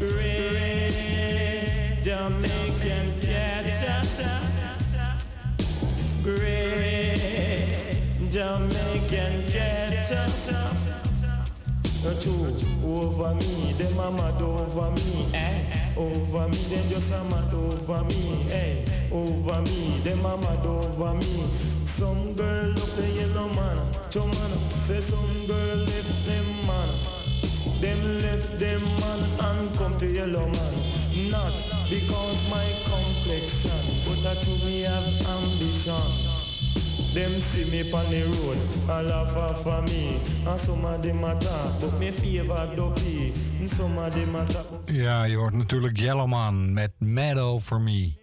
Red 0.00 1.53
Jamaican 2.02 3.06
theater. 3.20 4.02
Grace, 6.22 7.98
Jamaican 8.32 9.42
theater. 9.48 10.26
True, 12.20 12.52
over 12.84 13.34
me, 13.34 13.72
them 13.72 13.98
a 13.98 14.10
mad 14.12 14.40
over 14.42 14.90
me, 14.92 15.26
eh? 15.34 15.94
Over 15.96 16.48
me, 16.48 16.56
them 16.56 16.88
just 16.90 17.12
a 17.12 17.24
mad 17.24 17.52
over 17.54 18.04
me, 18.04 18.46
eh? 18.52 18.84
Over 19.10 19.62
me, 19.62 19.98
them 20.04 20.24
a 20.24 20.36
mad 20.36 20.66
over 20.66 21.14
me. 21.14 21.48
Some 21.84 22.34
girl 22.34 22.68
love 22.68 22.96
the 22.96 23.06
yellow 23.08 23.48
man, 23.54 23.78
chomana. 24.10 24.58
Say 24.86 25.00
some 25.00 25.46
girl 25.46 25.76
left 25.76 26.26
them 26.26 26.66
man, 26.66 26.88
them 27.80 28.00
left 28.22 28.58
them 28.58 28.82
man 29.00 29.20
and 29.40 29.76
come 29.78 29.96
to 29.98 30.06
yellow 30.06 30.46
man. 30.46 31.03
Not 31.30 31.54
because 31.88 32.40
my 32.50 32.66
complexion, 32.90 33.82
but 34.04 34.18
that 34.22 34.40
you 34.46 34.56
me 34.66 34.82
have 34.82 35.06
ambition. 35.28 36.06
Them 37.14 37.40
see 37.40 37.70
me 37.70 37.92
on 37.92 38.10
the 38.10 38.22
road, 38.24 38.58
a 38.88 39.02
laugh 39.02 39.36
off 39.36 39.66
of 39.66 39.84
me. 39.84 40.18
And 40.46 40.60
some 40.60 40.84
of 40.84 41.02
them 41.02 41.22
a 41.22 41.34
but 41.80 41.98
me 42.00 42.10
favor 42.10 42.68
dopey. 42.74 43.32
And 43.60 43.68
some 43.68 43.96
of 43.98 44.12
them 44.12 44.34
a 44.34 44.44
talk. 44.44 44.90
Ja, 44.90 45.24
je 45.24 45.36
hoort 45.36 45.54
natuurlijk 45.54 45.98
Yellowman 45.98 46.72
met 46.72 46.90
Mad 46.98 47.38
Over 47.38 47.80
Me. 47.80 48.14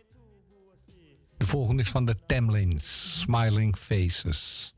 De 1.37 1.45
volgende 1.47 1.81
is 1.81 1.89
van 1.89 2.05
de 2.05 2.15
Tamlin, 2.25 2.79
Smiling 2.81 3.77
Faces. 3.77 4.73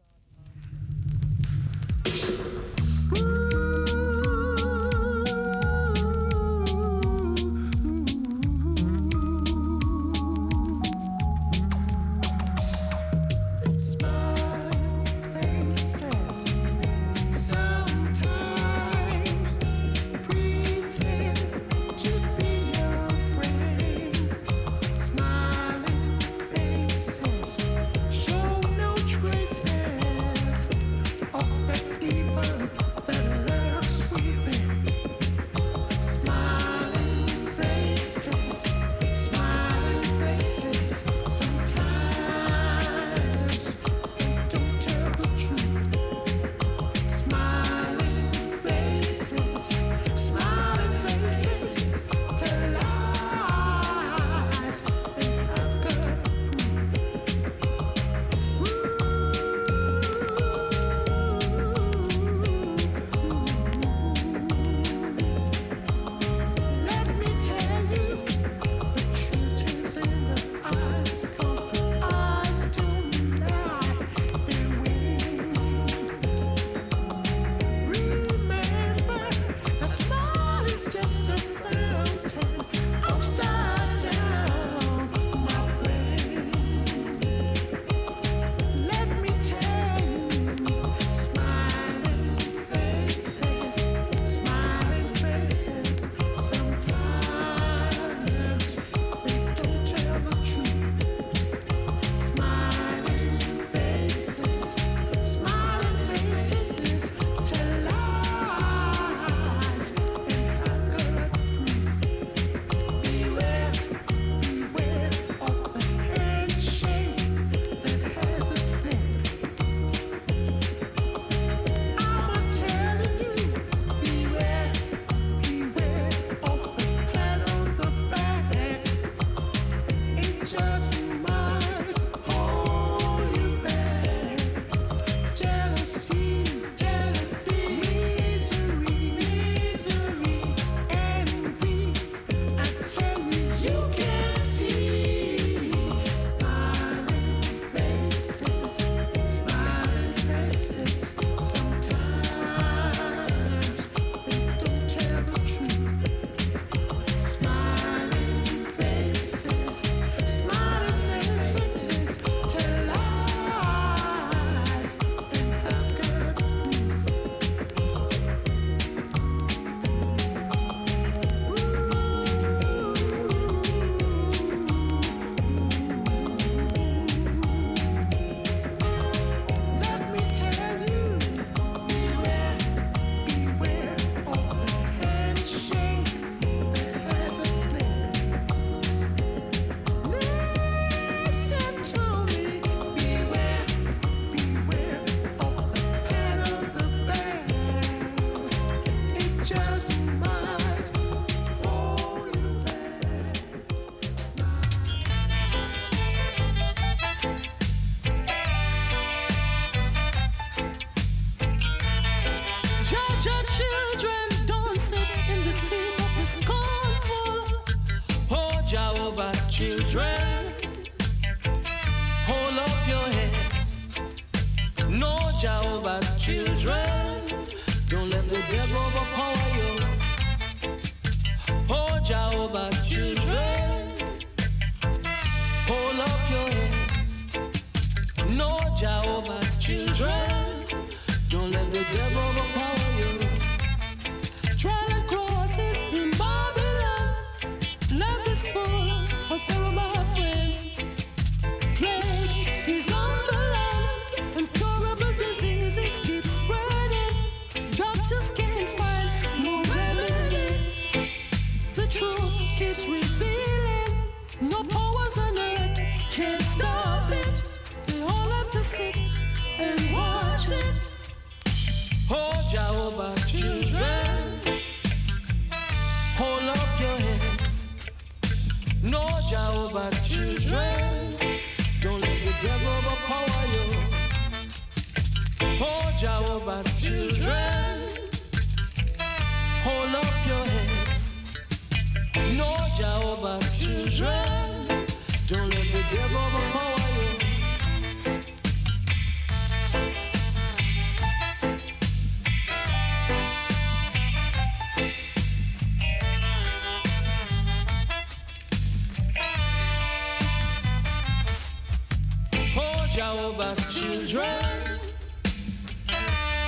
Jehovah's 313.14 313.76
children, 313.76 314.80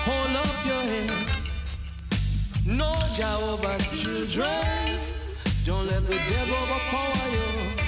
hold 0.04 0.36
up 0.36 0.66
your 0.66 0.82
heads. 0.82 1.52
No, 2.66 2.92
Jehovah's 3.16 4.02
children, 4.02 5.00
don't 5.64 5.86
let 5.86 6.08
the 6.08 6.16
devil 6.28 6.56
overpower 6.56 7.30
you. 7.30 7.85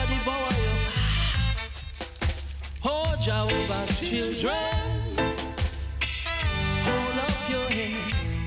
Lucifer 0.00 0.14
devour 0.14 0.52
you. 0.62 0.72
Oh, 2.84 3.16
Jehovah's 3.20 4.00
children, 4.00 4.54
hold 6.84 7.18
up 7.18 7.50
your 7.50 7.68
heads. 7.70 8.38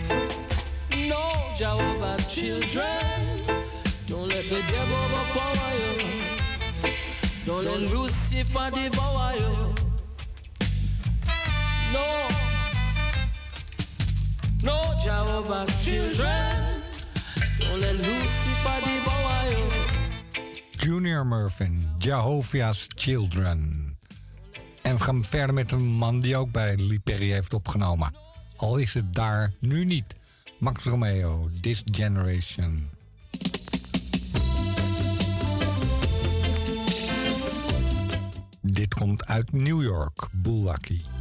No, 1.10 1.24
Jehovah's 1.56 2.34
children, 2.34 3.06
don't 4.08 4.28
let 4.28 4.50
the 4.50 4.62
devil 4.62 4.98
overpower 5.06 5.74
you. 5.80 5.94
Don't 7.46 7.66
let 7.66 7.80
Lucifer 7.92 8.70
devour 8.74 9.34
you. 9.36 9.76
No, 11.94 12.28
no, 14.64 14.94
Jehovah's 15.04 15.86
children. 15.86 16.82
Don't 17.60 17.80
let 17.80 17.96
Lucifer 17.96 18.80
devour 18.86 19.50
you. 19.52 19.93
Junior 20.84 21.26
Murphin, 21.26 21.88
Jehovah's 21.98 22.88
Children. 22.96 23.96
En 24.82 24.96
we 24.96 25.04
gaan 25.04 25.24
verder 25.24 25.54
met 25.54 25.72
een 25.72 25.86
man 25.86 26.20
die 26.20 26.38
ook 26.38 26.52
bij 26.52 26.78
Lee 26.78 27.00
Perry 27.00 27.32
heeft 27.32 27.54
opgenomen. 27.54 28.16
Al 28.56 28.78
is 28.78 28.94
het 28.94 29.14
daar 29.14 29.54
nu 29.60 29.86
niet. 29.86 30.16
Max 30.60 30.84
Romeo, 30.84 31.50
This 31.62 31.82
Generation. 31.86 32.90
Dit 38.62 38.94
komt 38.94 39.26
uit 39.26 39.52
New 39.52 39.82
York, 39.82 40.28
Bulaki. 40.32 41.13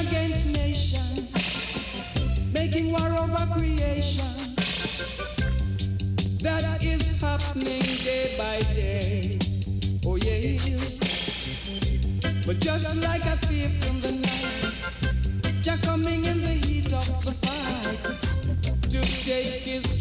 Against 0.00 0.46
nations, 0.46 1.32
making 2.52 2.92
war 2.92 3.08
over 3.22 3.46
creation. 3.54 4.32
That 6.40 6.82
is 6.82 7.02
happening 7.20 7.82
day 8.04 8.34
by 8.38 8.60
day. 8.74 9.38
Oh 10.06 10.16
yeah. 10.16 10.58
But 12.46 12.60
just 12.60 12.94
like 12.96 13.24
a 13.24 13.36
thief 13.46 13.74
in 13.90 14.00
the 14.00 14.12
night, 14.22 15.62
Jah 15.62 15.78
coming 15.82 16.24
in 16.24 16.42
the 16.42 16.56
heat 16.66 16.92
of 16.92 17.24
the 17.24 17.32
fight 17.44 18.90
to 18.90 19.00
take 19.24 19.66
his 19.66 19.95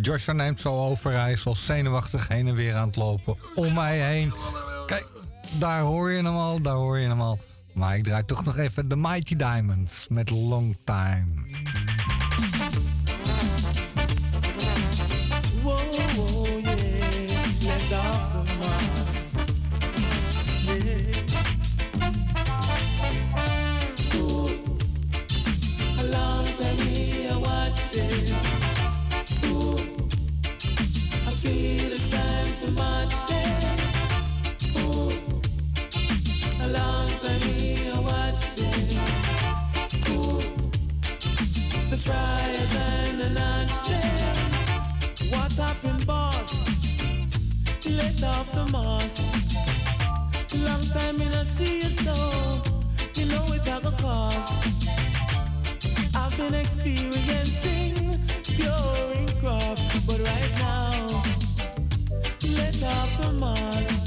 Joshua 0.00 0.34
neemt 0.34 0.60
zo 0.60 0.84
over. 0.84 1.12
Hij 1.12 1.38
zenuwachtig 1.52 2.28
heen 2.28 2.48
en 2.48 2.54
weer 2.54 2.74
aan 2.74 2.86
het 2.86 2.96
lopen. 2.96 3.36
Om 3.54 3.74
mij 3.74 4.00
heen. 4.00 4.32
Kijk, 4.86 5.06
daar 5.58 5.80
hoor 5.80 6.10
je 6.10 6.16
hem 6.16 6.26
al, 6.26 6.60
daar 6.60 6.74
hoor 6.74 6.98
je 6.98 7.08
hem 7.08 7.20
al. 7.20 7.38
Maar 7.72 7.96
ik 7.96 8.04
draai 8.04 8.24
toch 8.24 8.44
nog 8.44 8.56
even 8.56 8.88
de 8.88 8.96
Mighty 8.96 9.36
Diamonds 9.36 10.06
met 10.08 10.30
Long 10.30 10.76
Time. 10.84 11.46
Cost. 54.08 54.88
I've 56.16 56.34
been 56.38 56.54
experiencing 56.54 57.94
pure 58.42 59.26
craft, 59.40 60.06
but 60.06 60.18
right 60.30 60.52
now, 60.58 61.22
let 62.56 62.82
off 62.94 63.10
the 63.20 63.32
mask. 63.32 63.97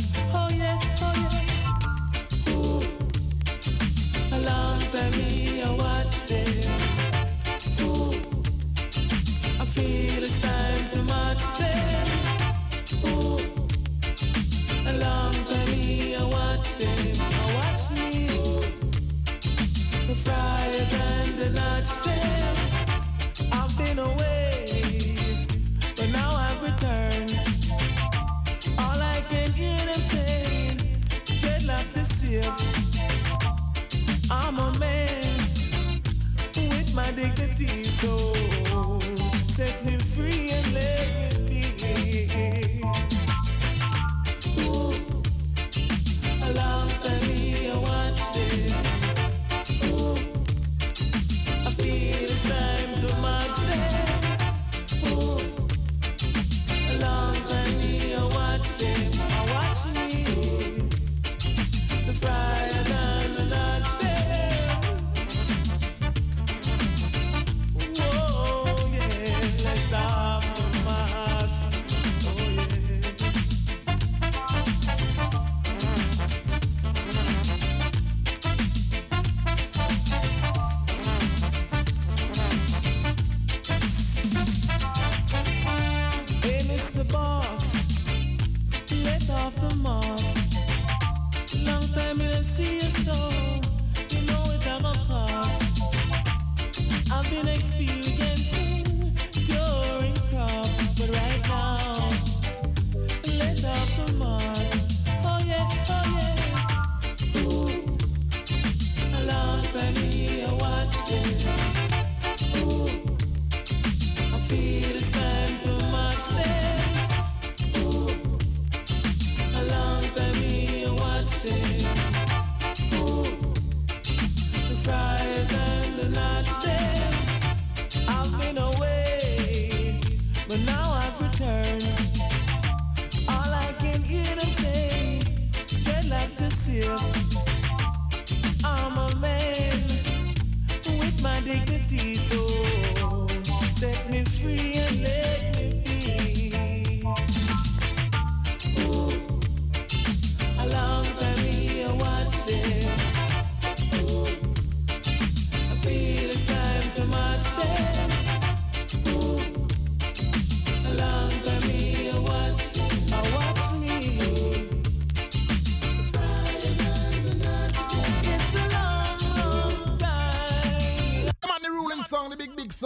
Friars 20.23 20.93
and 20.93 21.37
the 21.37 21.49
notch 21.51 21.89
them. 22.05 22.55
I've 23.51 23.77
been 23.77 23.99
away, 23.99 25.47
but 25.95 26.09
now 26.11 26.31
I've 26.35 26.61
returned. 26.63 27.31
All 28.79 28.99
I 29.15 29.23
can 29.29 29.51
hear 29.53 29.85
them 29.85 30.01
saying, 30.13 30.77
dreadlocks 31.41 31.97
is 31.97 32.09
safe. 32.19 32.59
I'm 34.31 34.59
a 34.59 34.71
man 34.79 35.37
with 36.55 36.93
my 36.95 37.11
dignity, 37.11 37.85
so 37.85 38.40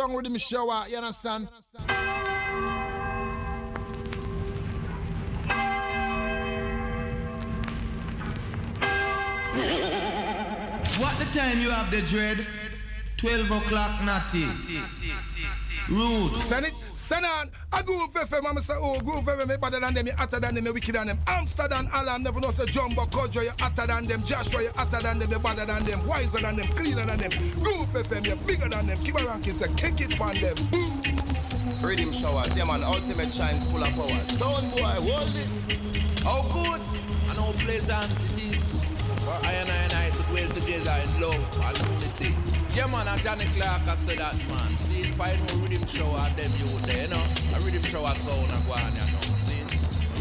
the 0.08 0.22
big, 0.22 0.24
big 0.24 0.24
song 0.24 0.24
with 0.24 0.32
the 0.32 0.40
shower, 0.40 0.86
you 0.90 0.98
understand? 0.98 1.48
What 11.00 11.20
the 11.20 11.26
time 11.38 11.60
you 11.60 11.70
have 11.72 11.92
the 11.92 12.02
dread? 12.02 12.46
12 13.18 13.52
o'clock 13.52 14.04
natty. 14.04 14.48
Roots. 15.90 16.44
Send 16.44 16.66
it, 16.66 16.74
send 16.94 17.26
on. 17.26 17.50
A 17.78 17.84
group 17.84 18.14
FM, 18.14 18.50
I'm 18.50 18.58
say, 18.58 18.74
oh, 18.78 19.00
group 19.00 19.24
FM, 19.26 19.48
me 19.48 19.56
better 19.58 19.80
than 19.80 19.94
them, 19.94 20.08
hotter 20.18 20.40
than 20.40 20.56
them, 20.56 20.66
wicked 20.66 20.96
than 20.96 21.08
them. 21.08 21.20
Amsterdam, 21.46 21.88
Alan, 21.94 22.24
never 22.24 22.40
know 22.40 22.50
say 22.50 22.66
Jumbo, 22.66 23.04
Kojo, 23.04 23.44
you 23.44 23.52
hotter 23.60 23.86
than 23.86 24.08
them. 24.08 24.24
Joshua, 24.24 24.64
you 24.64 24.72
hotter 24.76 25.00
than 25.00 25.20
them, 25.20 25.30
you 25.30 25.38
better 25.38 25.64
than 25.64 25.86
them. 25.86 26.08
Wiser 26.08 26.40
than 26.40 26.56
them, 26.56 26.66
cleaner 26.70 27.06
than 27.06 27.20
them. 27.20 27.30
Group 27.62 27.86
FM, 27.94 28.26
you 28.26 28.36
bigger 28.48 28.68
than 28.68 28.88
them. 28.88 28.98
Keep 29.04 29.22
a 29.22 29.26
ranking, 29.28 29.54
say, 29.54 29.68
kick 29.78 30.02
it 30.02 30.20
on 30.20 30.34
them. 30.42 30.56
Boom. 30.72 31.04
Riddim 31.86 32.12
showers, 32.20 32.50
yeah 32.58 32.64
man, 32.66 32.84
ultimate 32.84 33.32
shines 33.32 33.68
full 33.68 33.84
of 33.84 33.94
power. 33.94 34.24
Sound 34.42 34.72
boy, 34.72 34.98
hold 35.06 35.28
this. 35.38 36.24
How 36.24 36.42
good 36.50 36.82
and 37.30 37.38
how 37.38 37.52
pleasant 37.62 38.12
it 38.26 38.38
is 38.42 38.86
for 39.22 39.46
I 39.46 39.52
and 39.54 39.70
I 39.70 39.76
and 39.76 39.94
I 39.94 40.10
to 40.10 40.24
dwell 40.24 40.50
together 40.50 40.98
in 41.06 41.22
love 41.22 41.62
and 41.62 41.78
unity. 41.94 42.36
Yeah 42.74 42.88
man, 42.88 43.08
and 43.08 43.22
Johnny 43.22 43.46
Clarke 43.54 43.88
I 43.88 43.94
said 43.94 44.18
that 44.18 44.36
man. 44.50 44.78
See 44.78 45.02
if 45.02 45.22
I 45.22 45.36
know 45.36 45.62
riddim 45.62 45.86
shower 45.88 46.28
them 46.34 46.52
you 46.58 46.66
there, 46.90 46.98
eh, 46.98 47.02
you 47.04 47.08
know. 47.10 47.22
A 47.54 47.62
riddim 47.62 47.86
shower 47.86 48.16
sound 48.16 48.52
and 48.52 48.66
go 48.66 48.74
on, 48.74 48.96
you 48.96 49.12
know. 49.14 49.15
See? 49.15 49.15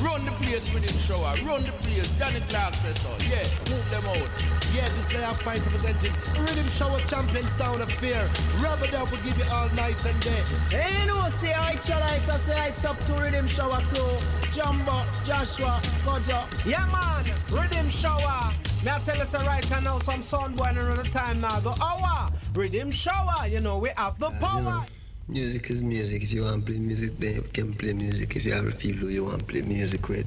Run 0.05 0.25
the 0.27 0.33
place 0.33 0.73
with 0.75 0.85
him 0.85 0.99
shower. 1.01 1.35
Run 1.49 1.63
the 1.63 1.73
place. 1.81 2.11
Johnny 2.19 2.41
Clarke 2.49 2.75
says 2.75 3.01
so. 3.01 3.09
Yeah, 3.27 3.43
move 3.71 3.89
them 3.91 4.05
out. 4.05 4.29
Yeah, 4.75 4.89
this 4.91 5.09
day 5.09 5.23
half 5.23 5.43
pint 5.43 5.65
representing 5.65 6.13
Riddim 6.45 6.69
Shower 6.77 7.01
Champion 7.09 7.45
Sound 7.45 7.81
of 7.81 7.91
Fear. 7.91 8.31
Rubber 8.61 8.87
Dub 8.89 9.09
will 9.11 9.19
give 9.19 9.39
you 9.39 9.45
all 9.51 9.71
night 9.71 10.05
and 10.05 10.21
day. 10.21 10.43
Hey, 10.69 11.01
you 11.01 11.07
know, 11.07 11.25
say 11.29 11.55
I 11.55 11.73
lights, 11.73 11.89
I 11.89 12.37
say 12.37 12.69
it's 12.69 12.85
up 12.85 12.99
to 13.07 13.13
Riddim 13.13 13.49
Shower 13.49 13.81
crew. 13.89 14.51
Jumbo, 14.53 15.07
Joshua, 15.25 15.81
Kojo. 16.05 16.45
Yeah, 16.67 16.85
man. 16.93 17.25
Riddim 17.49 17.91
Shower. 17.91 18.53
Now 18.85 18.97
uh. 18.97 18.99
tell 19.07 19.21
us 19.23 19.35
right 19.47 19.83
now 19.83 19.99
some 19.99 20.23
sound 20.23 20.57
boy 20.57 20.67
another 20.69 21.05
time 21.05 21.41
now. 21.41 21.61
The 21.61 21.71
hour. 21.71 22.31
Riddim 22.53 22.93
Shower. 22.93 23.41
Uh. 23.41 23.47
You 23.47 23.61
know, 23.61 23.79
we 23.79 23.91
have 23.97 24.19
the 24.19 24.31
power. 24.33 24.85
Music 25.27 25.71
is 25.71 25.83
music. 25.83 26.23
If 26.23 26.33
you 26.33 26.43
want 26.43 26.67
to 26.67 26.73
play 26.73 26.79
music, 26.79 27.19
then 27.19 27.37
you 27.37 27.43
can 27.43 27.73
play 27.75 27.95
music. 27.95 28.37
If 28.37 28.45
you 28.45 28.53
have 28.53 28.67
a 28.67 28.73
feel 28.73 29.11
you 29.11 29.25
want 29.25 29.39
to 29.39 29.45
play 29.47 29.63
music 29.63 30.07
with, 30.11 30.27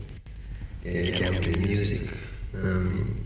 yeah, 0.83 1.01
you 1.01 1.13
can 1.13 1.35
play 1.35 1.53
music. 1.53 2.09
Um, 2.55 3.23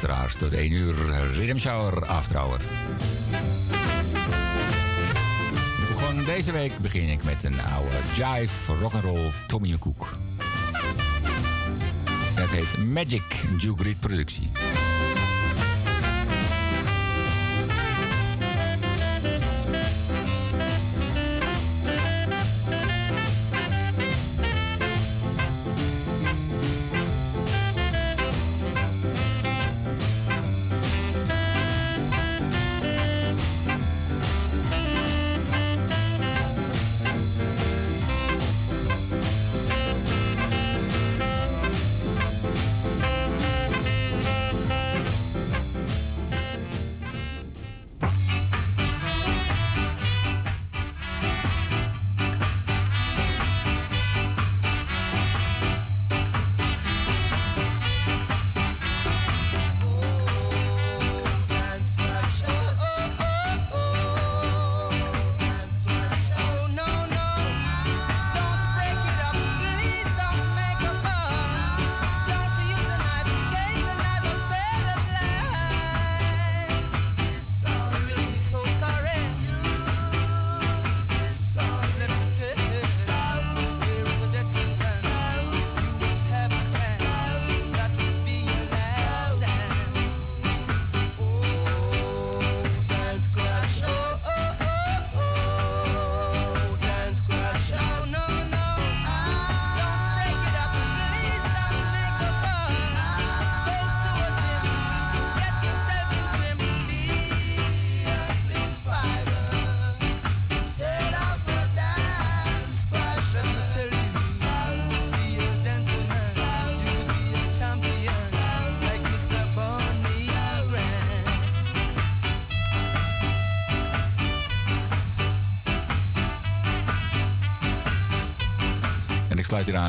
luisteraars, 0.00 0.36
tot 0.36 0.52
1 0.52 0.72
uur 0.72 0.94
Rhythm 1.32 1.58
Shower 1.58 2.06
begonnen 5.88 6.24
deze 6.24 6.52
week 6.52 6.78
begin 6.78 7.08
ik 7.08 7.24
met 7.24 7.44
een 7.44 7.60
oude 7.60 7.96
jive 8.14 8.74
rock'n'roll 8.74 9.32
Tommy 9.46 9.76
Cook. 9.78 10.08
Het 12.34 12.50
heet 12.50 12.86
Magic, 12.86 13.44
Reed 13.80 14.00
productie. 14.00 14.50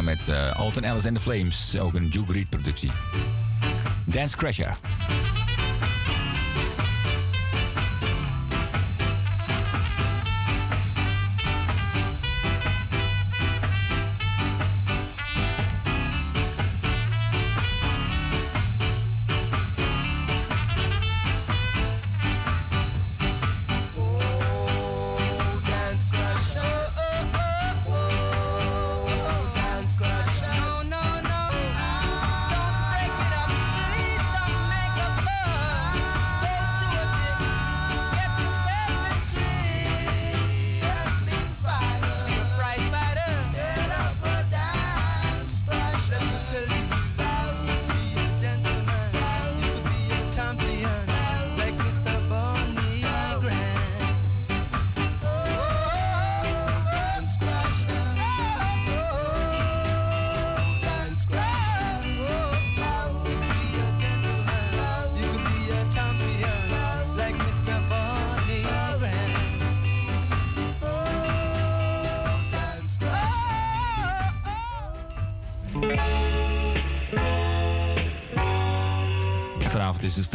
Met 0.10 0.28
eh, 0.28 0.60
Alton 0.60 0.84
Ellis 0.84 1.06
and 1.06 1.16
the 1.16 1.22
Flames, 1.22 1.80
ook 1.80 1.94
een 1.94 2.10
Duke 2.10 2.34
Reed 2.34 2.50
productie. 2.50 2.92
Dance 4.06 4.38
Crasher. 4.38 4.78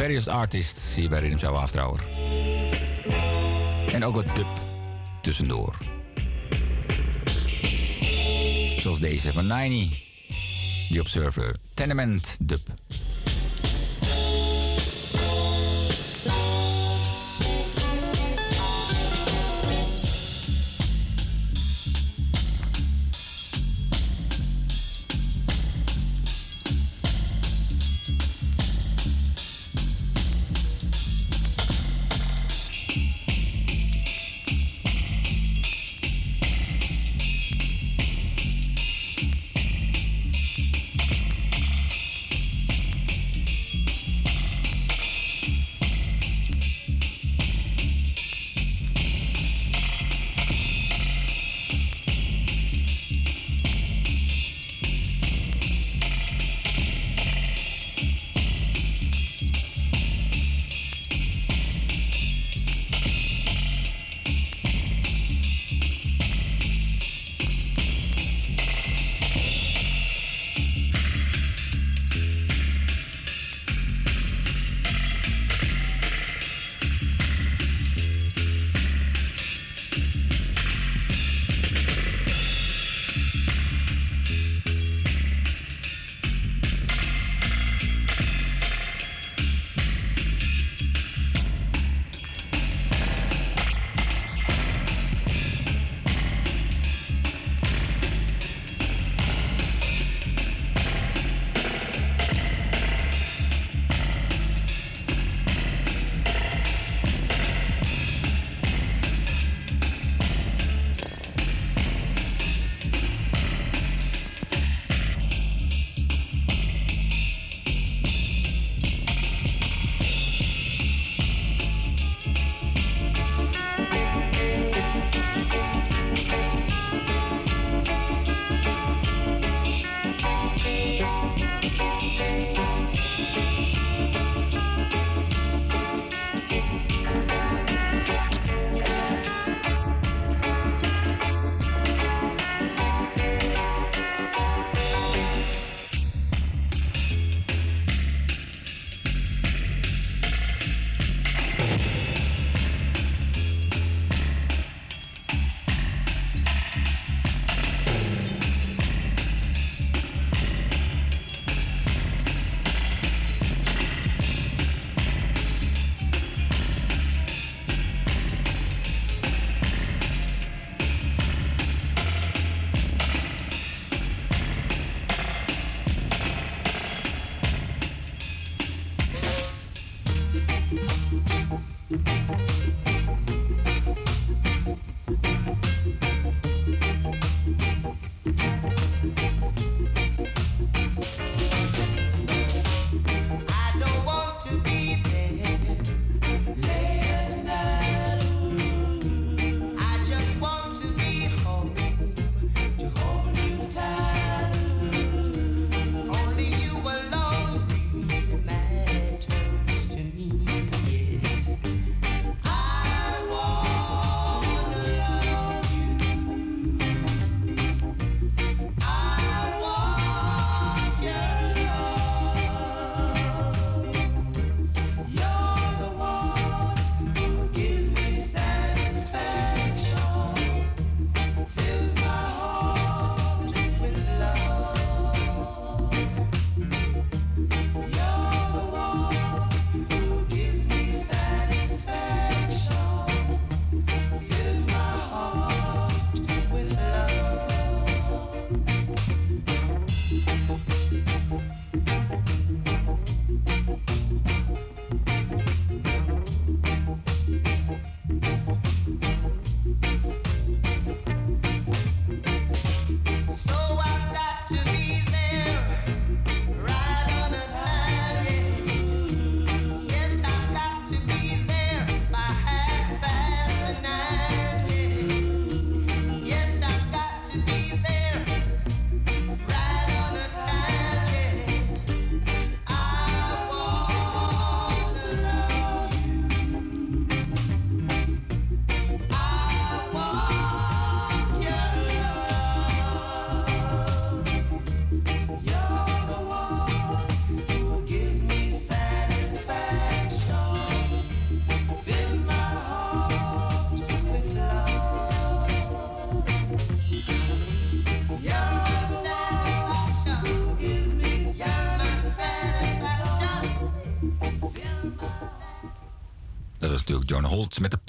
Various 0.05 0.27
Artists 0.27 0.95
hier 0.95 1.09
bij 1.09 1.19
Rhythm 1.19 1.45
After 1.45 1.81
Hour. 1.81 1.99
En 3.93 4.05
ook 4.05 4.15
wat 4.15 4.25
dub 4.35 4.45
tussendoor. 5.21 5.77
Zoals 8.77 8.99
deze 8.99 9.33
van 9.33 9.47
Niney. 9.47 10.03
The 10.89 10.99
Observer. 10.99 11.55
Tenement 11.73 12.37
dub. 12.39 12.74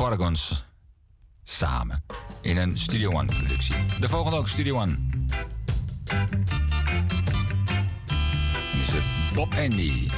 Paragons 0.06 0.64
samen 1.42 2.04
in 2.40 2.56
een 2.56 2.78
Studio 2.78 3.12
One 3.12 3.24
productie. 3.24 3.76
De 4.00 4.08
volgende 4.08 4.36
ook 4.38 4.48
Studio 4.48 4.80
One. 4.80 4.96
Is 8.82 8.92
het 8.92 9.34
Bob 9.34 9.54
Andy. 9.54 10.08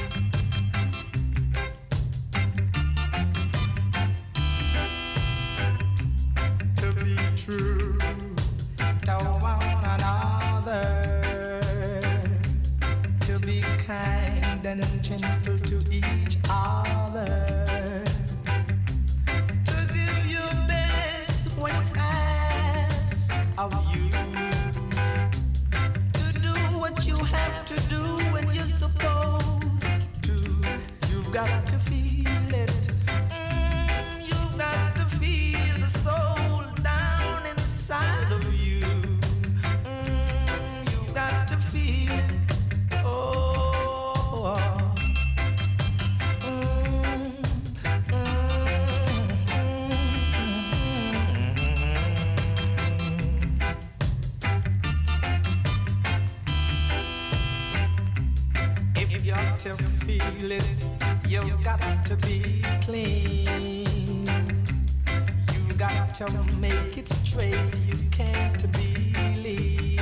Make 66.99 67.11
it 67.11 67.23
straight. 67.23 67.55
You 67.87 67.95
can't 68.11 68.71
be. 68.73 69.97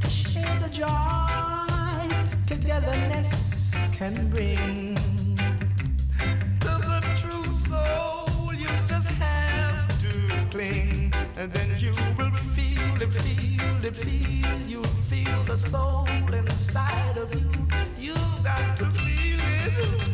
To 0.00 0.10
share 0.10 0.58
the 0.60 0.68
joys 0.68 2.36
togetherness 2.46 3.72
can 3.96 4.28
bring. 4.30 4.96
To 6.60 6.72
the 6.90 7.00
true 7.16 7.52
soul, 7.52 8.52
you 8.52 8.68
just 8.88 9.08
have 9.08 9.88
to 10.00 10.10
cling, 10.50 11.12
and 11.38 11.52
then 11.52 11.76
you 11.78 11.92
will 12.18 12.34
feel 12.54 13.02
it, 13.02 13.12
feel 13.12 13.84
it, 13.84 13.96
feel. 13.96 14.68
You'll 14.68 14.96
feel 15.08 15.44
the 15.44 15.56
soul 15.56 16.08
inside 16.32 17.16
of 17.16 17.34
you. 17.34 17.50
You've 17.98 18.44
got 18.44 18.76
to 18.78 18.90
feel 18.90 19.40
it. 19.40 20.09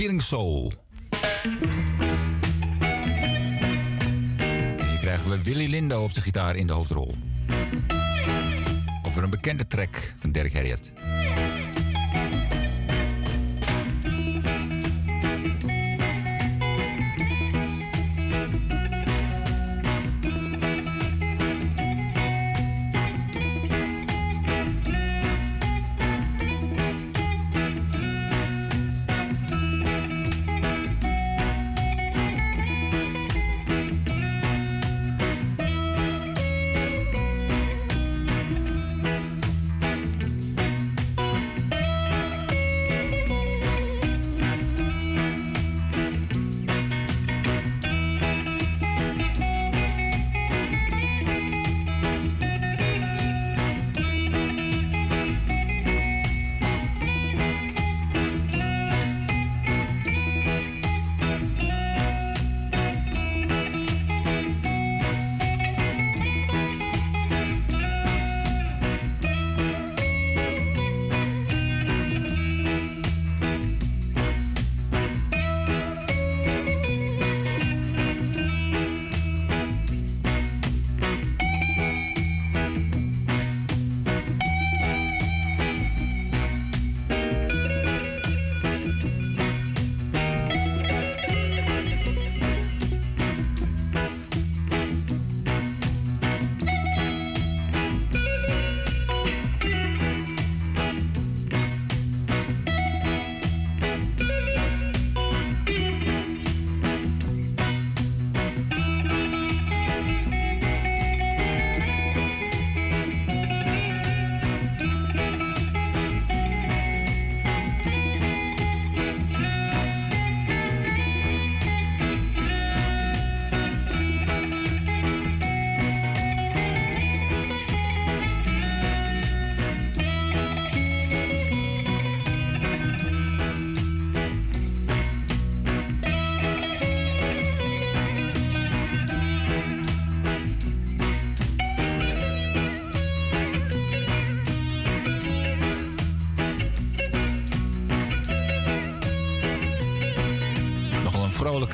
Feeling 0.00 0.22
Soul. 0.22 0.72
Hier 4.88 4.98
krijgen 5.00 5.30
we 5.30 5.42
Willy 5.42 5.66
Lindo 5.70 6.02
op 6.02 6.10
zijn 6.10 6.24
gitaar 6.24 6.56
in 6.56 6.66
de 6.66 6.72
hoofdrol. 6.72 7.14
Over 9.06 9.22
een 9.22 9.30
bekende 9.30 9.66
track 9.66 10.12
van 10.20 10.32
Dirk 10.32 10.52
Harriet. 10.52 10.92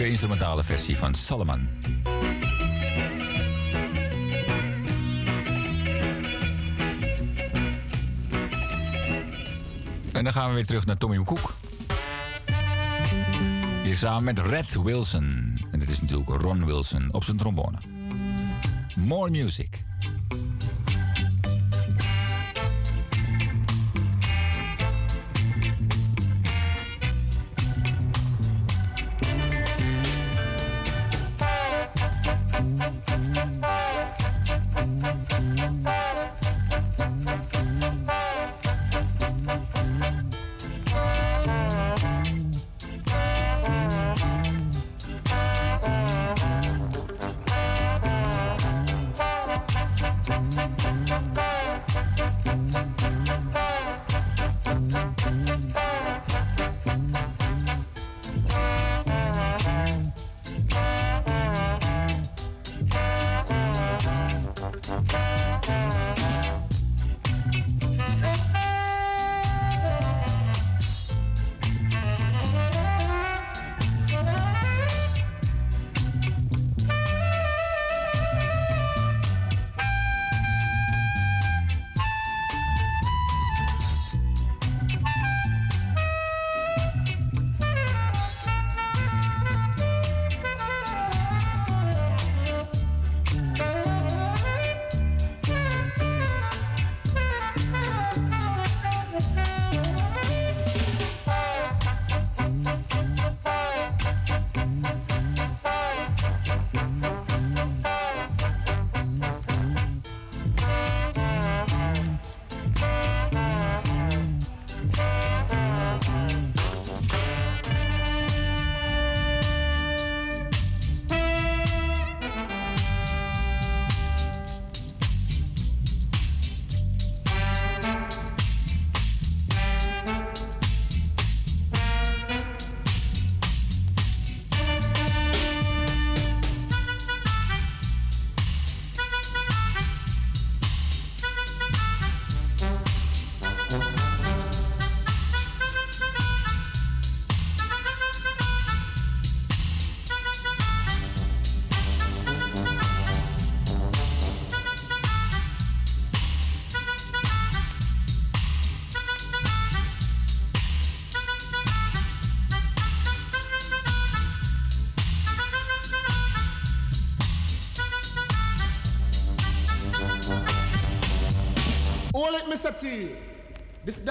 Instrumentale 0.08 0.64
versie 0.64 0.96
van 0.96 1.14
Salomon. 1.14 1.68
En 10.12 10.24
dan 10.24 10.32
gaan 10.32 10.48
we 10.48 10.54
weer 10.54 10.66
terug 10.66 10.86
naar 10.86 10.96
Tommy 10.96 11.16
McCook. 11.16 11.54
Hier 13.84 13.96
samen 13.96 14.24
met 14.24 14.38
Red 14.38 14.82
Wilson. 14.82 15.58
En 15.70 15.78
dit 15.78 15.90
is 15.90 16.00
natuurlijk 16.00 16.28
Ron 16.28 16.64
Wilson 16.64 17.08
op 17.12 17.24
zijn 17.24 17.36
trombone. 17.36 17.78
More 18.94 19.30
music. 19.30 19.76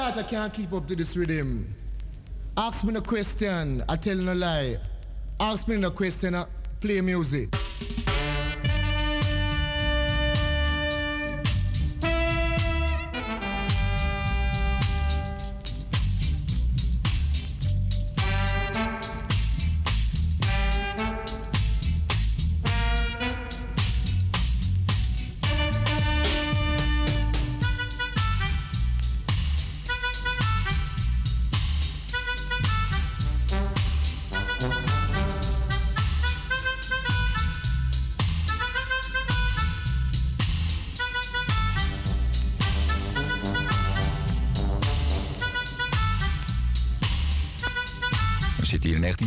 Data 0.06 0.24
can't 0.24 0.54
keep 0.54 0.72
up 0.72 0.88
to 0.88 0.96
this 0.96 1.18
rhythm. 1.18 1.74
Ask 2.56 2.84
me 2.84 2.94
no 2.94 3.02
question, 3.02 3.84
I 3.90 3.96
tell 3.96 4.16
no 4.16 4.36
lie. 4.36 4.78
Ask 5.40 5.68
me 5.68 5.78
no 5.78 5.90
question, 5.90 6.36
I 6.36 6.46
play 6.80 7.02
music. 7.02 7.55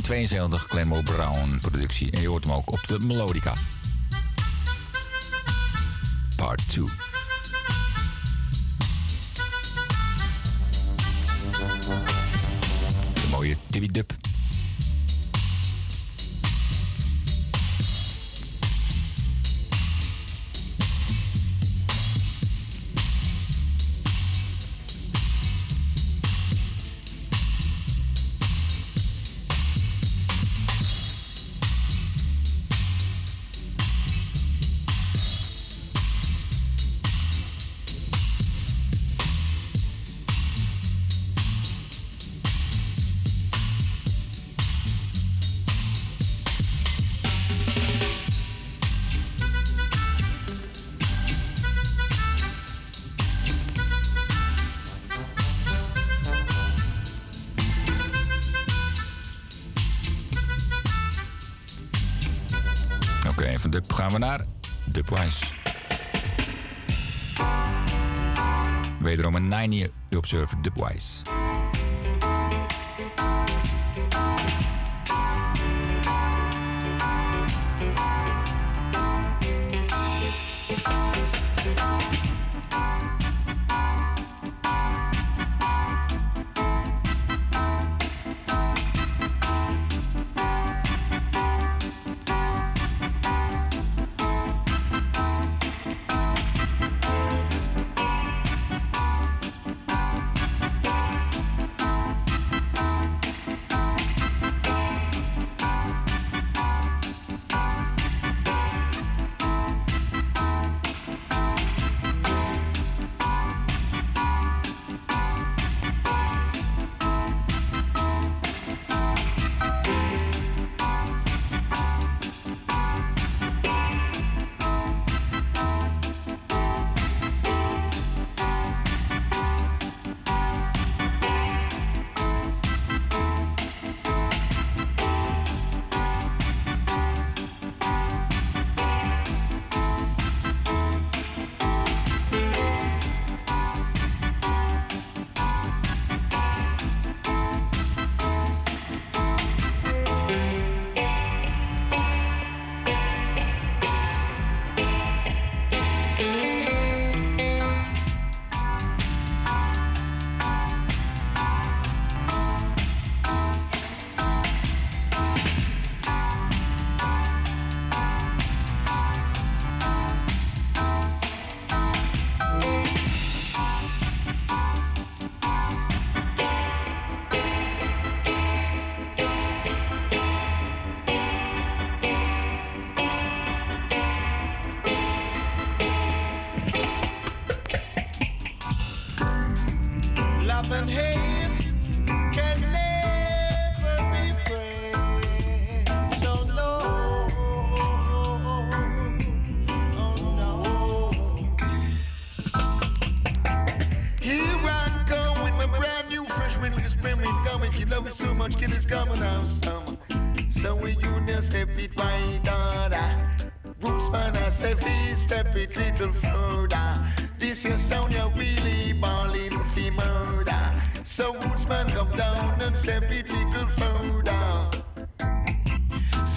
1972, 0.09 0.67
Clemo 0.69 1.03
Brown 1.03 1.59
productie. 1.61 2.11
En 2.11 2.21
je 2.21 2.29
hoort 2.29 2.45
hem 2.45 2.53
ook 2.53 2.73
op 2.73 2.87
de 2.87 2.99
melodica. 3.01 3.55
Part 6.37 6.69
2. 6.69 7.08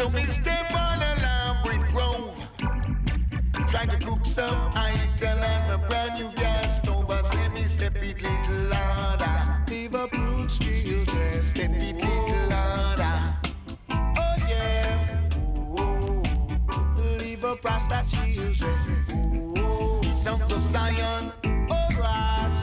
So 0.01 0.09
me 0.09 0.23
step 0.23 0.73
on 0.73 0.99
a 0.99 1.15
Lambert 1.21 1.91
Grove. 1.91 2.35
Trying 3.69 3.89
to 3.89 3.97
cook 4.03 4.25
some 4.25 4.71
ital 4.73 5.29
on 5.29 5.67
my 5.67 5.77
brand 5.87 6.19
new 6.19 6.31
gas 6.37 6.77
stove. 6.77 7.07
I 7.11 7.21
say 7.21 7.49
me 7.49 7.61
step 7.65 7.95
it 7.97 8.19
little 8.19 8.63
louder. 8.69 9.63
leave 9.69 9.93
a 9.93 10.07
brooch 10.07 10.59
children. 10.59 11.41
Step 11.41 11.69
it 11.75 11.97
little 11.97 12.49
louder. 12.49 13.35
Oh 14.17 14.35
yeah, 14.49 15.29
leave 17.19 17.43
a 17.43 17.55
Rasta 17.63 18.03
children. 18.09 18.75
Sons 20.11 20.51
of 20.51 20.63
Zion. 20.63 21.31
Alright. 21.69 22.57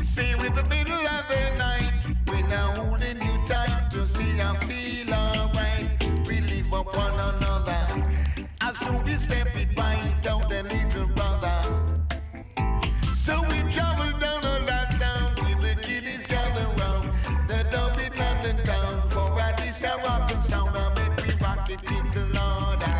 See 0.00 0.34
with 0.36 0.54
the 0.54 0.64
middle 0.70 0.94
of 0.94 1.28
the 1.28 1.50
night. 1.58 1.92
We 2.32 2.40
now 2.48 2.70
holding 2.74 3.20
you 3.20 3.46
tight 3.46 3.90
to 3.90 4.06
see 4.06 4.40
I 4.40 4.56
feel 4.60 5.05
one 6.96 7.12
another. 7.12 8.04
As 8.60 8.76
soon 8.78 9.04
we 9.04 9.12
step 9.14 9.54
it 9.54 9.68
right 9.78 10.16
down 10.22 10.48
the 10.48 10.62
little 10.62 11.06
brother. 11.14 11.58
So 13.14 13.42
we 13.42 13.58
travel 13.70 14.18
down 14.18 14.42
a 14.44 14.58
lot 14.70 14.90
down, 14.98 15.36
see 15.36 15.54
the 15.54 15.74
kiddies 15.82 16.26
gather 16.26 16.66
round. 16.80 17.10
The 17.48 17.66
dub 17.70 17.98
it 17.98 18.18
London 18.18 18.64
town 18.64 19.08
for 19.10 19.28
a 19.38 19.54
this 19.58 19.82
a 19.82 19.96
rockin' 20.06 20.40
sound. 20.40 20.76
I 20.76 20.88
make 20.94 21.16
we 21.26 21.32
rock 21.44 21.68
it 21.70 21.82
little 21.90 22.28
louder. 22.32 22.98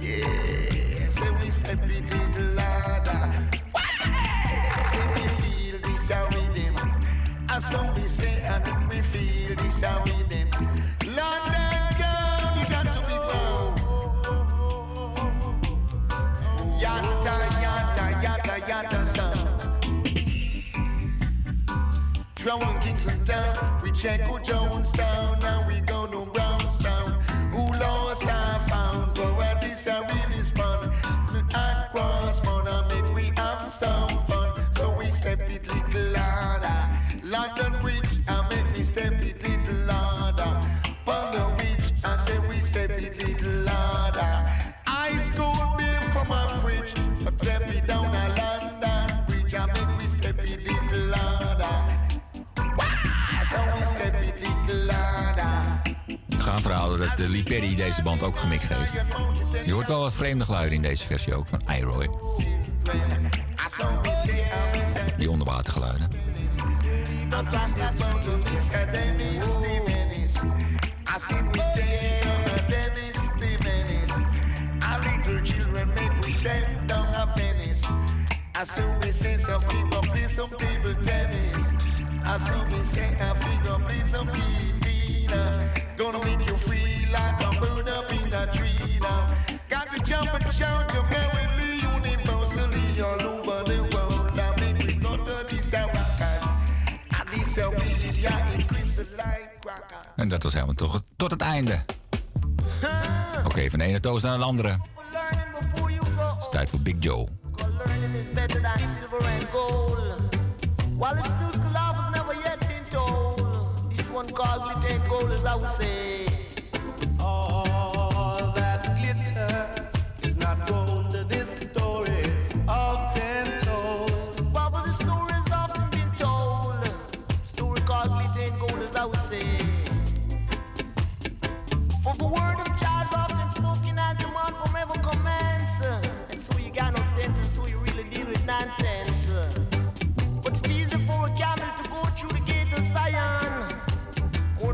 Yeah, 0.00 1.08
so 1.10 1.26
we 1.40 1.50
step 1.50 1.84
it 1.84 2.04
little 2.14 2.50
louder. 2.54 3.20
Say 4.90 5.06
we 5.16 5.24
feel 5.38 5.76
this 5.82 6.10
rhythm. 6.32 6.74
As 7.50 7.64
some 7.66 7.94
we 7.94 8.06
say, 8.08 8.40
and 8.42 8.90
we 8.90 9.02
feel 9.02 9.54
this 9.56 9.82
a 9.82 10.02
rhythm. 10.04 10.13
Drowning 22.44 22.78
Kingston 22.80 23.24
town, 23.24 23.80
we 23.82 23.90
check 23.90 24.20
Jonestown, 24.20 25.40
now 25.40 25.66
we 25.66 25.80
go 25.80 26.06
to 26.06 26.30
Brownstown. 26.30 27.12
Who 27.54 27.72
lost 27.80 28.26
dat 57.16 57.26
uh, 57.26 57.32
Lee 57.32 57.42
Perry 57.42 57.74
deze 57.74 58.02
band 58.02 58.22
ook 58.22 58.38
gemixt 58.38 58.68
heeft. 58.68 58.92
Je 59.64 59.72
hoort 59.72 59.88
wel 59.88 60.00
wat 60.00 60.12
vreemde 60.12 60.44
geluiden 60.44 60.76
in 60.76 60.82
deze 60.82 61.06
versie 61.06 61.34
ook 61.34 61.46
van 61.46 61.60
I-Roy. 61.76 62.08
Die 65.18 65.30
onderwatergeluiden. 65.30 66.08
I'm 67.30 67.46
just 67.50 67.76
not 67.76 67.92
going 67.98 68.24
to 68.24 68.52
miss 68.52 68.70
a 68.70 68.84
Dennis 68.92 69.44
the 69.44 69.82
Menace. 69.86 70.40
I 71.06 71.18
see 71.18 71.42
we 71.52 71.58
take 71.58 72.22
a 72.24 72.68
Dennis 72.68 73.16
the 73.38 73.58
Menace. 73.62 74.24
Our 74.80 74.98
little 74.98 75.42
children 75.42 75.88
make 75.88 76.12
we 76.20 76.30
step 76.30 76.86
down 76.86 77.06
a 77.14 77.32
Venice. 77.34 77.86
I 78.54 78.64
see 78.64 78.82
we 79.00 79.12
say 79.12 79.36
so 79.36 79.58
we 79.68 79.90
go 79.90 80.00
play 80.00 80.28
some 80.28 80.50
table 80.56 80.94
tennis. 81.02 81.74
I 82.24 82.38
see 82.38 82.76
we 82.76 82.82
say 82.82 83.16
I 83.20 83.32
we 83.32 83.68
go 83.68 83.78
play 83.78 84.00
some 84.00 84.30
Tina. 84.32 85.68
Gonna 85.96 86.18
make 86.18 86.46
you 86.46 86.56
free 86.56 86.93
like 87.14 87.40
a 87.46 87.50
bird 87.60 87.88
up 87.88 88.12
in 88.12 88.32
a 88.32 88.46
tree 88.56 88.98
now. 89.00 89.26
Got 89.68 89.86
to 89.92 89.98
jump 90.08 90.32
and 90.34 90.52
shout 90.52 90.92
your 90.94 91.06
merrily 91.14 91.70
universally 91.94 93.02
all 93.06 93.22
over 93.32 93.62
the 93.70 93.78
world. 93.92 94.34
Now 94.34 94.52
make 94.60 94.78
we 94.86 94.94
go 94.94 95.16
to 95.16 95.44
this 95.46 95.72
Rockers. 95.72 96.46
And 97.16 97.28
this 97.32 97.58
a 97.58 97.70
weed, 97.70 98.16
yeah, 98.24 98.54
it 98.54 98.66
crystal 98.66 99.04
like 99.16 99.50
cracker. 99.60 100.02
En 100.16 100.28
dat 100.28 100.42
was 100.42 100.52
helemaal 100.52 100.74
toch 100.74 101.02
tot 101.16 101.30
het 101.30 101.40
einde. 101.40 101.84
Oké, 103.44 103.70
van 103.70 103.78
de 103.78 103.84
ene 103.84 104.00
toast 104.00 104.24
naar 104.24 104.38
de 104.38 104.44
andere. 104.44 104.68
Het 104.68 106.42
is 106.42 106.48
tijd 106.48 106.70
voor 106.70 106.80
Big 106.80 106.94
Joe. 106.98 107.26
Learning 107.56 108.14
is 108.14 108.32
better 108.34 108.62
than 108.62 108.78
silver 108.78 109.26
and 109.26 109.48
gold. 109.52 109.98
While 110.98 111.14
this 111.22 111.32
musical 111.40 111.70
love 111.72 111.96
has 111.96 112.14
never 112.14 112.34
yet 112.42 112.58
been 112.58 112.84
told, 112.90 113.96
this 113.96 114.08
one 114.10 114.32
called 114.32 114.62
glitter 114.62 115.00
and 115.00 115.08
gold, 115.08 115.30
as 115.30 115.44
I 115.44 115.56
would 115.56 115.70
say. 115.70 116.23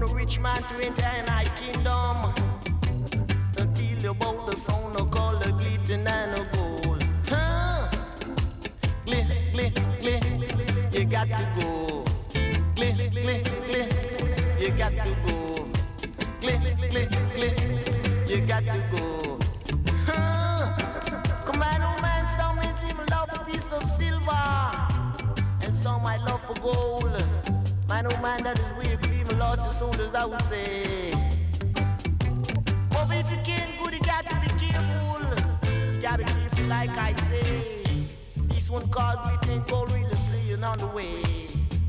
A 0.02 0.06
rich 0.14 0.40
man 0.40 0.62
to 0.62 0.82
enter 0.82 1.02
an 1.02 1.26
high 1.26 1.44
kingdom. 1.56 2.32
Until 3.58 3.98
you 3.98 4.14
bow 4.14 4.46
the 4.46 4.56
sound 4.56 4.96
of 4.96 5.10
color, 5.10 5.52
glitter 5.52 5.92
and 5.92 6.08
a 6.08 6.48
gold. 6.56 7.04
Huh? 7.28 7.90
Glit, 9.04 9.52
glit, 9.52 9.74
glit, 10.00 10.94
you 10.94 11.04
got 11.04 11.28
to 11.28 11.44
go. 11.54 12.02
Glit, 12.76 13.12
glit, 13.12 13.44
glit, 13.68 14.60
you 14.60 14.70
got 14.70 14.92
to 15.04 15.10
go. 15.26 15.68
Glit, 16.40 16.62
glit, 16.90 17.10
glit, 17.36 18.30
you 18.30 18.40
got 18.46 18.64
to 18.64 18.78
go. 18.92 19.38
Huh? 20.06 20.76
Come 21.44 21.62
oh 21.62 22.00
man, 22.00 22.26
some 22.38 22.58
even 22.88 23.06
love 23.10 23.28
a 23.34 23.44
piece 23.44 23.70
of 23.70 23.86
silver. 23.86 24.32
And 25.62 25.74
some 25.74 26.02
might 26.02 26.22
love 26.22 26.42
for 26.42 26.54
gold. 26.54 27.29
Man, 27.90 28.06
oh 28.06 28.22
man, 28.22 28.44
that 28.44 28.56
is 28.56 28.98
could 28.98 29.12
even 29.12 29.36
lost 29.36 29.64
your 29.64 29.72
soul, 29.72 29.92
as 30.00 30.14
I 30.14 30.24
would 30.24 30.40
say. 30.42 31.10
But 32.88 33.08
if 33.10 33.28
you 33.32 33.38
can't 33.44 33.80
good, 33.80 33.94
you 33.94 34.00
got 34.00 34.24
to 34.26 34.34
be 34.36 34.46
careful. 34.60 35.18
You 35.92 36.00
gotta 36.00 36.18
be 36.18 36.30
careful, 36.30 36.66
like 36.66 36.90
I 36.90 37.12
say. 37.28 37.82
This 38.46 38.70
one 38.70 38.88
called 38.90 39.18
glitter 39.24 39.50
and 39.50 39.66
gold 39.66 39.92
really 39.92 40.08
playing 40.30 40.62
on 40.62 40.78
the 40.78 40.86
way. 40.86 41.20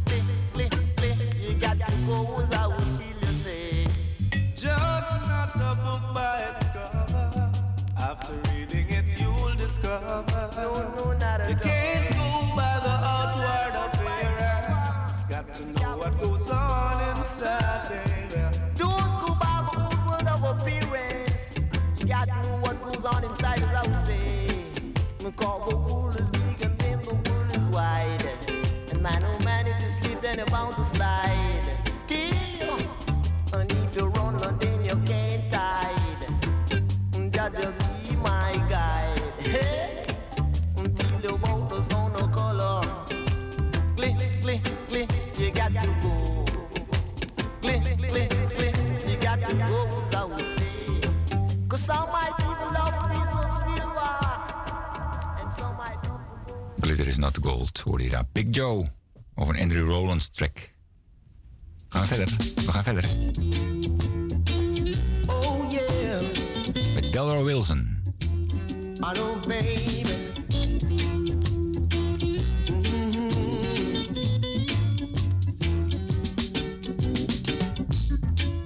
Play, 0.05 0.21
play, 0.53 0.69
play. 0.95 1.13
You 1.39 1.53
got 1.59 1.77
to 1.77 1.91
go, 2.07 2.41
as 2.41 2.51
I 2.51 2.65
would 2.65 2.81
feel 2.81 3.19
you 3.19 3.25
say. 3.27 3.87
Judge 4.55 5.27
not 5.29 5.55
a 5.55 5.75
book 5.83 6.15
by 6.15 6.49
its 6.49 6.67
cover. 6.69 7.51
After 7.99 8.33
reading 8.49 8.89
it, 8.89 9.21
you'll 9.21 9.53
discover. 9.53 10.25
No, 10.55 10.95
no, 10.95 11.13
not 11.13 11.41
at 11.41 11.63
all. 11.63 12.10
Because 25.37 25.69
the 25.69 25.77
world 25.77 26.19
is 26.19 26.29
big 26.29 26.61
and 26.61 26.77
then 26.79 27.01
the 27.03 27.13
world 27.13 27.53
is 27.53 27.65
wide. 27.67 28.25
And 28.91 29.01
man, 29.01 29.23
oh 29.23 29.39
man, 29.43 29.65
if 29.65 29.81
you 29.81 29.89
slip 29.89 30.21
to 30.75 30.83
slide. 30.83 31.69
Kill 32.07 32.77
uh, 33.53 33.65
you. 33.69 33.80
Not 57.21 57.37
gold, 57.41 57.79
hoorde 57.79 58.03
je 58.03 58.09
daar. 58.09 58.25
Big 58.31 58.45
Joe, 58.51 58.87
of 59.35 59.49
een 59.49 59.59
Andrew 59.59 59.87
Rollins 59.89 60.29
track. 60.29 60.73
We 61.89 61.97
gaan 61.97 62.07
verder, 62.07 62.35
we 62.55 62.71
gaan 62.71 62.83
verder. 62.83 63.09
Oh 65.27 65.71
yeah, 65.71 66.21
Met 66.93 67.11
Delroy 67.11 67.43
Wilson. 67.43 68.03
I 69.03 69.13
know 69.13 69.39
baby. 69.47 70.05
Mhm. 72.69 73.29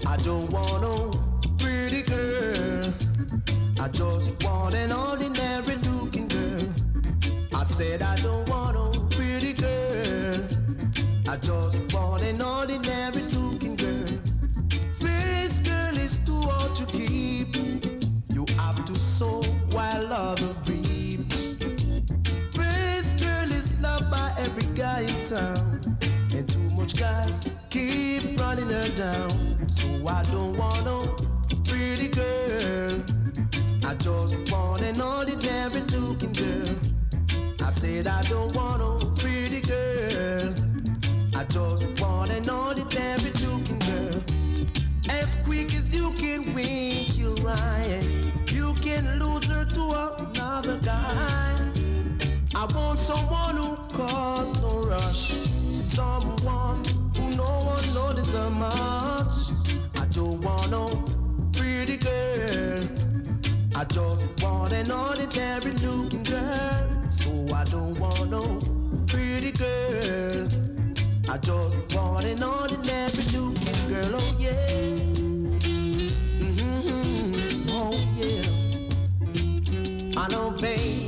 I 0.07 0.17
don't 0.23 0.49
want 0.51 0.81
no 0.81 1.09
pretty 1.57 2.03
girl. 2.03 2.93
I 3.79 3.87
just 3.91 4.43
want 4.43 4.73
an 4.75 4.91
ordinary 4.93 5.34
said 7.75 8.01
I 8.01 8.15
don't 8.15 8.47
want 8.47 8.75
no 8.75 8.89
pretty 9.09 9.51
girl. 9.51 10.39
I 11.27 11.35
just 11.35 11.93
want 11.93 12.23
an 12.23 12.41
ordinary 12.41 13.23
looking 13.23 13.75
girl. 13.75 14.17
This 14.97 15.59
girl 15.59 15.97
is 15.97 16.19
too 16.19 16.39
hard 16.39 16.73
to 16.75 16.85
keep. 16.85 17.53
You 18.33 18.45
have 18.55 18.85
to 18.85 18.95
sow 18.97 19.41
while 19.73 20.13
other 20.13 20.55
reap. 20.65 21.27
This 22.53 23.07
girl 23.21 23.51
is 23.51 23.77
loved 23.81 24.09
by 24.09 24.33
every 24.39 24.67
guy 24.73 25.01
in 25.01 25.25
town. 25.25 25.97
And 26.33 26.47
too 26.47 26.69
much 26.77 26.95
guys 26.95 27.45
keep 27.69 28.39
running 28.39 28.69
her 28.69 28.89
down. 28.95 29.67
So 29.69 29.87
I 30.07 30.23
don't 30.31 30.55
want 30.55 30.85
no 30.85 31.13
pretty 31.65 32.07
girl. 32.07 33.01
I 33.83 33.95
just 33.95 34.49
want 34.49 34.81
an 34.81 35.01
ordinary 35.01 35.81
said 37.79 38.07
I 38.07 38.21
don't 38.23 38.53
want 38.55 38.79
no 38.79 39.11
pretty 39.15 39.61
girl. 39.61 40.53
I 41.35 41.43
just 41.45 42.01
want 42.01 42.31
an 42.31 42.49
ordinary 42.49 43.31
looking 43.43 43.79
girl. 43.79 44.19
As 45.09 45.35
quick 45.43 45.73
as 45.73 45.93
you 45.93 46.11
can 46.11 46.53
wink 46.53 47.17
your 47.17 47.35
eye, 47.47 48.03
you 48.47 48.73
can 48.75 49.19
lose 49.19 49.45
her 49.45 49.65
to 49.65 49.83
another 49.83 50.77
guy. 50.77 51.71
I 52.55 52.65
want 52.73 52.99
someone 52.99 53.57
who 53.57 53.75
cause 53.97 54.53
no 54.61 54.79
rush, 54.79 55.35
someone 55.83 56.83
who 57.15 57.29
no 57.35 57.51
one 57.73 57.87
notices 57.93 58.51
much. 58.51 59.37
I 60.01 60.05
don't 60.11 60.41
want 60.41 60.71
no 60.71 61.03
pretty 61.51 61.97
girl. 61.97 62.87
I 63.75 63.83
just 63.85 64.25
want 64.41 64.71
an 64.71 64.91
ordinary 64.91 65.71
looking 65.73 66.23
girl. 66.23 66.94
So 67.09 67.29
I 67.53 67.63
don't 67.65 67.99
want 67.99 68.29
no 68.29 68.59
pretty 69.07 69.51
girl. 69.51 70.47
I 71.29 71.37
just 71.37 71.95
want 71.95 72.25
an 72.25 72.43
ordinary 72.43 73.11
looking 73.33 73.87
girl. 73.87 74.15
Oh 74.15 74.35
yeah. 74.39 74.89
Mhm. 76.39 77.65
Oh 77.69 77.97
yeah. 78.17 80.21
I 80.21 80.27
know, 80.29 80.51
baby. 80.51 81.04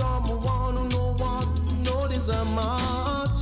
Who 0.00 0.88
no 0.88 1.12
one 1.14 1.50
her 2.30 2.44
much. 2.44 3.40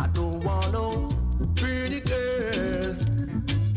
I 0.00 0.06
don't 0.12 0.42
want 0.42 0.72
no 0.72 1.08
pretty 1.54 2.00
girl. 2.00 2.96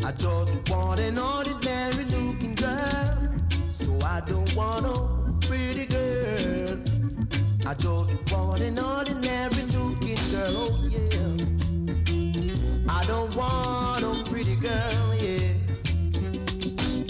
I 0.04 0.12
just 0.12 0.70
want 0.70 1.00
an 1.00 1.18
ordinary 1.18 2.04
looking 2.04 2.54
girl. 2.54 3.34
So 3.68 3.98
I 4.02 4.20
don't 4.26 4.54
want 4.54 4.84
no 4.84 5.36
pretty 5.46 5.86
girl. 5.86 6.78
I 7.66 7.74
just 7.74 8.32
want 8.32 8.62
an 8.62 8.78
ordinary 8.78 9.62
looking 9.74 10.18
girl, 10.30 10.56
oh 10.56 10.88
yeah. 10.88 11.44
I 12.88 13.04
don't 13.06 13.34
want 13.36 14.02
no 14.02 14.22
pretty 14.24 14.56
girl, 14.56 15.14
yeah. 15.14 15.52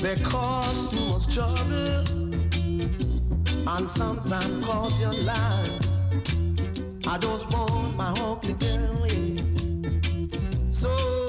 Because 0.02 0.90
too 0.90 1.08
much 1.08 1.34
trouble 1.34 2.17
and 3.76 3.90
sometimes 3.90 4.64
cause 4.64 4.98
your 5.00 5.12
life. 5.12 5.80
I 7.06 7.18
just 7.18 7.50
want 7.50 7.96
my 7.96 8.12
ugly 8.18 8.54
girl. 8.54 8.88
So 10.70 11.27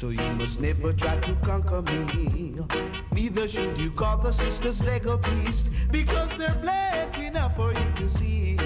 So 0.00 0.08
you 0.08 0.34
must 0.38 0.62
never 0.62 0.94
try 0.94 1.14
to 1.18 1.34
conquer 1.42 1.82
me. 1.82 2.54
Neither 3.12 3.46
should 3.46 3.78
you 3.78 3.90
call 3.90 4.16
the 4.16 4.32
sisters 4.32 4.82
leg 4.86 5.02
beast, 5.02 5.68
because 5.92 6.38
they're 6.38 6.56
black 6.62 7.18
enough 7.18 7.54
for 7.54 7.70
you 7.70 7.92
to 7.96 8.08
see. 8.08 8.56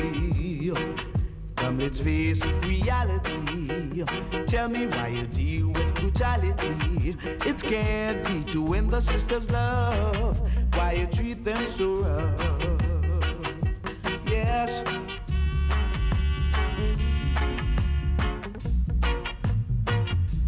Come, 1.56 1.80
let's 1.80 1.98
face 1.98 2.46
reality. 2.68 4.04
Tell 4.46 4.68
me 4.68 4.86
why 4.86 5.08
you 5.08 5.26
deal 5.26 5.68
with 5.70 5.94
brutality. 5.96 7.16
It 7.44 7.60
can't 7.60 8.24
be 8.28 8.52
to 8.52 8.62
win 8.62 8.88
the 8.88 9.00
sisters' 9.00 9.50
love. 9.50 10.38
Why 10.76 10.92
you 10.92 11.06
treat 11.08 11.42
them 11.44 11.66
so 11.66 11.96
rough? 11.96 12.70
Yes. 14.28 15.03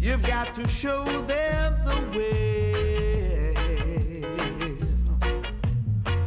You've 0.07 0.25
got 0.25 0.53
to 0.53 0.65
show 0.69 1.03
them 1.03 1.75
the 1.83 2.17
way. 2.17 3.53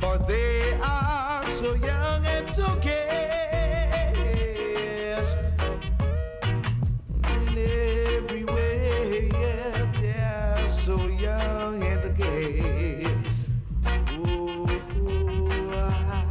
For 0.02 0.18
they 0.18 0.75
are 0.83 1.42
so 1.44 1.73
young 1.76 2.26
and 2.26 2.47
so 2.47 2.67
careless. 2.83 3.05
In 7.25 7.57
every 7.57 8.44
way, 8.44 9.31
yeah, 9.33 9.86
they're 9.99 10.68
so 10.68 11.07
young 11.07 11.83
and 11.83 12.18
gay. 12.18 13.00
Ooh, 14.18 14.67
ah, 15.73 16.26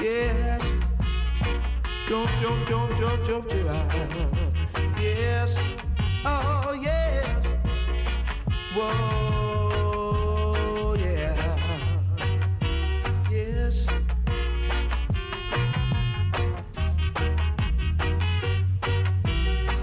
yes. 0.00 0.62
Don't, 2.08 2.30
don't, 2.40 2.66
don't, 2.66 2.96
don't, 2.96 3.24
don't, 3.28 3.46
don't, 3.46 4.39
Yes. 5.40 5.56
Oh, 6.26 6.78
yes. 6.82 7.24
Whoa, 8.76 9.72
yeah. 10.98 11.34
Yes. 13.30 13.86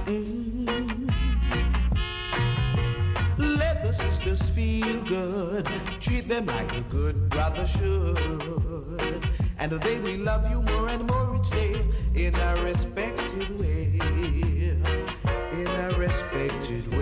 Mm. 0.06 0.68
Let 3.40 3.82
the 3.82 3.94
sisters 3.94 4.48
feel 4.50 5.02
good. 5.06 5.66
Treat 6.00 6.28
them 6.28 6.46
like 6.46 6.72
a 6.78 6.82
good 6.82 7.30
brother 7.32 7.66
should. 7.66 8.20
And 9.58 9.72
they 9.72 10.00
will 10.02 10.20
love 10.24 10.48
you 10.52 10.62
more 10.62 10.90
and 10.90 11.04
more 11.10 11.36
each 11.36 11.50
day 11.50 11.74
in 12.28 12.36
a 12.36 12.56
respected 12.64 13.60
way. 13.60 14.57
In 16.38 16.97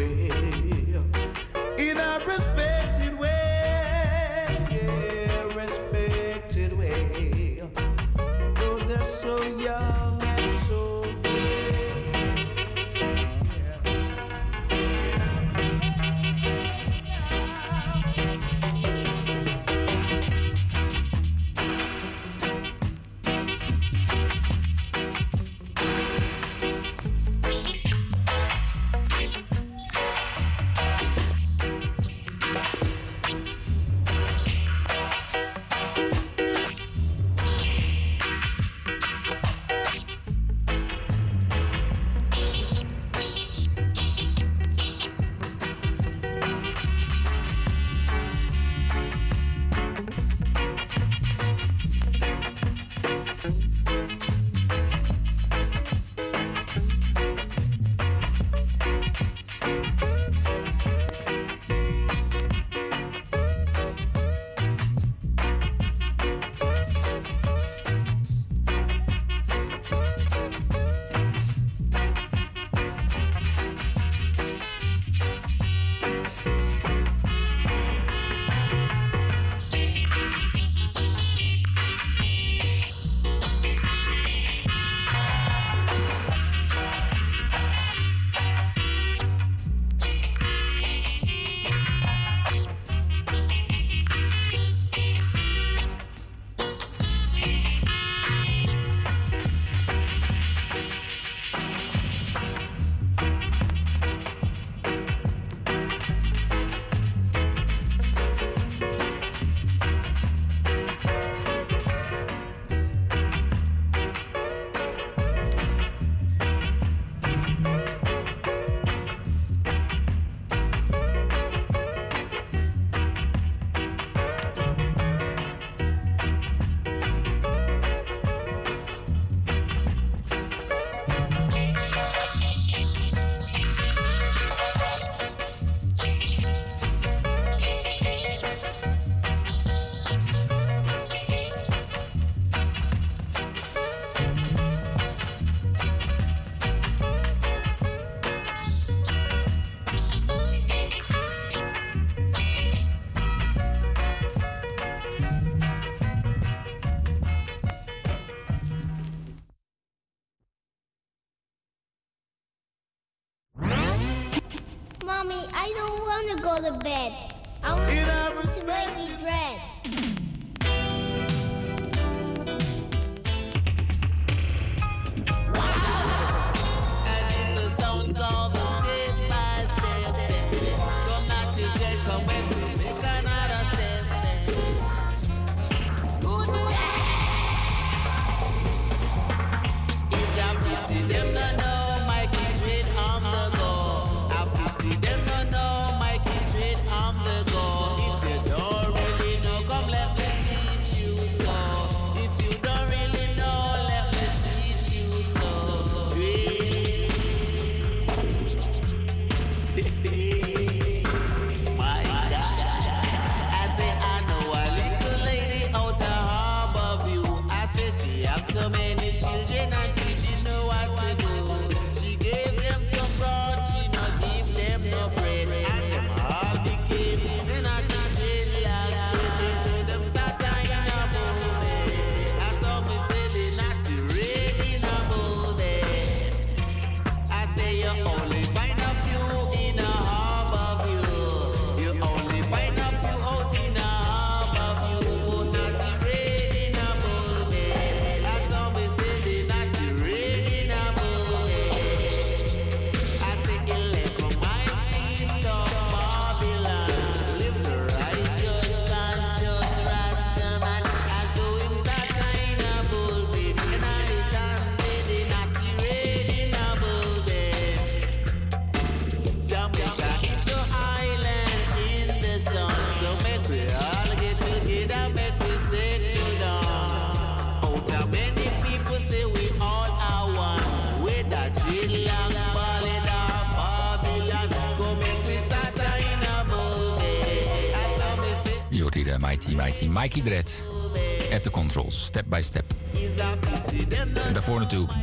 bed. 166.86 167.25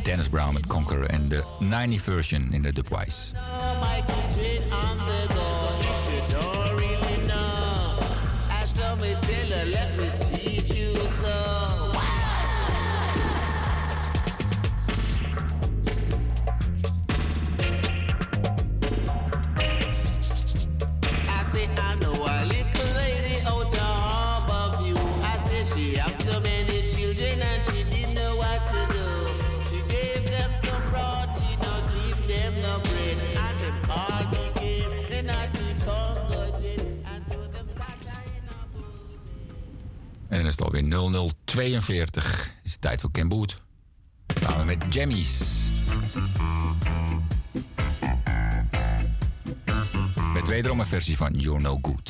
Dennis 0.03 0.29
Brown 0.29 0.53
met 0.53 0.67
Conquer 0.67 1.03
en 1.03 1.29
de 1.29 1.43
90 1.59 2.01
version 2.01 2.47
in 2.51 2.61
de 2.61 2.73
Dubwise. 2.73 3.31
van 51.15 51.33
You're 51.35 51.59
No 51.59 51.77
Good. 51.77 52.02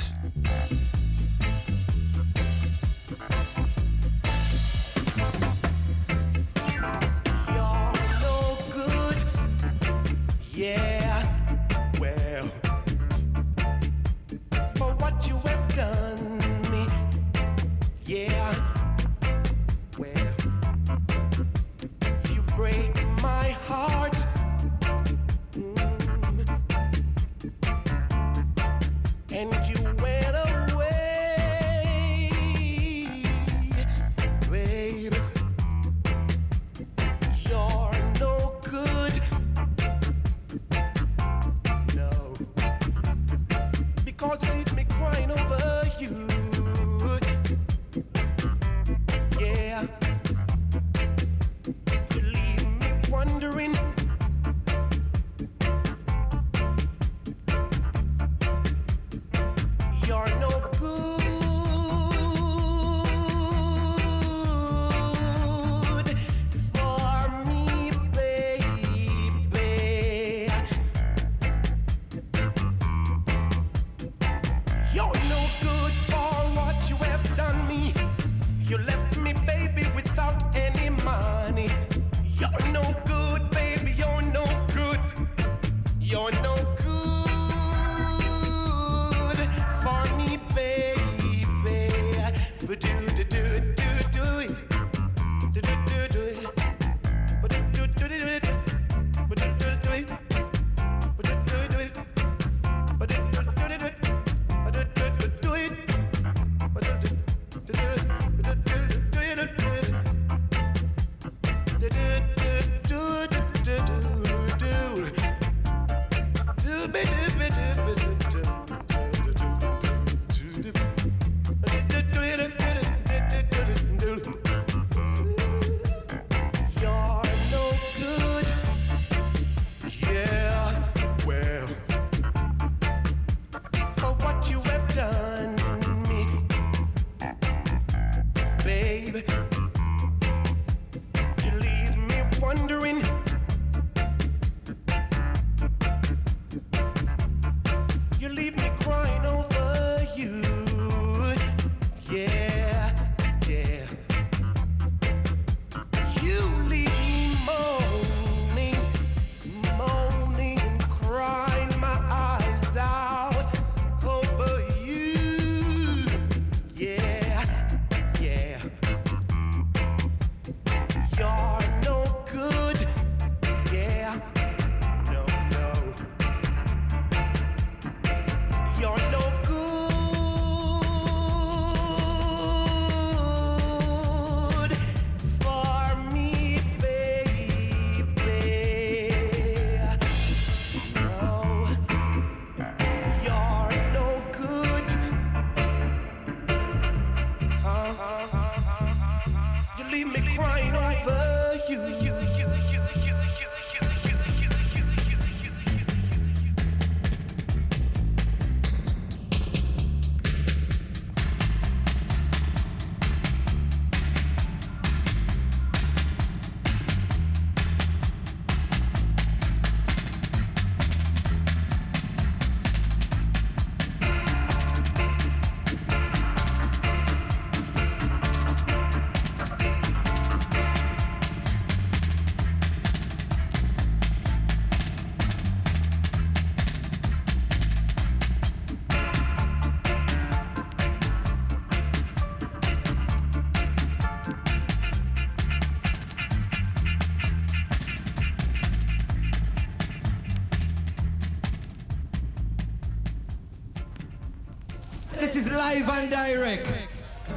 live 255.73 255.89
and 255.89 256.09
direct. 256.11 256.67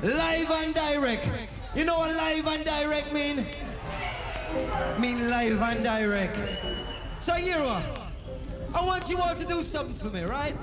Live 0.03 0.51
and 0.51 0.75
direct. 0.75 1.27
You 1.75 1.87
know 1.87 1.99
what 1.99 2.15
live 2.15 2.47
and 2.47 2.65
direct 2.65 3.11
mean? 3.11 3.47
Mean 4.99 5.31
live 5.31 5.63
and 5.63 5.83
direct. 5.83 6.37
So, 7.19 7.33
here 7.33 7.57
I 8.75 8.85
want 8.85 9.09
you 9.09 9.17
all 9.19 9.35
to 9.35 9.47
do 9.47 9.63
something 9.63 9.95
for 9.95 10.15
me, 10.15 10.25
right? 10.25 10.55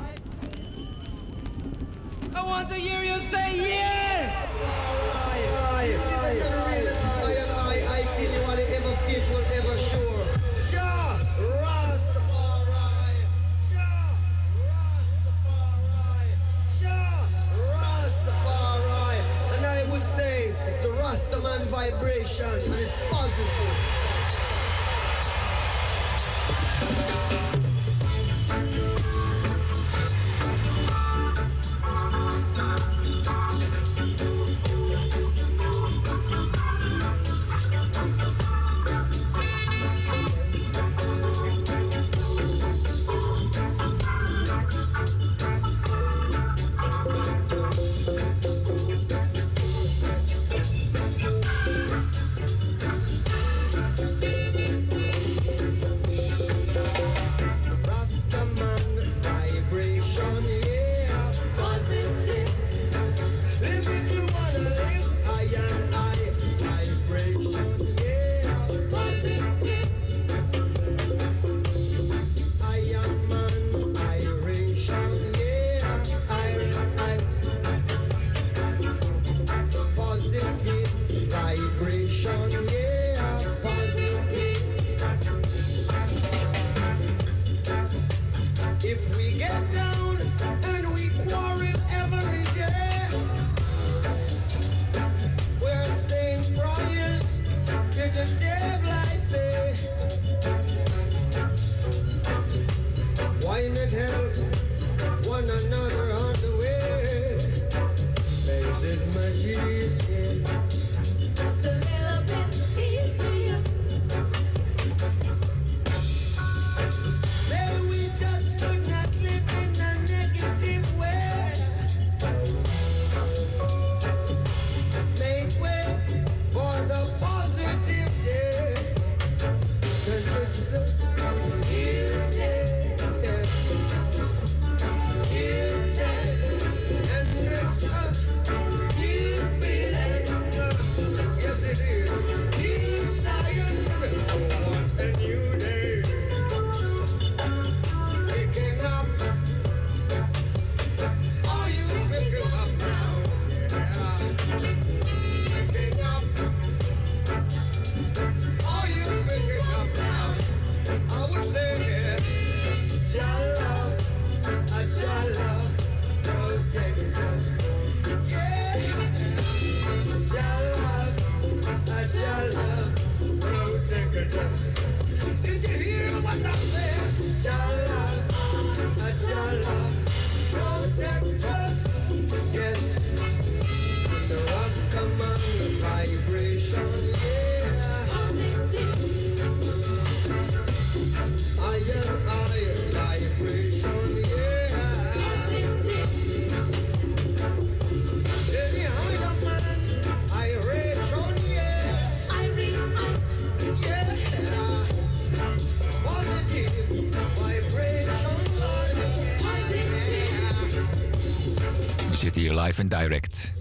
En 212.78 212.88
Direct 212.88 213.52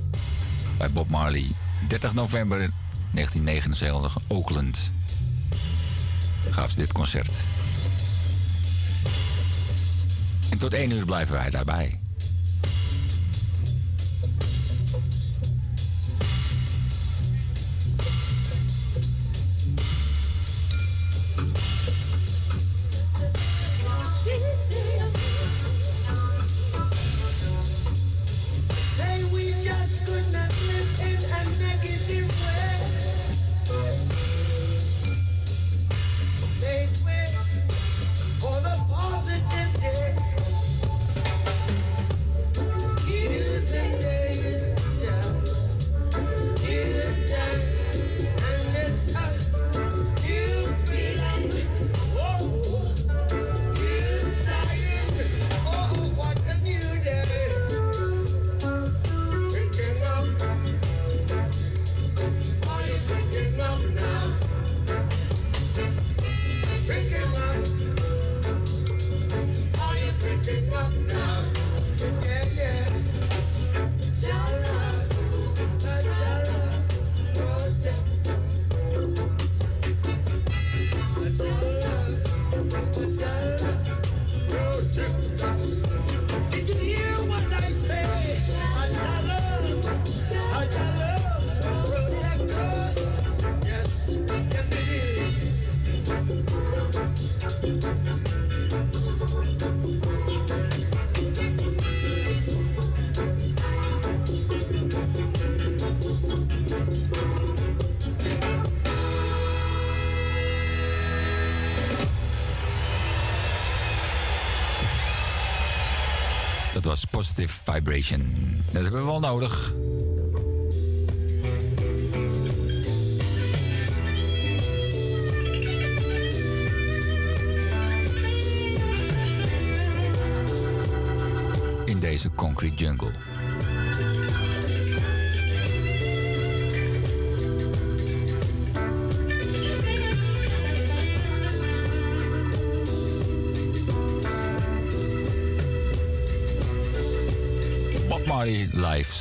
bij 0.79 0.91
Bob 0.91 1.09
Marley. 1.09 1.47
30 1.89 2.15
november 2.15 2.59
1979, 2.59 4.19
Oakland. 4.29 4.93
Gaf 6.51 6.71
ze 6.71 6.77
dit 6.77 6.93
concert. 6.93 7.47
En 10.51 10.59
tot 10.59 10.73
1 10.73 10.91
uur 10.91 11.05
blijven 11.05 11.35
wij 11.35 11.51
daarbij. 11.51 12.02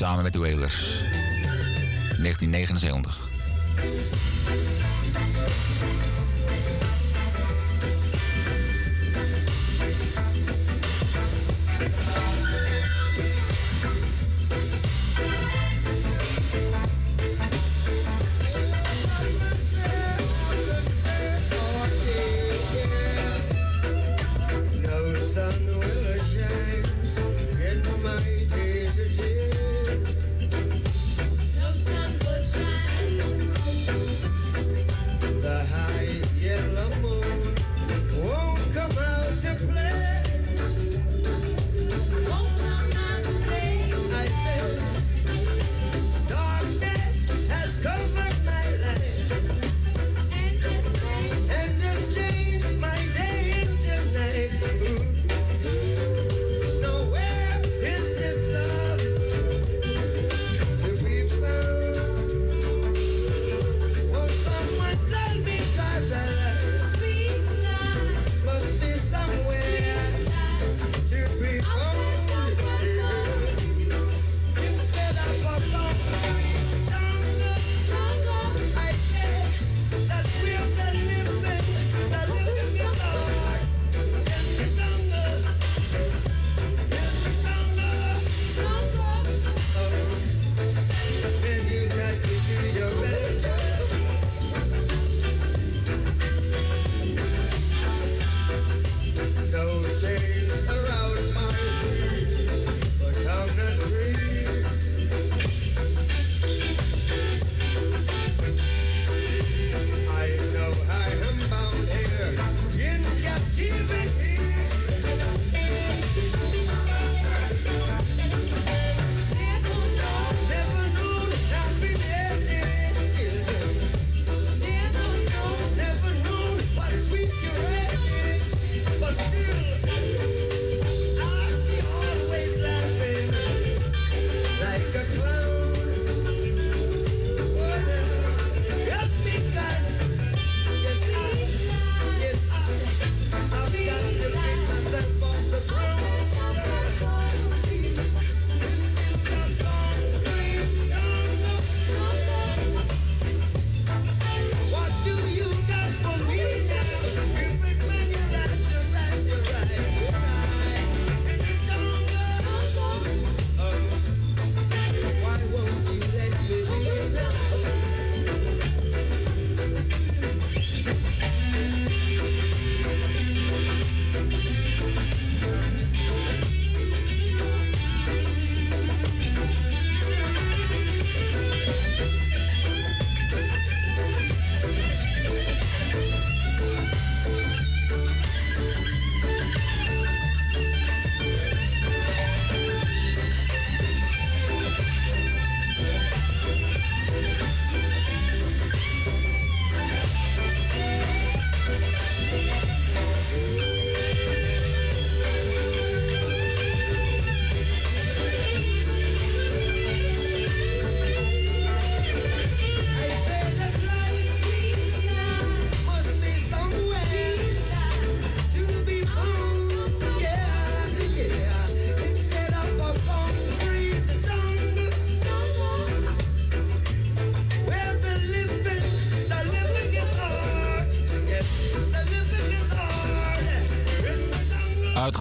Samen 0.02 0.24
met 0.24 0.34
de 0.34 0.40
Wailers. 0.40 1.04
1979. 2.18 3.31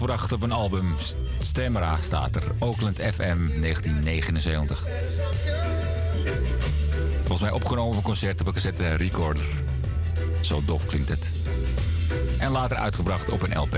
uitgebracht 0.01 0.31
op 0.31 0.41
een 0.41 0.51
album. 0.51 0.95
Stemra 1.39 1.97
staat 2.01 2.35
er. 2.35 2.43
Oakland 2.59 2.99
FM 2.99 3.61
1979. 3.61 4.87
Volgens 7.17 7.39
mij 7.41 7.51
opgenomen 7.51 7.87
voor 7.87 7.97
een 7.97 8.01
concert 8.01 8.41
op 8.41 8.47
een 8.47 8.53
cassette 8.53 8.95
recorder. 8.95 9.45
Zo 10.39 10.63
dof 10.65 10.85
klinkt 10.85 11.09
het. 11.09 11.31
En 12.39 12.51
later 12.51 12.77
uitgebracht 12.77 13.29
op 13.29 13.41
een 13.41 13.57
LP. 13.57 13.77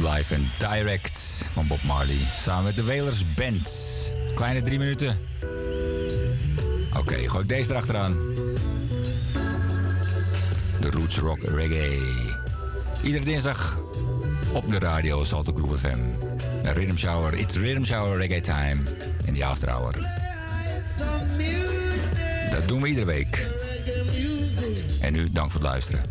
Live 0.00 0.34
en 0.34 0.50
direct 0.58 1.44
van 1.52 1.66
Bob 1.66 1.82
Marley. 1.82 2.18
Samen 2.38 2.64
met 2.64 2.76
de 2.76 2.84
Wailers 2.84 3.34
Band. 3.34 3.70
Kleine 4.34 4.62
drie 4.62 4.78
minuten. 4.78 5.18
Oké, 6.96 7.28
gooi 7.28 7.42
ik 7.42 7.48
deze 7.48 7.70
erachteraan. 7.70 8.12
De 10.80 10.90
Roots 10.90 11.18
Rock 11.18 11.42
Reggae. 11.42 12.00
Iedere 13.02 13.24
dinsdag 13.24 13.82
op 14.52 14.70
de 14.70 14.78
radio 14.78 15.24
Salto 15.24 15.54
Groove 15.54 15.78
FM. 15.78 15.98
De 16.62 16.72
Rhythm 16.72 16.96
Shower, 16.96 17.34
it's 17.34 17.56
Rhythm 17.56 17.84
Shower 17.84 18.18
Reggae 18.18 18.40
Time 18.40 18.82
in 19.24 19.34
the 19.34 19.44
After. 19.44 19.68
Dat 22.50 22.68
doen 22.68 22.82
we 22.82 22.88
iedere 22.88 23.06
week. 23.06 23.48
En 25.00 25.12
nu 25.12 25.30
dank 25.32 25.50
voor 25.50 25.60
het 25.60 25.70
luisteren. 25.70 26.09